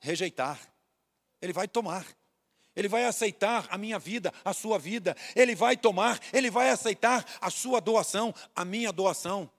rejeitar, 0.00 0.58
Ele 1.40 1.52
vai 1.52 1.68
tomar. 1.68 2.06
Ele 2.74 2.88
vai 2.88 3.04
aceitar 3.04 3.66
a 3.68 3.76
minha 3.76 3.98
vida, 3.98 4.32
a 4.42 4.54
sua 4.54 4.78
vida. 4.78 5.14
Ele 5.36 5.54
vai 5.54 5.76
tomar, 5.76 6.18
ele 6.32 6.50
vai 6.50 6.70
aceitar 6.70 7.22
a 7.38 7.50
sua 7.50 7.80
doação, 7.80 8.34
a 8.56 8.64
minha 8.64 8.90
doação. 8.90 9.50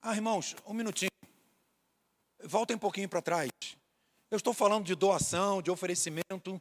Ah, 0.00 0.14
irmãos, 0.14 0.56
um 0.66 0.72
minutinho. 0.72 1.10
Voltem 2.42 2.76
um 2.76 2.78
pouquinho 2.78 3.08
para 3.08 3.20
trás. 3.20 3.50
Eu 4.30 4.36
estou 4.36 4.54
falando 4.54 4.86
de 4.86 4.94
doação, 4.94 5.60
de 5.60 5.70
oferecimento, 5.70 6.60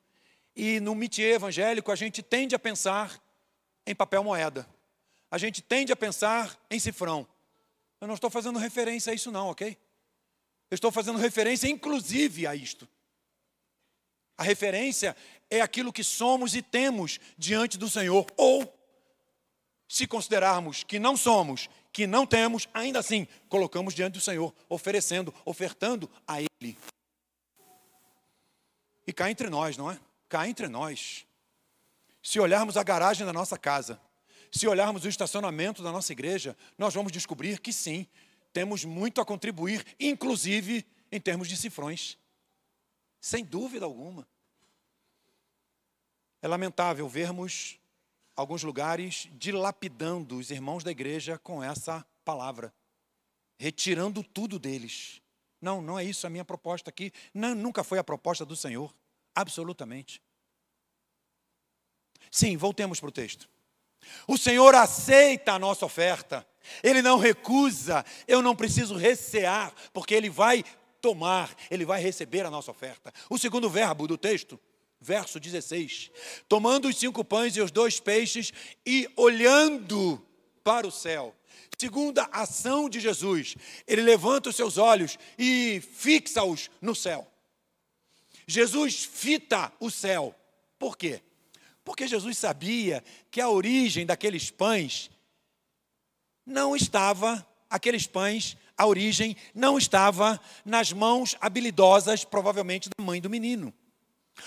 e 0.55 0.79
no 0.79 0.95
métier 0.95 1.35
evangélico 1.35 1.91
a 1.91 1.95
gente 1.95 2.21
tende 2.21 2.55
a 2.55 2.59
pensar 2.59 3.21
em 3.87 3.95
papel 3.95 4.23
moeda. 4.23 4.67
A 5.31 5.37
gente 5.37 5.61
tende 5.61 5.91
a 5.91 5.95
pensar 5.95 6.57
em 6.69 6.79
cifrão. 6.79 7.27
Eu 7.99 8.07
não 8.07 8.15
estou 8.15 8.29
fazendo 8.29 8.59
referência 8.59 9.11
a 9.11 9.15
isso, 9.15 9.31
não, 9.31 9.47
ok? 9.47 9.75
Eu 10.69 10.75
estou 10.75 10.91
fazendo 10.91 11.17
referência, 11.17 11.67
inclusive, 11.67 12.45
a 12.45 12.53
isto. 12.53 12.87
A 14.37 14.43
referência 14.43 15.15
é 15.49 15.61
aquilo 15.61 15.91
que 15.91 16.03
somos 16.03 16.55
e 16.55 16.61
temos 16.61 17.19
diante 17.37 17.77
do 17.77 17.89
Senhor. 17.89 18.25
Ou, 18.35 18.71
se 19.87 20.05
considerarmos 20.05 20.83
que 20.83 20.99
não 20.99 21.17
somos, 21.17 21.69
que 21.91 22.05
não 22.05 22.27
temos, 22.27 22.67
ainda 22.73 22.99
assim, 22.99 23.27
colocamos 23.49 23.95
diante 23.95 24.13
do 24.13 24.21
Senhor, 24.21 24.53
oferecendo, 24.69 25.33
ofertando 25.43 26.09
a 26.27 26.41
Ele. 26.41 26.77
E 29.07 29.13
cá 29.13 29.31
entre 29.31 29.49
nós, 29.49 29.77
não 29.77 29.89
é? 29.89 29.99
Cá 30.29 30.47
entre 30.47 30.67
nós. 30.67 31.25
Se 32.27 32.41
olharmos 32.41 32.75
a 32.75 32.83
garagem 32.83 33.25
da 33.25 33.31
nossa 33.31 33.57
casa, 33.57 33.97
se 34.51 34.67
olharmos 34.67 35.05
o 35.05 35.07
estacionamento 35.07 35.81
da 35.81 35.93
nossa 35.93 36.11
igreja, 36.11 36.57
nós 36.77 36.93
vamos 36.93 37.09
descobrir 37.09 37.57
que 37.61 37.71
sim, 37.71 38.05
temos 38.51 38.83
muito 38.83 39.21
a 39.21 39.25
contribuir, 39.25 39.85
inclusive 39.97 40.85
em 41.09 41.21
termos 41.21 41.47
de 41.47 41.55
cifrões. 41.55 42.17
Sem 43.21 43.45
dúvida 43.45 43.85
alguma. 43.85 44.27
É 46.41 46.49
lamentável 46.49 47.07
vermos 47.07 47.79
alguns 48.35 48.61
lugares 48.61 49.29
dilapidando 49.31 50.37
os 50.37 50.51
irmãos 50.51 50.83
da 50.83 50.91
igreja 50.91 51.37
com 51.37 51.63
essa 51.63 52.05
palavra, 52.25 52.73
retirando 53.57 54.21
tudo 54.21 54.59
deles. 54.59 55.21
Não, 55.61 55.81
não 55.81 55.97
é 55.97 56.03
isso 56.03 56.27
a 56.27 56.29
minha 56.29 56.43
proposta 56.43 56.89
aqui. 56.89 57.13
Não, 57.33 57.55
nunca 57.55 57.85
foi 57.85 57.97
a 57.97 58.03
proposta 58.03 58.43
do 58.43 58.57
Senhor, 58.57 58.93
absolutamente. 59.33 60.21
Sim, 62.31 62.57
voltemos 62.57 62.99
para 62.99 63.09
o 63.09 63.11
texto. 63.11 63.49
O 64.27 64.37
Senhor 64.37 64.73
aceita 64.75 65.53
a 65.53 65.59
nossa 65.59 65.85
oferta, 65.85 66.47
Ele 66.83 67.01
não 67.01 67.17
recusa, 67.17 68.05
eu 68.27 68.41
não 68.41 68.55
preciso 68.55 68.95
recear, 68.95 69.73
porque 69.93 70.13
Ele 70.13 70.29
vai 70.29 70.63
tomar, 71.01 71.53
Ele 71.69 71.85
vai 71.85 72.01
receber 72.01 72.45
a 72.45 72.51
nossa 72.51 72.71
oferta. 72.71 73.13
O 73.29 73.37
segundo 73.37 73.69
verbo 73.69 74.07
do 74.07 74.17
texto, 74.17 74.59
verso 74.99 75.39
16: 75.39 76.11
tomando 76.47 76.87
os 76.87 76.97
cinco 76.97 77.23
pães 77.23 77.55
e 77.55 77.61
os 77.61 77.71
dois 77.71 77.99
peixes 77.99 78.51
e 78.85 79.09
olhando 79.15 80.23
para 80.63 80.87
o 80.87 80.91
céu. 80.91 81.35
Segunda 81.77 82.27
ação 82.31 82.89
de 82.89 82.99
Jesus, 82.99 83.55
ele 83.87 84.01
levanta 84.01 84.49
os 84.49 84.55
seus 84.55 84.77
olhos 84.77 85.17
e 85.37 85.81
fixa-os 85.93 86.71
no 86.81 86.95
céu. 86.95 87.31
Jesus 88.47 89.03
fita 89.03 89.71
o 89.79 89.91
céu. 89.91 90.33
Por 90.79 90.97
quê? 90.97 91.21
Porque 91.87 92.05
Jesus 92.05 92.37
sabia 92.37 93.01
que 93.31 93.39
a 93.39 93.49
origem 93.49 94.05
daqueles 94.05 94.51
pães 94.51 95.09
não 96.45 96.75
estava, 96.75 97.47
aqueles 97.69 98.05
pães, 98.05 98.57
a 98.77 98.85
origem 98.85 99.37
não 99.55 99.77
estava 99.77 100.37
nas 100.65 100.91
mãos 100.91 101.37
habilidosas, 101.39 102.25
provavelmente, 102.25 102.89
da 102.89 103.01
mãe 103.01 103.21
do 103.21 103.29
menino. 103.29 103.73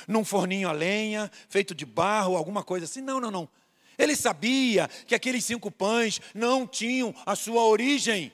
Num 0.07 0.23
forninho 0.23 0.69
a 0.69 0.73
lenha, 0.73 1.33
feito 1.49 1.75
de 1.75 1.87
barro, 1.87 2.37
alguma 2.37 2.63
coisa 2.63 2.85
assim. 2.85 3.01
Não, 3.01 3.19
não, 3.19 3.31
não. 3.31 3.49
Ele 3.97 4.15
sabia 4.15 4.87
que 5.07 5.15
aqueles 5.15 5.43
cinco 5.43 5.71
pães 5.71 6.21
não 6.35 6.67
tinham 6.67 7.15
a 7.25 7.35
sua 7.35 7.65
origem 7.65 8.31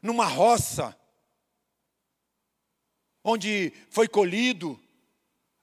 numa 0.00 0.24
roça, 0.24 0.98
onde 3.22 3.74
foi 3.90 4.08
colhido 4.08 4.80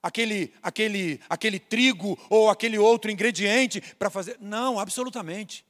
aquele, 0.02 0.54
aquele, 0.62 1.20
aquele 1.30 1.60
trigo 1.60 2.18
ou 2.30 2.50
aquele 2.50 2.78
outro 2.78 3.12
ingrediente 3.12 3.82
para 3.96 4.10
fazer. 4.10 4.38
Não, 4.40 4.80
absolutamente. 4.80 5.66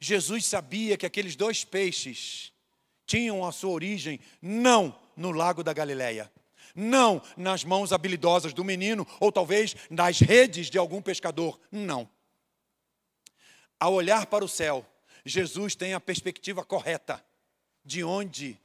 Jesus 0.00 0.46
sabia 0.46 0.96
que 0.96 1.06
aqueles 1.06 1.36
dois 1.36 1.64
peixes 1.64 2.52
tinham 3.06 3.44
a 3.44 3.52
sua 3.52 3.70
origem 3.70 4.20
não 4.40 4.98
no 5.16 5.30
lago 5.32 5.64
da 5.64 5.72
Galileia, 5.72 6.30
não 6.74 7.22
nas 7.36 7.64
mãos 7.64 7.92
habilidosas 7.92 8.52
do 8.52 8.64
menino 8.64 9.06
ou 9.18 9.32
talvez 9.32 9.74
nas 9.90 10.20
redes 10.20 10.70
de 10.70 10.78
algum 10.78 11.02
pescador. 11.02 11.58
Não. 11.72 12.08
Ao 13.80 13.92
olhar 13.92 14.26
para 14.26 14.44
o 14.44 14.48
céu, 14.48 14.86
Jesus 15.24 15.74
tem 15.74 15.94
a 15.94 16.00
perspectiva 16.00 16.64
correta 16.64 17.24
de 17.84 18.04
onde 18.04 18.60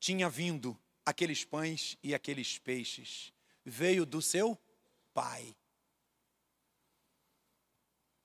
tinha 0.00 0.28
vindo 0.28 0.76
aqueles 1.10 1.44
pães 1.44 1.96
e 2.02 2.14
aqueles 2.14 2.58
peixes? 2.58 3.32
Veio 3.64 4.06
do 4.06 4.22
seu 4.22 4.58
Pai. 5.12 5.54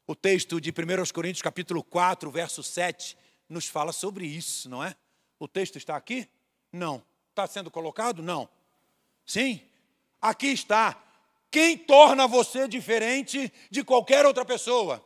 O 0.07 0.15
texto 0.15 0.61
de 0.61 0.69
1 0.69 0.73
Coríntios 1.11 1.41
capítulo 1.41 1.83
4, 1.83 2.29
verso 2.29 2.61
7, 2.61 3.17
nos 3.49 3.67
fala 3.67 3.91
sobre 3.91 4.25
isso, 4.25 4.69
não 4.69 4.83
é? 4.83 4.95
O 5.39 5.47
texto 5.47 5.77
está 5.77 5.95
aqui? 5.95 6.29
Não. 6.71 7.03
Está 7.31 7.47
sendo 7.47 7.71
colocado? 7.71 8.21
Não. 8.21 8.47
Sim? 9.25 9.61
Aqui 10.21 10.47
está. 10.47 11.01
Quem 11.49 11.77
torna 11.77 12.27
você 12.27 12.67
diferente 12.67 13.51
de 13.69 13.83
qualquer 13.83 14.25
outra 14.25 14.45
pessoa? 14.45 15.03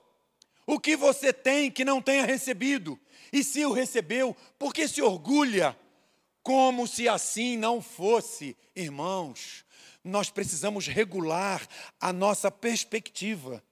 O 0.68 0.80
que 0.80 0.96
você 0.96 1.32
tem 1.32 1.72
que 1.72 1.86
não 1.86 2.02
tenha 2.02 2.26
recebido? 2.26 3.00
E 3.32 3.44
se 3.44 3.66
o 3.66 3.72
recebeu, 3.72 4.36
por 4.58 4.74
que 4.74 4.88
se 4.88 5.02
orgulha? 5.02 5.78
Como 6.42 6.88
se 6.88 7.08
assim 7.08 7.58
não 7.58 7.82
fosse, 7.82 8.58
irmãos, 8.76 9.66
nós 10.04 10.30
precisamos 10.30 10.88
regular 10.88 11.68
a 12.00 12.14
nossa 12.14 12.50
perspectiva 12.50 13.64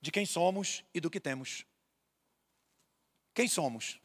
de 0.00 0.10
quem 0.10 0.24
somos 0.24 0.84
e 0.94 1.00
do 1.00 1.10
que 1.10 1.20
temos. 1.20 1.64
Quem 3.34 3.46
somos? 3.46 4.00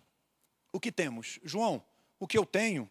O 0.71 0.79
que 0.79 0.91
temos? 0.91 1.39
João, 1.43 1.83
o 2.19 2.27
que 2.27 2.37
eu 2.37 2.45
tenho 2.45 2.89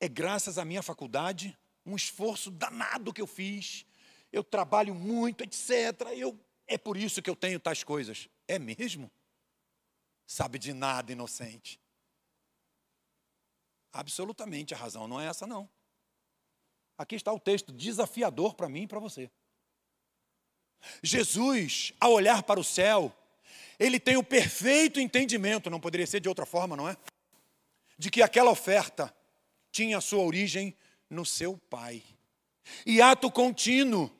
é 0.00 0.08
graças 0.08 0.58
à 0.58 0.64
minha 0.64 0.82
faculdade, 0.82 1.56
um 1.84 1.96
esforço 1.96 2.50
danado 2.50 3.12
que 3.12 3.20
eu 3.20 3.26
fiz, 3.26 3.84
eu 4.32 4.42
trabalho 4.42 4.94
muito, 4.94 5.44
etc. 5.44 5.70
Eu, 6.16 6.38
é 6.66 6.78
por 6.78 6.96
isso 6.96 7.20
que 7.20 7.28
eu 7.28 7.36
tenho 7.36 7.60
tais 7.60 7.84
coisas. 7.84 8.28
É 8.48 8.58
mesmo? 8.58 9.10
Sabe 10.26 10.58
de 10.58 10.72
nada, 10.72 11.12
inocente. 11.12 11.78
Absolutamente 13.92 14.74
a 14.74 14.76
razão 14.76 15.06
não 15.06 15.20
é 15.20 15.26
essa, 15.26 15.46
não. 15.46 15.68
Aqui 16.96 17.14
está 17.14 17.32
o 17.32 17.40
texto 17.40 17.72
desafiador 17.72 18.54
para 18.54 18.68
mim 18.68 18.82
e 18.82 18.86
para 18.86 19.00
você. 19.00 19.30
Jesus, 21.02 21.92
ao 22.00 22.12
olhar 22.12 22.42
para 22.42 22.58
o 22.58 22.64
céu, 22.64 23.14
ele 23.78 23.98
tem 24.00 24.16
o 24.16 24.24
perfeito 24.24 25.00
entendimento, 25.00 25.70
não 25.70 25.80
poderia 25.80 26.06
ser 26.06 26.20
de 26.20 26.28
outra 26.28 26.46
forma, 26.46 26.76
não 26.76 26.88
é? 26.88 26.96
De 27.98 28.10
que 28.10 28.22
aquela 28.22 28.50
oferta 28.50 29.14
tinha 29.70 30.00
sua 30.00 30.22
origem 30.22 30.76
no 31.08 31.24
seu 31.24 31.56
Pai. 31.56 32.02
E 32.86 33.00
ato 33.00 33.30
contínuo, 33.30 34.10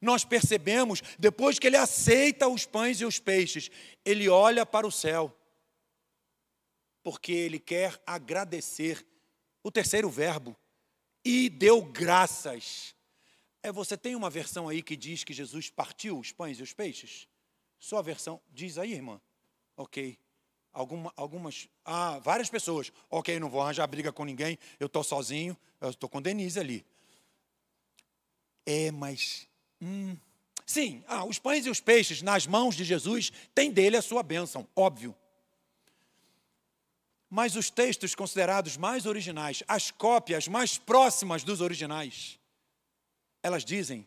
nós 0.00 0.24
percebemos, 0.24 1.02
depois 1.18 1.58
que 1.58 1.66
ele 1.66 1.76
aceita 1.76 2.48
os 2.48 2.66
pães 2.66 3.00
e 3.00 3.04
os 3.04 3.18
peixes, 3.18 3.70
ele 4.04 4.28
olha 4.28 4.66
para 4.66 4.86
o 4.86 4.92
céu, 4.92 5.36
porque 7.02 7.32
ele 7.32 7.58
quer 7.58 8.00
agradecer. 8.06 9.06
O 9.62 9.70
terceiro 9.70 10.10
verbo, 10.10 10.56
e 11.24 11.48
deu 11.48 11.82
graças. 11.82 12.94
É, 13.62 13.70
você 13.70 13.96
tem 13.96 14.16
uma 14.16 14.28
versão 14.28 14.68
aí 14.68 14.82
que 14.82 14.96
diz 14.96 15.22
que 15.22 15.32
Jesus 15.32 15.70
partiu 15.70 16.18
os 16.18 16.32
pães 16.32 16.58
e 16.58 16.62
os 16.62 16.72
peixes? 16.72 17.28
Sua 17.78 18.02
versão, 18.02 18.40
diz 18.52 18.76
aí, 18.76 18.92
irmã. 18.92 19.20
Ok. 19.76 20.18
Alguma, 20.72 21.12
algumas, 21.16 21.68
ah, 21.84 22.18
várias 22.20 22.48
pessoas. 22.48 22.90
Ok, 23.10 23.38
não 23.38 23.50
vou 23.50 23.60
arranjar 23.60 23.86
briga 23.86 24.10
com 24.10 24.24
ninguém, 24.24 24.58
eu 24.80 24.86
estou 24.86 25.04
sozinho, 25.04 25.56
eu 25.80 25.90
estou 25.90 26.08
com 26.08 26.20
Denise 26.20 26.58
ali. 26.58 26.84
É, 28.64 28.90
mas. 28.90 29.46
Hum, 29.80 30.16
sim, 30.64 31.04
ah, 31.06 31.24
os 31.24 31.38
pães 31.38 31.66
e 31.66 31.70
os 31.70 31.80
peixes 31.80 32.22
nas 32.22 32.46
mãos 32.46 32.74
de 32.74 32.84
Jesus 32.84 33.30
tem 33.54 33.70
dele 33.70 33.96
a 33.96 34.02
sua 34.02 34.22
bênção, 34.22 34.66
óbvio. 34.74 35.14
Mas 37.34 37.56
os 37.56 37.70
textos 37.70 38.14
considerados 38.14 38.76
mais 38.76 39.06
originais, 39.06 39.62
as 39.66 39.90
cópias 39.90 40.46
mais 40.46 40.76
próximas 40.76 41.42
dos 41.42 41.62
originais, 41.62 42.38
elas 43.42 43.64
dizem 43.64 44.06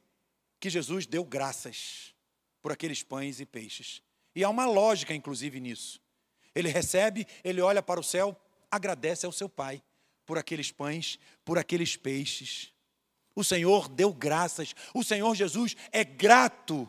que 0.60 0.70
Jesus 0.70 1.08
deu 1.08 1.26
graças 1.26 2.14
por 2.62 2.72
aqueles 2.72 3.02
pães 3.02 3.40
e 3.40 3.46
peixes. 3.48 4.00
E 4.36 4.44
há 4.44 4.50
uma 4.50 4.68
lógica, 4.68 5.12
inclusive, 5.12 5.60
nisso. 5.60 6.00
Ele 6.54 6.70
recebe, 6.70 7.26
ele 7.44 7.62
olha 7.62 7.82
para 7.82 8.00
o 8.00 8.04
céu, 8.04 8.40
agradece 8.70 9.26
ao 9.26 9.32
seu 9.32 9.50
Pai 9.50 9.82
por 10.24 10.38
aqueles 10.38 10.72
pães, 10.72 11.18
por 11.44 11.58
aqueles 11.58 11.98
peixes. 11.98 12.72
O 13.34 13.44
Senhor 13.44 13.90
deu 13.90 14.14
graças. 14.14 14.76
O 14.94 15.04
Senhor 15.04 15.34
Jesus 15.34 15.76
é 15.92 16.04
grato 16.04 16.88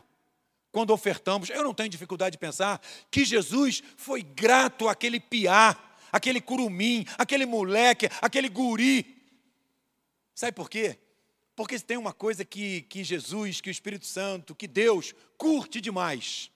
quando 0.71 0.93
ofertamos. 0.93 1.49
Eu 1.49 1.63
não 1.63 1.73
tenho 1.73 1.89
dificuldade 1.89 2.33
de 2.33 2.37
pensar 2.37 2.79
que 3.09 3.25
Jesus 3.25 3.81
foi 3.95 4.21
grato 4.21 4.87
àquele 4.87 5.19
piá 5.19 5.75
aquele 6.11 6.41
curumim, 6.41 7.05
aquele 7.17 7.45
moleque, 7.45 8.09
aquele 8.21 8.49
guri. 8.49 9.17
Sabe 10.33 10.51
por 10.51 10.69
quê? 10.69 10.97
Porque 11.55 11.79
tem 11.79 11.97
uma 11.97 12.13
coisa 12.13 12.45
que, 12.45 12.83
que 12.83 13.03
Jesus, 13.03 13.59
que 13.59 13.69
o 13.69 13.71
Espírito 13.71 14.05
Santo, 14.05 14.53
que 14.53 14.67
Deus 14.67 15.15
curte 15.37 15.81
demais. 15.81 16.51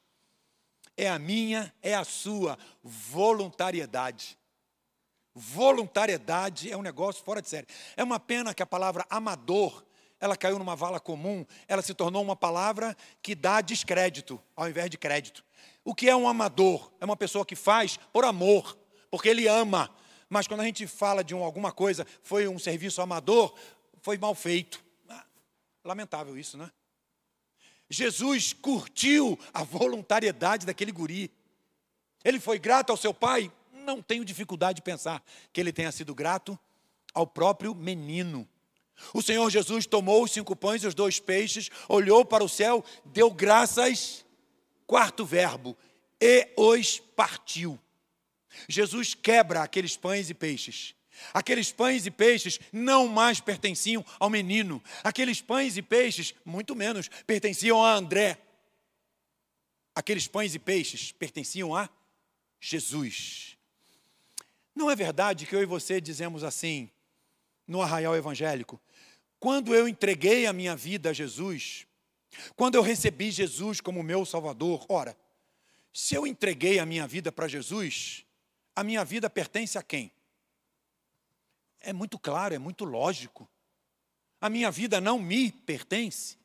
É 0.96 1.10
a 1.10 1.18
minha, 1.18 1.74
é 1.82 1.96
a 1.96 2.04
sua 2.04 2.58
voluntariedade. 2.84 4.38
Voluntariedade 5.34 6.72
é 6.72 6.78
um 6.78 6.82
negócio 6.82 7.24
fora 7.24 7.42
de 7.42 7.50
série. 7.50 7.66
É 7.98 8.04
uma 8.04 8.20
pena 8.20 8.54
que 8.54 8.62
a 8.62 8.68
palavra 8.68 9.06
amador, 9.10 9.84
ela 10.20 10.38
caiu 10.38 10.60
numa 10.60 10.76
vala 10.76 11.00
comum, 11.00 11.46
ela 11.68 11.82
se 11.82 11.94
tornou 11.94 12.22
uma 12.22 12.36
palavra 12.36 12.96
que 13.22 13.34
dá 13.34 13.62
descrédito 13.62 14.40
ao 14.56 14.70
invés 14.70 14.90
de 14.90 14.98
crédito. 14.98 15.44
O 15.84 15.96
que 15.96 16.10
é 16.10 16.16
um 16.16 16.28
amador? 16.28 16.92
É 17.00 17.06
uma 17.06 17.18
pessoa 17.18 17.46
que 17.46 17.56
faz 17.56 17.98
por 18.14 18.24
amor 18.24 18.78
porque 19.12 19.30
ele 19.30 19.48
ama. 19.48 19.94
Mas 20.30 20.48
quando 20.48 20.62
a 20.62 20.66
gente 20.66 20.88
fala 20.88 21.24
de 21.24 21.36
um, 21.36 21.44
alguma 21.44 21.74
coisa, 21.74 22.08
foi 22.24 22.48
um 22.48 22.58
serviço 22.58 23.02
amador, 23.02 23.54
foi 24.02 24.18
mal 24.18 24.34
feito. 24.34 24.82
Ah, 25.10 25.26
lamentável 25.84 26.38
isso, 26.38 26.58
né? 26.58 26.72
Jesus 27.90 28.54
curtiu 28.54 29.38
a 29.54 29.64
voluntariedade 29.64 30.66
daquele 30.66 30.94
guri. 30.94 31.30
Ele 32.24 32.40
foi 32.40 32.58
grato 32.58 32.92
ao 32.92 32.98
seu 32.98 33.14
pai? 33.14 33.52
Não 33.74 34.02
tenho 34.02 34.24
dificuldade 34.24 34.78
de 34.78 34.82
pensar 34.82 35.22
que 35.52 35.60
ele 35.60 35.74
tenha 35.74 35.92
sido 35.92 36.16
grato 36.16 36.58
ao 37.14 37.28
próprio 37.28 37.76
menino. 37.76 38.48
O 39.14 39.22
Senhor 39.22 39.50
Jesus 39.50 39.86
tomou 39.86 40.24
os 40.24 40.32
cinco 40.32 40.56
pães 40.56 40.84
e 40.84 40.88
os 40.88 40.96
dois 40.96 41.20
peixes, 41.20 41.70
olhou 41.90 42.24
para 42.24 42.44
o 42.44 42.50
céu, 42.50 42.86
deu 43.04 43.30
graças, 43.32 44.24
quarto 44.88 45.26
verbo, 45.26 45.76
e 46.22 46.48
os 46.56 47.00
partiu. 47.00 47.78
Jesus 48.68 49.14
quebra 49.14 49.62
aqueles 49.62 49.96
pães 49.98 50.30
e 50.30 50.34
peixes. 50.34 50.96
Aqueles 51.34 51.72
pães 51.72 52.06
e 52.06 52.12
peixes 52.12 52.60
não 52.72 53.08
mais 53.08 53.40
pertenciam 53.40 54.06
ao 54.20 54.30
menino. 54.30 54.82
Aqueles 55.04 55.42
pães 55.42 55.78
e 55.78 55.82
peixes, 55.82 56.34
muito 56.44 56.76
menos, 56.76 57.10
pertenciam 57.26 57.84
a 57.84 57.94
André. 57.94 58.38
Aqueles 59.94 60.28
pães 60.28 60.56
e 60.56 60.60
peixes 60.60 61.12
pertenciam 61.12 61.76
a 61.76 61.90
Jesus. 62.60 63.58
Não 64.76 64.90
é 64.90 64.96
verdade 64.96 65.46
que 65.46 65.56
eu 65.56 65.62
e 65.62 65.66
você 65.66 66.00
dizemos 66.00 66.44
assim, 66.44 66.90
no 67.68 67.82
arraial 67.82 68.16
evangélico? 68.16 68.82
Quando 69.40 69.76
eu 69.76 69.88
entreguei 69.88 70.46
a 70.46 70.54
minha 70.54 70.76
vida 70.76 71.10
a 71.10 71.14
Jesus, 71.14 71.86
quando 72.56 72.76
eu 72.76 72.82
recebi 72.82 73.32
Jesus 73.32 73.82
como 73.82 74.04
meu 74.04 74.26
Salvador, 74.26 74.86
ora, 74.88 75.18
se 75.94 76.16
eu 76.16 76.26
entreguei 76.26 76.80
a 76.80 76.86
minha 76.86 77.06
vida 77.06 77.32
para 77.32 77.48
Jesus, 77.48 78.26
a 78.82 78.84
minha 78.84 79.06
vida 79.06 79.30
pertence 79.30 79.78
a 79.78 79.84
quem? 79.84 80.12
É 81.80 81.94
muito 81.94 82.18
claro, 82.18 82.56
é 82.56 82.58
muito 82.58 82.84
lógico. 82.84 83.48
A 84.40 84.50
minha 84.50 84.72
vida 84.72 85.00
não 85.00 85.20
me 85.20 85.52
pertence. 85.52 86.36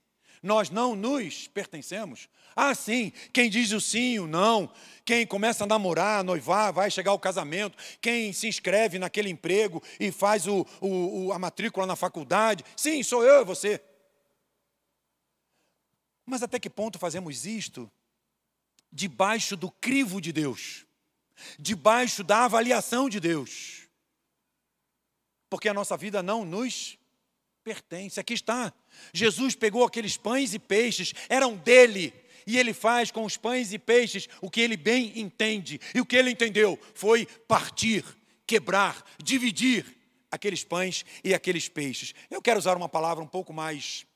Nós 0.43 0.69
não 0.69 0.95
nos 0.95 1.49
pertencemos. 1.49 2.29
Ah, 2.55 2.75
sim, 2.75 3.11
quem 3.33 3.49
diz 3.49 3.73
o 3.73 3.81
sim, 3.81 4.19
o 4.19 4.27
não, 4.27 4.71
quem 5.03 5.27
começa 5.27 5.65
a 5.65 5.67
namorar, 5.67 6.23
noivar, 6.23 6.75
vai 6.75 6.91
chegar 6.91 7.11
ao 7.11 7.19
casamento, 7.19 7.77
quem 8.03 8.35
se 8.35 8.47
inscreve 8.47 8.99
naquele 8.99 9.31
emprego 9.31 9.83
e 9.99 10.13
faz 10.13 10.47
o, 10.47 10.67
o, 10.81 11.33
a 11.33 11.39
matrícula 11.39 11.87
na 11.87 11.97
faculdade, 11.97 12.65
sim, 12.77 13.03
sou 13.03 13.25
eu 13.25 13.41
e 13.41 13.45
você. 13.45 13.83
Mas 16.25 16.43
até 16.43 16.59
que 16.59 16.69
ponto 16.69 16.99
fazemos 16.99 17.47
isto 17.47 17.91
debaixo 18.93 19.57
do 19.57 19.71
crivo 19.71 20.21
de 20.21 20.33
Deus? 20.33 20.86
Debaixo 21.59 22.25
da 22.25 22.45
avaliação 22.45 23.09
de 23.09 23.21
Deus. 23.21 23.83
Porque 25.49 25.69
a 25.69 25.75
nossa 25.75 25.97
vida 25.97 26.23
não 26.23 26.45
nos 26.45 26.99
pertence. 27.63 28.21
Aqui 28.21 28.35
está. 28.35 28.73
Jesus 29.13 29.55
pegou 29.55 29.85
aqueles 29.85 30.17
pães 30.17 30.55
e 30.55 30.59
peixes, 30.59 31.13
eram 31.29 31.57
dele, 31.57 32.15
e 32.47 32.57
ele 32.57 32.73
faz 32.73 33.11
com 33.11 33.25
os 33.25 33.37
pães 33.37 33.73
e 33.73 33.79
peixes 33.79 34.29
o 34.41 34.49
que 34.49 34.61
ele 34.61 34.77
bem 34.77 35.13
entende. 35.19 35.81
E 35.95 36.01
o 36.01 36.07
que 36.07 36.17
ele 36.17 36.31
entendeu 36.31 36.79
foi 36.95 37.27
partir, 37.27 38.05
quebrar, 38.47 39.05
dividir 39.23 39.85
aqueles 40.31 40.63
pães 40.63 41.05
e 41.25 41.35
aqueles 41.35 41.69
peixes. 41.69 42.15
Eu 42.31 42.41
quero 42.41 42.59
usar 42.59 42.77
uma 42.77 42.89
palavra 42.89 43.23
um 43.23 43.27
pouco 43.29 43.53
mais 43.53 44.07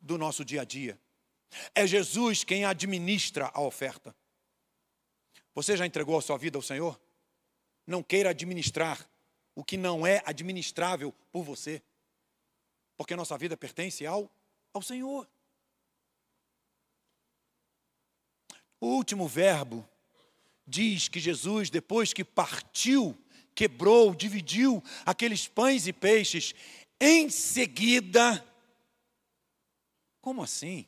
do 0.00 0.18
nosso 0.18 0.44
dia 0.44 0.62
a 0.62 0.64
dia. 0.64 0.98
É 1.74 1.86
Jesus 1.86 2.44
quem 2.44 2.64
administra 2.64 3.50
a 3.54 3.60
oferta. 3.60 4.14
Você 5.58 5.76
já 5.76 5.84
entregou 5.84 6.16
a 6.16 6.22
sua 6.22 6.38
vida 6.38 6.56
ao 6.56 6.62
Senhor? 6.62 7.00
Não 7.84 8.00
queira 8.00 8.30
administrar 8.30 9.10
o 9.56 9.64
que 9.64 9.76
não 9.76 10.06
é 10.06 10.22
administrável 10.24 11.12
por 11.32 11.42
você, 11.42 11.82
porque 12.96 13.16
nossa 13.16 13.36
vida 13.36 13.56
pertence 13.56 14.06
ao, 14.06 14.30
ao 14.72 14.80
Senhor. 14.80 15.28
O 18.80 18.86
último 18.86 19.26
verbo 19.26 19.84
diz 20.64 21.08
que 21.08 21.18
Jesus, 21.18 21.70
depois 21.70 22.12
que 22.12 22.22
partiu, 22.22 23.20
quebrou, 23.52 24.14
dividiu 24.14 24.80
aqueles 25.04 25.48
pães 25.48 25.88
e 25.88 25.92
peixes. 25.92 26.54
Em 27.00 27.28
seguida, 27.28 28.46
como 30.20 30.40
assim? 30.40 30.86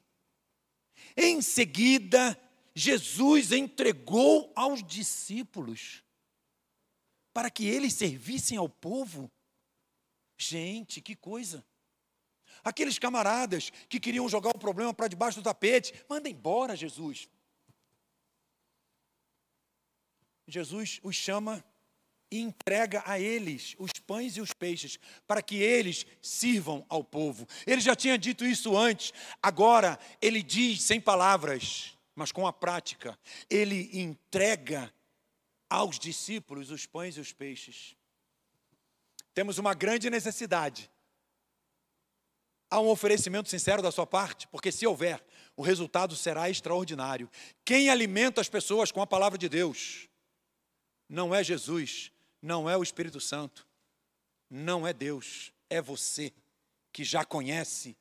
Em 1.17 1.43
seguida, 1.43 2.41
Jesus 2.81 3.53
entregou 3.53 4.51
aos 4.57 4.83
discípulos 4.83 6.03
para 7.31 7.51
que 7.51 7.67
eles 7.67 7.93
servissem 7.93 8.57
ao 8.57 8.71
povo. 8.71 9.31
Gente, 10.39 11.03
que 11.03 11.15
coisa! 11.15 11.63
Aqueles 12.65 12.99
camaradas 12.99 13.69
que 13.87 14.01
queriam 14.01 14.27
jogar 14.31 14.57
o 14.57 14.59
problema 14.59 14.95
para 14.95 15.09
debaixo 15.09 15.41
do 15.41 15.45
tapete, 15.45 15.93
manda 16.09 16.31
embora, 16.31 16.75
Jesus. 16.75 17.29
Jesus 20.49 21.01
os 21.03 21.15
chama 21.15 21.63
e 22.31 22.39
entrega 22.39 23.03
a 23.05 23.21
eles 23.21 23.77
os 23.79 23.93
pães 23.93 24.39
e 24.39 24.41
os 24.41 24.55
peixes, 24.55 24.99
para 25.27 25.43
que 25.43 25.57
eles 25.57 26.07
sirvam 26.23 26.87
ao 26.89 27.05
povo. 27.05 27.47
Ele 27.67 27.83
já 27.83 27.95
tinha 27.95 28.17
dito 28.17 28.43
isso 28.43 28.75
antes, 28.75 29.13
agora 29.43 29.99
ele 30.23 30.43
diz 30.43 30.81
sem 30.83 30.99
palavras, 30.99 31.95
mas 32.21 32.31
com 32.31 32.47
a 32.47 32.53
prática. 32.53 33.19
Ele 33.49 33.89
entrega 33.99 34.93
aos 35.71 35.99
discípulos 35.99 36.71
os 36.71 36.85
pães 36.85 37.17
e 37.17 37.21
os 37.21 37.33
peixes. 37.33 37.97
Temos 39.33 39.57
uma 39.57 39.73
grande 39.73 40.11
necessidade. 40.11 40.91
Há 42.69 42.79
um 42.79 42.89
oferecimento 42.89 43.49
sincero 43.49 43.81
da 43.81 43.91
sua 43.91 44.07
parte, 44.07 44.47
porque 44.49 44.71
se 44.71 44.87
houver, 44.87 45.25
o 45.57 45.63
resultado 45.63 46.15
será 46.15 46.51
extraordinário. 46.51 47.31
Quem 47.65 47.89
alimenta 47.89 48.43
as 48.43 48.51
pessoas 48.51 48.93
com 48.93 49.01
a 49.01 49.07
palavra 49.07 49.39
de 49.39 49.49
Deus 49.49 50.07
não 51.09 51.35
é 51.35 51.43
Jesus, 51.43 52.13
não 52.43 52.69
é 52.69 52.77
o 52.77 52.83
Espírito 52.83 53.19
Santo, 53.19 53.67
não 54.51 54.87
é 54.87 54.93
Deus, 54.93 55.55
é 55.71 55.81
você 55.81 56.35
que 56.93 57.03
já 57.03 57.25
conhece 57.25 57.97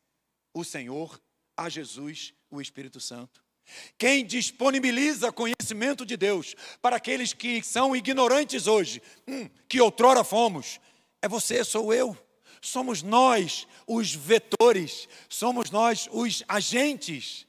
o 0.54 0.66
Senhor, 0.66 1.22
a 1.56 1.70
Jesus, 1.70 2.34
o 2.52 2.60
Espírito 2.60 3.00
Santo. 3.00 3.49
Quem 3.98 4.26
disponibiliza 4.26 5.32
conhecimento 5.32 6.06
de 6.06 6.16
Deus 6.18 6.56
para 6.82 6.96
aqueles 6.96 7.34
que 7.34 7.62
são 7.64 7.96
ignorantes 7.96 8.68
hoje, 8.68 9.02
hum, 9.28 9.50
que 9.68 9.82
outrora 9.82 10.24
fomos, 10.24 10.80
é 11.22 11.28
você, 11.28 11.64
sou 11.64 11.94
eu. 11.94 12.18
Somos 12.62 13.02
nós 13.02 13.68
os 13.88 14.14
vetores, 14.14 15.08
somos 15.30 15.72
nós 15.72 16.10
os 16.12 16.44
agentes. 16.48 17.48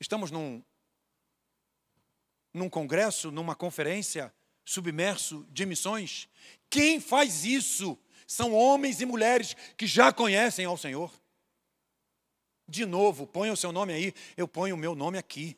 Estamos 0.00 0.30
num, 0.30 0.62
num 2.52 2.68
congresso, 2.68 3.30
numa 3.30 3.54
conferência, 3.54 4.32
submerso 4.64 5.46
de 5.50 5.64
missões. 5.64 6.28
Quem 6.68 7.00
faz 7.00 7.44
isso 7.44 7.98
são 8.26 8.52
homens 8.52 9.00
e 9.00 9.06
mulheres 9.06 9.56
que 9.76 9.86
já 9.86 10.12
conhecem 10.12 10.66
ao 10.66 10.76
Senhor. 10.76 11.10
De 12.68 12.84
novo, 12.84 13.26
ponha 13.26 13.52
o 13.52 13.56
seu 13.56 13.72
nome 13.72 13.92
aí, 13.92 14.14
eu 14.36 14.46
ponho 14.46 14.74
o 14.74 14.78
meu 14.78 14.94
nome 14.94 15.18
aqui. 15.18 15.56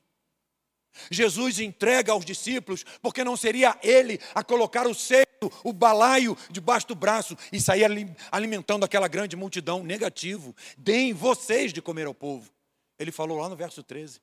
Jesus 1.11 1.61
entrega 1.61 2.13
aos 2.13 2.25
discípulos, 2.25 2.85
porque 3.01 3.25
não 3.25 3.37
seria 3.37 3.79
ele 3.83 4.19
a 4.35 4.43
colocar 4.43 4.87
o 4.87 4.95
cesto, 4.95 5.51
o 5.65 5.73
balaio 5.73 6.37
debaixo 6.51 6.89
do 6.89 6.95
braço 6.95 7.37
e 7.53 7.61
sair 7.61 7.85
alimentando 8.31 8.85
aquela 8.85 9.09
grande 9.09 9.37
multidão. 9.37 9.83
Negativo. 9.83 10.55
Deem 10.77 11.13
vocês 11.13 11.73
de 11.73 11.81
comer 11.81 12.07
ao 12.07 12.15
povo. 12.15 12.53
Ele 12.99 13.13
falou 13.13 13.39
lá 13.39 13.49
no 13.49 13.57
verso 13.57 13.83
13. 13.83 14.21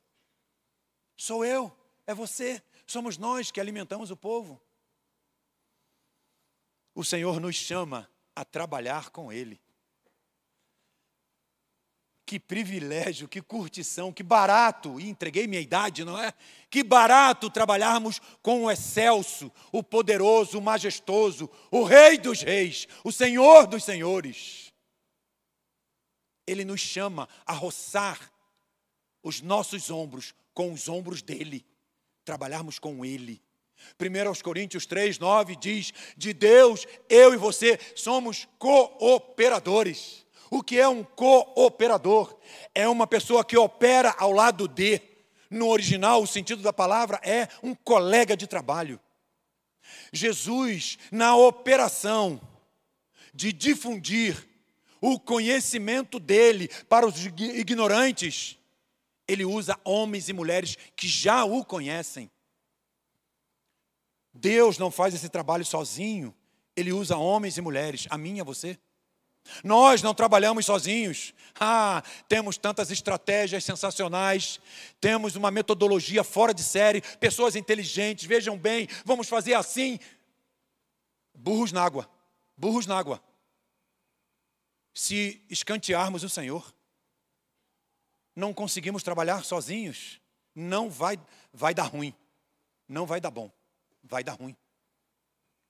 Sou 1.15 1.43
eu, 1.43 1.75
é 2.05 2.13
você, 2.13 2.61
somos 2.85 3.17
nós 3.17 3.49
que 3.49 3.59
alimentamos 3.59 4.11
o 4.11 4.17
povo 4.17 4.61
o 6.97 7.03
Senhor 7.03 7.39
nos 7.39 7.55
chama 7.55 8.09
a 8.35 8.43
trabalhar 8.43 9.11
com 9.11 9.31
Ele. 9.31 9.61
Que 12.27 12.37
privilégio, 12.37 13.25
que 13.25 13.41
curtição, 13.41 14.11
que 14.11 14.21
barato, 14.21 14.99
e 14.99 15.07
entreguei 15.07 15.47
minha 15.47 15.61
idade, 15.61 16.03
não 16.03 16.21
é? 16.21 16.33
Que 16.69 16.83
barato 16.83 17.49
trabalharmos 17.49 18.19
com 18.41 18.65
o 18.65 18.69
excelso, 18.69 19.49
o 19.71 19.81
poderoso, 19.81 20.59
o 20.59 20.61
majestoso, 20.61 21.49
o 21.71 21.85
Rei 21.85 22.17
dos 22.17 22.41
Reis, 22.41 22.85
o 23.01 23.13
Senhor 23.13 23.65
dos 23.65 23.85
Senhores. 23.85 24.73
Ele 26.45 26.65
nos 26.65 26.81
chama 26.81 27.29
a 27.45 27.53
roçar 27.53 28.29
os 29.23 29.41
nossos 29.41 29.89
ombros 29.89 30.35
com 30.53 30.73
os 30.73 30.89
ombros 30.89 31.21
dele, 31.21 31.65
trabalharmos 32.25 32.77
com 32.77 33.05
ele 33.05 33.41
1 33.99 34.27
aos 34.27 34.41
Coríntios 34.41 34.85
3, 34.85 35.19
9 35.19 35.55
diz: 35.55 35.93
De 36.15 36.33
Deus, 36.33 36.85
eu 37.09 37.33
e 37.33 37.37
você 37.37 37.79
somos 37.95 38.47
cooperadores. 38.57 40.25
O 40.49 40.63
que 40.63 40.79
é 40.79 40.87
um 40.87 41.03
cooperador? 41.03 42.37
É 42.73 42.87
uma 42.87 43.05
pessoa 43.05 43.43
que 43.43 43.57
opera 43.57 44.15
ao 44.17 44.31
lado 44.31 44.67
de. 44.67 45.01
No 45.49 45.69
original, 45.69 46.21
o 46.21 46.27
sentido 46.27 46.61
da 46.61 46.73
palavra 46.73 47.19
é 47.23 47.47
um 47.63 47.73
colega 47.73 48.35
de 48.35 48.47
trabalho. 48.47 48.99
Jesus, 50.11 50.97
na 51.11 51.35
operação 51.35 52.41
de 53.33 53.53
difundir 53.53 54.47
o 54.99 55.19
conhecimento 55.19 56.19
dele 56.19 56.67
para 56.89 57.07
os 57.07 57.25
ignorantes, 57.25 58.57
ele 59.27 59.45
usa 59.45 59.79
homens 59.83 60.29
e 60.29 60.33
mulheres 60.33 60.77
que 60.95 61.07
já 61.07 61.45
o 61.45 61.63
conhecem. 61.63 62.31
Deus 64.33 64.77
não 64.77 64.91
faz 64.91 65.13
esse 65.13 65.29
trabalho 65.29 65.65
sozinho, 65.65 66.33
Ele 66.75 66.93
usa 66.93 67.17
homens 67.17 67.57
e 67.57 67.61
mulheres, 67.61 68.05
a 68.09 68.17
mim 68.17 68.37
e 68.37 68.41
a 68.41 68.43
você. 68.43 68.77
Nós 69.63 70.01
não 70.01 70.13
trabalhamos 70.13 70.65
sozinhos. 70.65 71.33
Ah, 71.59 72.03
temos 72.27 72.57
tantas 72.57 72.91
estratégias 72.91 73.63
sensacionais, 73.63 74.59
temos 75.01 75.35
uma 75.35 75.49
metodologia 75.49 76.23
fora 76.23 76.53
de 76.53 76.63
série, 76.63 77.01
pessoas 77.19 77.55
inteligentes, 77.55 78.25
vejam 78.25 78.57
bem, 78.57 78.87
vamos 79.03 79.27
fazer 79.27 79.55
assim. 79.55 79.99
Burros 81.33 81.71
na 81.71 81.83
água, 81.83 82.09
burros 82.55 82.85
na 82.85 82.97
água. 82.97 83.21
Se 84.93 85.41
escantearmos 85.49 86.23
o 86.23 86.29
Senhor, 86.29 86.73
não 88.35 88.53
conseguimos 88.53 89.01
trabalhar 89.01 89.43
sozinhos, 89.43 90.21
não 90.53 90.89
vai, 90.89 91.19
vai 91.51 91.73
dar 91.73 91.85
ruim, 91.85 92.13
não 92.87 93.05
vai 93.05 93.19
dar 93.19 93.31
bom 93.31 93.51
vai 94.07 94.23
dar 94.23 94.33
ruim. 94.33 94.55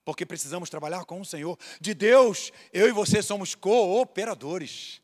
Porque 0.08 0.26
precisamos 0.26 0.70
trabalhar 0.70 1.03
com 1.03 1.20
o 1.20 1.26
Senhor. 1.26 1.60
De 1.82 1.93
Deus, 1.93 2.53
eu 2.72 2.88
e 2.88 2.93
você 2.93 3.22
somos 3.22 3.53
cooperadores. 3.53 5.01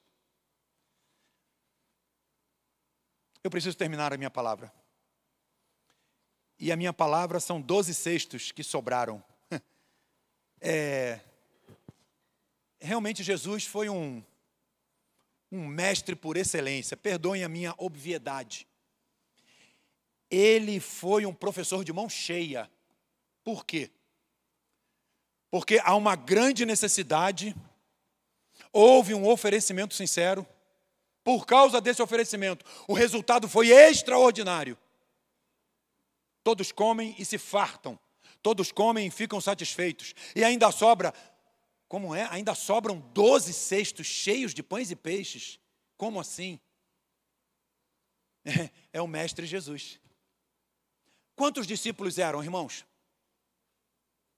Eu 3.43 3.51
preciso 3.51 3.75
terminar 3.75 4.13
a 4.13 4.17
minha 4.17 4.31
palavra. 4.31 4.73
E 6.57 6.71
a 6.71 6.77
minha 6.77 6.93
palavra 6.93 7.41
são 7.41 7.59
doze 7.59 7.93
cestos 7.93 8.53
que 8.53 8.63
sobraram. 8.63 9.21
É, 10.65 11.19
realmente 12.79 13.21
Jesus 13.21 13.65
foi 13.65 13.89
um, 13.89 14.23
um 15.51 15.67
mestre 15.67 16.15
por 16.15 16.37
excelência. 16.37 16.95
Perdoem 16.95 17.43
a 17.43 17.49
minha 17.49 17.75
obviedade. 17.77 18.65
Ele 20.31 20.79
foi 20.79 21.25
um 21.25 21.33
professor 21.33 21.83
de 21.83 21.91
mão 21.91 22.07
cheia 22.07 22.71
por 23.43 23.65
quê? 23.65 23.91
Porque 25.53 25.79
há 25.83 25.95
uma 25.95 26.15
grande 26.15 26.65
necessidade, 26.65 27.55
houve 28.71 29.13
um 29.13 29.29
oferecimento 29.29 29.93
sincero, 29.93 30.47
por 31.23 31.45
causa 31.45 31.79
desse 31.79 32.01
oferecimento, 32.01 32.65
o 32.87 32.93
resultado 32.95 33.47
foi 33.47 33.69
extraordinário. 33.69 34.75
Todos 36.43 36.71
comem 36.71 37.15
e 37.19 37.23
se 37.23 37.37
fartam, 37.37 37.99
todos 38.41 38.71
comem 38.71 39.05
e 39.05 39.11
ficam 39.11 39.39
satisfeitos, 39.39 40.15
e 40.35 40.43
ainda 40.43 40.71
sobra, 40.71 41.13
como 41.87 42.15
é? 42.15 42.27
Ainda 42.31 42.55
sobram 42.55 42.99
doze 43.13 43.53
cestos 43.53 44.07
cheios 44.07 44.55
de 44.55 44.63
pães 44.63 44.89
e 44.89 44.95
peixes. 44.95 45.59
Como 45.97 46.19
assim? 46.19 46.59
É, 48.43 48.71
é 48.93 49.01
o 49.03 49.07
Mestre 49.07 49.45
Jesus. 49.45 49.99
Quantos 51.35 51.67
discípulos 51.67 52.17
eram, 52.17 52.43
irmãos? 52.43 52.87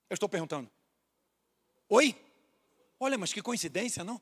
Eu 0.09 0.16
estou 0.16 0.28
perguntando. 0.28 0.74
Oi? 1.89 2.15
Olha, 2.99 3.17
mas 3.17 3.33
que 3.33 3.41
coincidência, 3.41 4.03
não? 4.03 4.21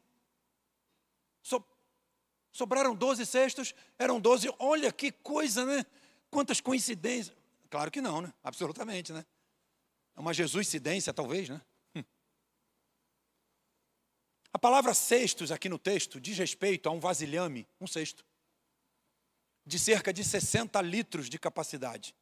So, 1.42 1.64
sobraram 2.52 2.96
12 2.96 3.26
cestos, 3.26 3.74
eram 3.98 4.20
12. 4.20 4.54
Olha 4.60 4.92
que 4.92 5.12
coisa, 5.12 5.66
né? 5.66 5.86
Quantas 6.30 6.60
coincidências. 6.60 7.36
Claro 7.70 7.92
que 7.92 8.02
não, 8.02 8.22
né? 8.22 8.34
Absolutamente, 8.44 9.12
né? 9.14 9.26
É 10.16 10.20
uma 10.20 10.34
Jesuscidência, 10.34 11.14
talvez, 11.14 11.50
né? 11.50 11.62
Hum. 11.96 12.04
A 14.52 14.60
palavra 14.60 14.94
cestos 14.94 15.52
aqui 15.52 15.68
no 15.70 15.80
texto 15.80 16.20
diz 16.20 16.38
respeito 16.38 16.88
a 16.88 16.92
um 16.92 17.00
vasilhame, 17.00 17.68
um 17.80 17.88
cesto, 17.88 18.26
de 19.66 19.80
cerca 19.80 20.14
de 20.14 20.24
60 20.24 20.80
litros 20.82 21.30
de 21.30 21.40
capacidade. 21.40 22.16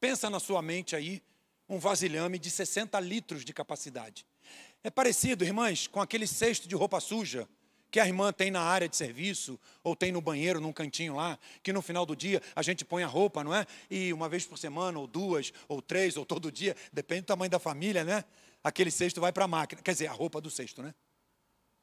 Pensa 0.00 0.30
na 0.30 0.40
sua 0.40 0.62
mente 0.62 0.96
aí 0.96 1.22
um 1.68 1.78
vasilhame 1.78 2.38
de 2.38 2.50
60 2.50 2.98
litros 3.00 3.44
de 3.44 3.52
capacidade. 3.52 4.26
É 4.82 4.90
parecido, 4.90 5.44
irmãs, 5.44 5.86
com 5.86 6.00
aquele 6.00 6.26
cesto 6.26 6.68
de 6.68 6.74
roupa 6.74 7.00
suja 7.00 7.48
que 7.90 7.98
a 7.98 8.06
irmã 8.06 8.32
tem 8.32 8.50
na 8.50 8.60
área 8.60 8.88
de 8.88 8.96
serviço 8.96 9.58
ou 9.82 9.96
tem 9.96 10.12
no 10.12 10.20
banheiro, 10.20 10.60
num 10.60 10.72
cantinho 10.72 11.16
lá, 11.16 11.38
que 11.62 11.72
no 11.72 11.80
final 11.80 12.04
do 12.04 12.14
dia 12.14 12.42
a 12.54 12.62
gente 12.62 12.84
põe 12.84 13.02
a 13.02 13.06
roupa, 13.06 13.42
não 13.42 13.54
é? 13.54 13.66
E 13.90 14.12
uma 14.12 14.28
vez 14.28 14.44
por 14.46 14.58
semana, 14.58 14.98
ou 14.98 15.06
duas, 15.06 15.52
ou 15.66 15.80
três, 15.80 16.16
ou 16.16 16.24
todo 16.24 16.52
dia, 16.52 16.76
depende 16.92 17.22
do 17.22 17.26
tamanho 17.26 17.50
da 17.50 17.58
família, 17.58 18.04
né? 18.04 18.24
Aquele 18.62 18.90
cesto 18.90 19.20
vai 19.20 19.32
para 19.32 19.44
a 19.44 19.48
máquina, 19.48 19.80
quer 19.82 19.92
dizer, 19.92 20.08
a 20.08 20.12
roupa 20.12 20.40
do 20.40 20.50
cesto, 20.50 20.82
né? 20.82 20.94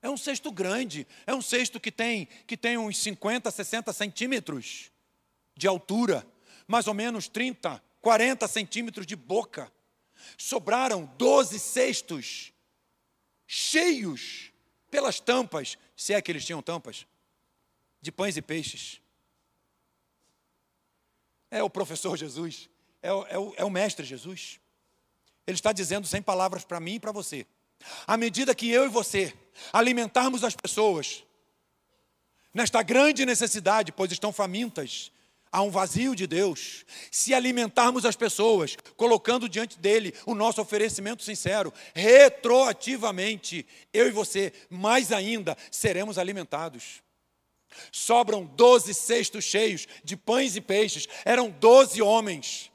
É 0.01 0.09
um 0.09 0.18
cesto 0.18 0.51
grande, 0.51 1.07
é 1.26 1.34
um 1.34 1.41
cesto 1.41 1.80
que 1.80 1.91
tem, 1.91 2.28
que 2.45 2.55
tem 2.55 2.78
uns 2.78 2.99
50, 2.99 3.49
60 3.49 3.91
centímetros 3.91 4.91
de 5.57 5.68
altura, 5.68 6.26
mais 6.68 6.86
ou 6.88 6.93
menos 6.93 7.28
30, 7.28 7.82
40 8.01 8.47
centímetros 8.47 9.07
de 9.07 9.16
boca. 9.16 9.72
Sobraram 10.38 11.11
12 11.18 11.59
cestos 11.59 12.53
cheios 13.48 14.52
pelas 14.89 15.20
tampas, 15.20 15.78
se 15.96 16.14
é 16.14 16.22
que 16.22 16.32
eles 16.32 16.46
tinham 16.46 16.62
tampas, 16.62 17.06
de 18.02 18.12
pães 18.12 18.38
e 18.38 18.41
peixes. 18.41 19.02
É 21.50 21.64
o 21.64 21.70
professor 21.70 22.18
Jesus, 22.18 22.70
é 23.02 23.12
o, 23.12 23.26
é 23.28 23.38
o, 23.38 23.54
é 23.58 23.66
o 23.66 23.70
mestre 23.70 24.06
Jesus. 24.06 24.60
Ele 25.48 25.56
está 25.56 25.72
dizendo 25.72 26.08
sem 26.08 26.22
palavras 26.22 26.64
para 26.64 26.80
mim 26.80 26.96
e 26.96 27.00
para 27.00 27.12
você. 27.12 27.46
À 28.08 28.18
medida 28.18 28.56
que 28.56 28.70
eu 28.70 28.86
e 28.86 28.89
você 28.89 29.34
alimentarmos 29.72 30.43
as 30.43 30.56
pessoas 30.56 31.24
nesta 32.54 32.82
grande 32.82 33.26
necessidade, 33.26 33.91
pois 33.91 34.12
estão 34.12 34.32
famintas, 34.32 35.12
há 35.56 35.62
um 35.62 35.72
vazio 35.72 36.14
de 36.14 36.28
Deus. 36.28 36.86
Se 37.10 37.34
alimentarmos 37.34 38.03
as 38.03 38.18
pessoas, 38.18 38.76
colocando 38.97 39.47
diante 39.47 39.80
dele 39.80 40.14
o 40.26 40.36
nosso 40.36 40.62
oferecimento 40.62 41.24
sincero, 41.24 41.74
retroativamente, 41.93 43.66
eu 43.93 44.06
e 44.06 44.12
você, 44.12 44.51
mais 44.70 45.14
ainda, 45.14 45.58
seremos 45.72 46.18
alimentados. 46.18 47.01
Sobram 47.89 48.45
doze 48.45 48.93
cestos 48.93 49.45
cheios 49.45 49.88
de 50.03 50.18
pães 50.18 50.58
e 50.58 50.62
peixes, 50.62 51.08
eram 51.24 51.49
doze 51.49 52.01
homens. 52.01 52.70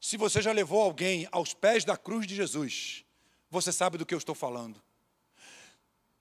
Se 0.00 0.16
você 0.16 0.40
já 0.40 0.52
levou 0.52 0.80
alguém 0.80 1.28
aos 1.30 1.52
pés 1.52 1.84
da 1.84 1.96
cruz 1.96 2.26
de 2.26 2.34
Jesus, 2.34 3.04
você 3.50 3.70
sabe 3.70 3.98
do 3.98 4.06
que 4.06 4.14
eu 4.14 4.18
estou 4.18 4.34
falando. 4.34 4.82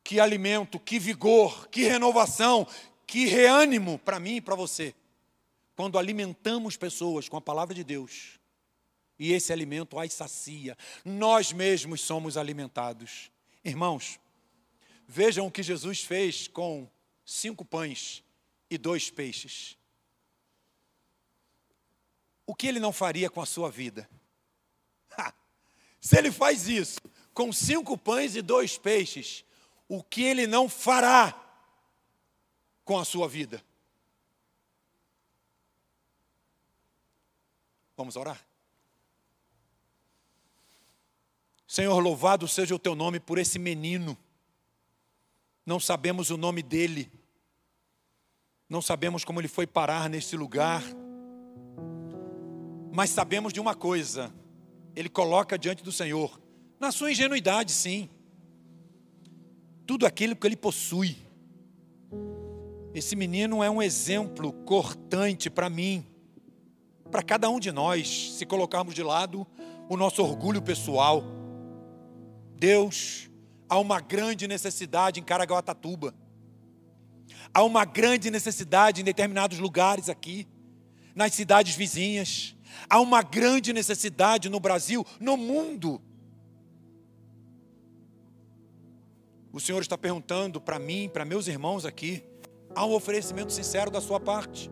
Que 0.03 0.19
alimento, 0.19 0.77
que 0.77 0.99
vigor, 0.99 1.69
que 1.69 1.83
renovação, 1.83 2.67
que 3.07 3.25
reânimo 3.25 3.97
para 3.97 4.19
mim 4.19 4.35
e 4.35 4.41
para 4.41 4.53
você. 4.53 4.93
Quando 5.75 5.97
alimentamos 5.97 6.75
pessoas 6.75 7.29
com 7.29 7.37
a 7.37 7.41
palavra 7.41 7.73
de 7.73 7.83
Deus, 7.83 8.37
e 9.17 9.31
esse 9.31 9.53
alimento 9.53 9.97
as 9.97 10.13
sacia, 10.13 10.77
nós 11.05 11.53
mesmos 11.53 12.01
somos 12.01 12.35
alimentados. 12.35 13.31
Irmãos, 13.63 14.19
vejam 15.07 15.47
o 15.47 15.51
que 15.51 15.63
Jesus 15.63 16.01
fez 16.01 16.47
com 16.47 16.89
cinco 17.25 17.63
pães 17.63 18.23
e 18.69 18.77
dois 18.77 19.09
peixes. 19.09 19.77
O 22.45 22.53
que 22.53 22.67
ele 22.67 22.79
não 22.79 22.91
faria 22.91 23.29
com 23.29 23.41
a 23.41 23.45
sua 23.45 23.71
vida? 23.71 24.09
Ha! 25.17 25.33
Se 25.99 26.17
ele 26.17 26.31
faz 26.31 26.67
isso 26.67 26.99
com 27.33 27.51
cinco 27.53 27.97
pães 27.97 28.35
e 28.35 28.41
dois 28.41 28.77
peixes, 28.77 29.45
o 29.87 30.03
que 30.03 30.23
ele 30.23 30.47
não 30.47 30.67
fará 30.67 31.46
com 32.87 32.97
a 32.97 33.03
sua 33.03 33.27
vida? 33.27 33.61
Vamos 37.97 38.15
orar? 38.15 38.47
Senhor, 41.67 41.99
louvado 41.99 42.47
seja 42.47 42.73
o 42.73 42.79
teu 42.79 42.95
nome 42.95 43.19
por 43.19 43.37
esse 43.37 43.59
menino. 43.59 44.17
Não 45.65 45.81
sabemos 45.81 46.29
o 46.29 46.37
nome 46.37 46.63
dele, 46.63 47.11
não 48.69 48.81
sabemos 48.81 49.25
como 49.25 49.41
ele 49.41 49.49
foi 49.49 49.67
parar 49.67 50.09
nesse 50.09 50.37
lugar, 50.37 50.81
mas 52.93 53.09
sabemos 53.09 53.51
de 53.51 53.59
uma 53.59 53.75
coisa: 53.75 54.33
ele 54.95 55.09
coloca 55.09 55.59
diante 55.59 55.83
do 55.83 55.91
Senhor 55.91 56.39
na 56.79 56.89
sua 56.93 57.11
ingenuidade, 57.11 57.73
sim. 57.73 58.09
Tudo 59.85 60.05
aquilo 60.05 60.37
que 60.37 60.47
ele 60.47 60.55
possui. 60.55 61.26
Esse 62.97 63.15
menino 63.15 63.63
é 63.63 63.69
um 63.69 63.79
exemplo 63.79 64.51
cortante 64.51 65.51
para 65.51 65.69
mim, 65.69 66.03
para 67.11 67.21
cada 67.21 67.47
um 67.47 67.59
de 67.59 67.71
nós, 67.71 68.33
se 68.33 68.43
colocarmos 68.43 68.95
de 68.95 69.03
lado 69.03 69.45
o 69.87 69.95
nosso 69.95 70.23
orgulho 70.23 70.63
pessoal. 70.63 71.23
Deus, 72.55 73.29
há 73.69 73.77
uma 73.77 73.99
grande 74.01 74.47
necessidade 74.47 75.19
em 75.19 75.23
Caraguatatuba. 75.23 76.11
Há 77.53 77.61
uma 77.61 77.85
grande 77.85 78.31
necessidade 78.31 79.01
em 79.01 79.03
determinados 79.03 79.59
lugares 79.59 80.09
aqui, 80.09 80.47
nas 81.13 81.35
cidades 81.35 81.75
vizinhas. 81.75 82.55
Há 82.89 82.99
uma 82.99 83.21
grande 83.21 83.73
necessidade 83.73 84.49
no 84.49 84.59
Brasil, 84.59 85.05
no 85.19 85.37
mundo, 85.37 86.01
O 89.57 89.59
Senhor 89.59 89.81
está 89.81 89.97
perguntando 89.97 90.61
para 90.61 90.77
mim, 90.77 91.09
para 91.11 91.25
meus 91.25 91.47
irmãos 91.47 91.83
aqui, 91.83 92.23
há 92.77 92.85
um 92.85 92.93
oferecimento 92.93 93.51
sincero 93.51 93.89
da 93.89 93.99
sua 93.99 94.19
parte. 94.19 94.69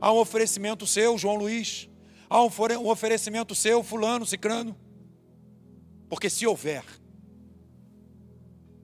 Há 0.00 0.12
um 0.12 0.18
oferecimento 0.18 0.86
seu, 0.86 1.18
João 1.18 1.34
Luiz. 1.34 1.88
Há 2.30 2.42
um 2.42 2.88
oferecimento 2.88 3.54
seu, 3.54 3.82
fulano, 3.82 4.24
cicrano. 4.24 4.76
Porque 6.08 6.30
se 6.30 6.46
houver 6.46 6.84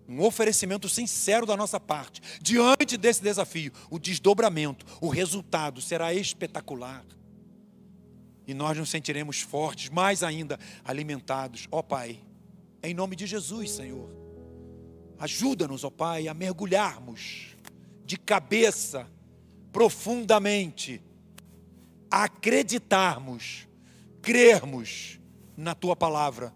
um 0.08 0.20
oferecimento 0.22 0.88
sincero 0.88 1.46
da 1.46 1.56
nossa 1.56 1.80
parte, 1.80 2.20
diante 2.42 2.96
desse 2.96 3.22
desafio, 3.22 3.72
o 3.88 3.98
desdobramento, 3.98 4.84
o 5.00 5.08
resultado 5.08 5.80
será 5.80 6.12
espetacular. 6.12 7.04
E 8.46 8.52
nós 8.52 8.76
nos 8.76 8.90
sentiremos 8.90 9.40
fortes, 9.40 9.88
mais 9.88 10.22
ainda 10.22 10.58
alimentados. 10.84 11.66
Ó 11.70 11.82
Pai, 11.82 12.20
em 12.82 12.92
nome 12.92 13.16
de 13.16 13.26
Jesus, 13.26 13.70
Senhor 13.70 14.24
Ajuda-nos, 15.18 15.84
ó 15.84 15.90
Pai, 15.90 16.28
a 16.28 16.34
mergulharmos 16.34 17.53
de 18.04 18.18
cabeça 18.18 19.10
profundamente, 19.72 21.02
acreditarmos, 22.10 23.66
crermos 24.22 25.18
na 25.56 25.74
tua 25.74 25.96
palavra, 25.96 26.54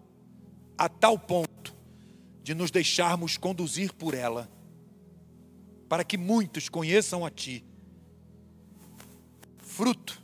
a 0.77 0.87
tal 0.87 1.19
ponto 1.19 1.75
de 2.41 2.53
nos 2.53 2.71
deixarmos 2.71 3.37
conduzir 3.37 3.93
por 3.93 4.13
ela, 4.13 4.49
para 5.89 6.03
que 6.03 6.17
muitos 6.17 6.69
conheçam 6.69 7.25
a 7.25 7.29
Ti, 7.29 7.65
fruto 9.57 10.21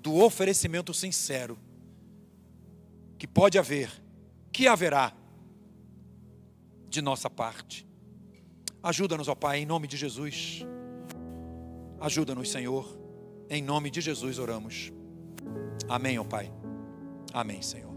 do 0.00 0.16
oferecimento 0.16 0.92
sincero 0.92 1.58
que 3.18 3.26
pode 3.26 3.58
haver, 3.58 3.90
que 4.52 4.66
haverá 4.66 5.12
de 6.88 7.00
nossa 7.00 7.30
parte. 7.30 7.86
Ajuda-nos, 8.82 9.28
ó 9.28 9.34
Pai, 9.34 9.60
em 9.60 9.66
nome 9.66 9.86
de 9.86 9.96
Jesus. 9.96 10.66
Ajuda-nos, 12.00 12.50
Senhor. 12.50 12.98
Em 13.48 13.62
nome 13.62 13.90
de 13.90 14.00
Jesus 14.00 14.38
oramos. 14.38 14.92
Amém, 15.88 16.18
ó 16.18 16.24
Pai. 16.24 16.52
Amém, 17.32 17.62
Senhor. 17.62 17.91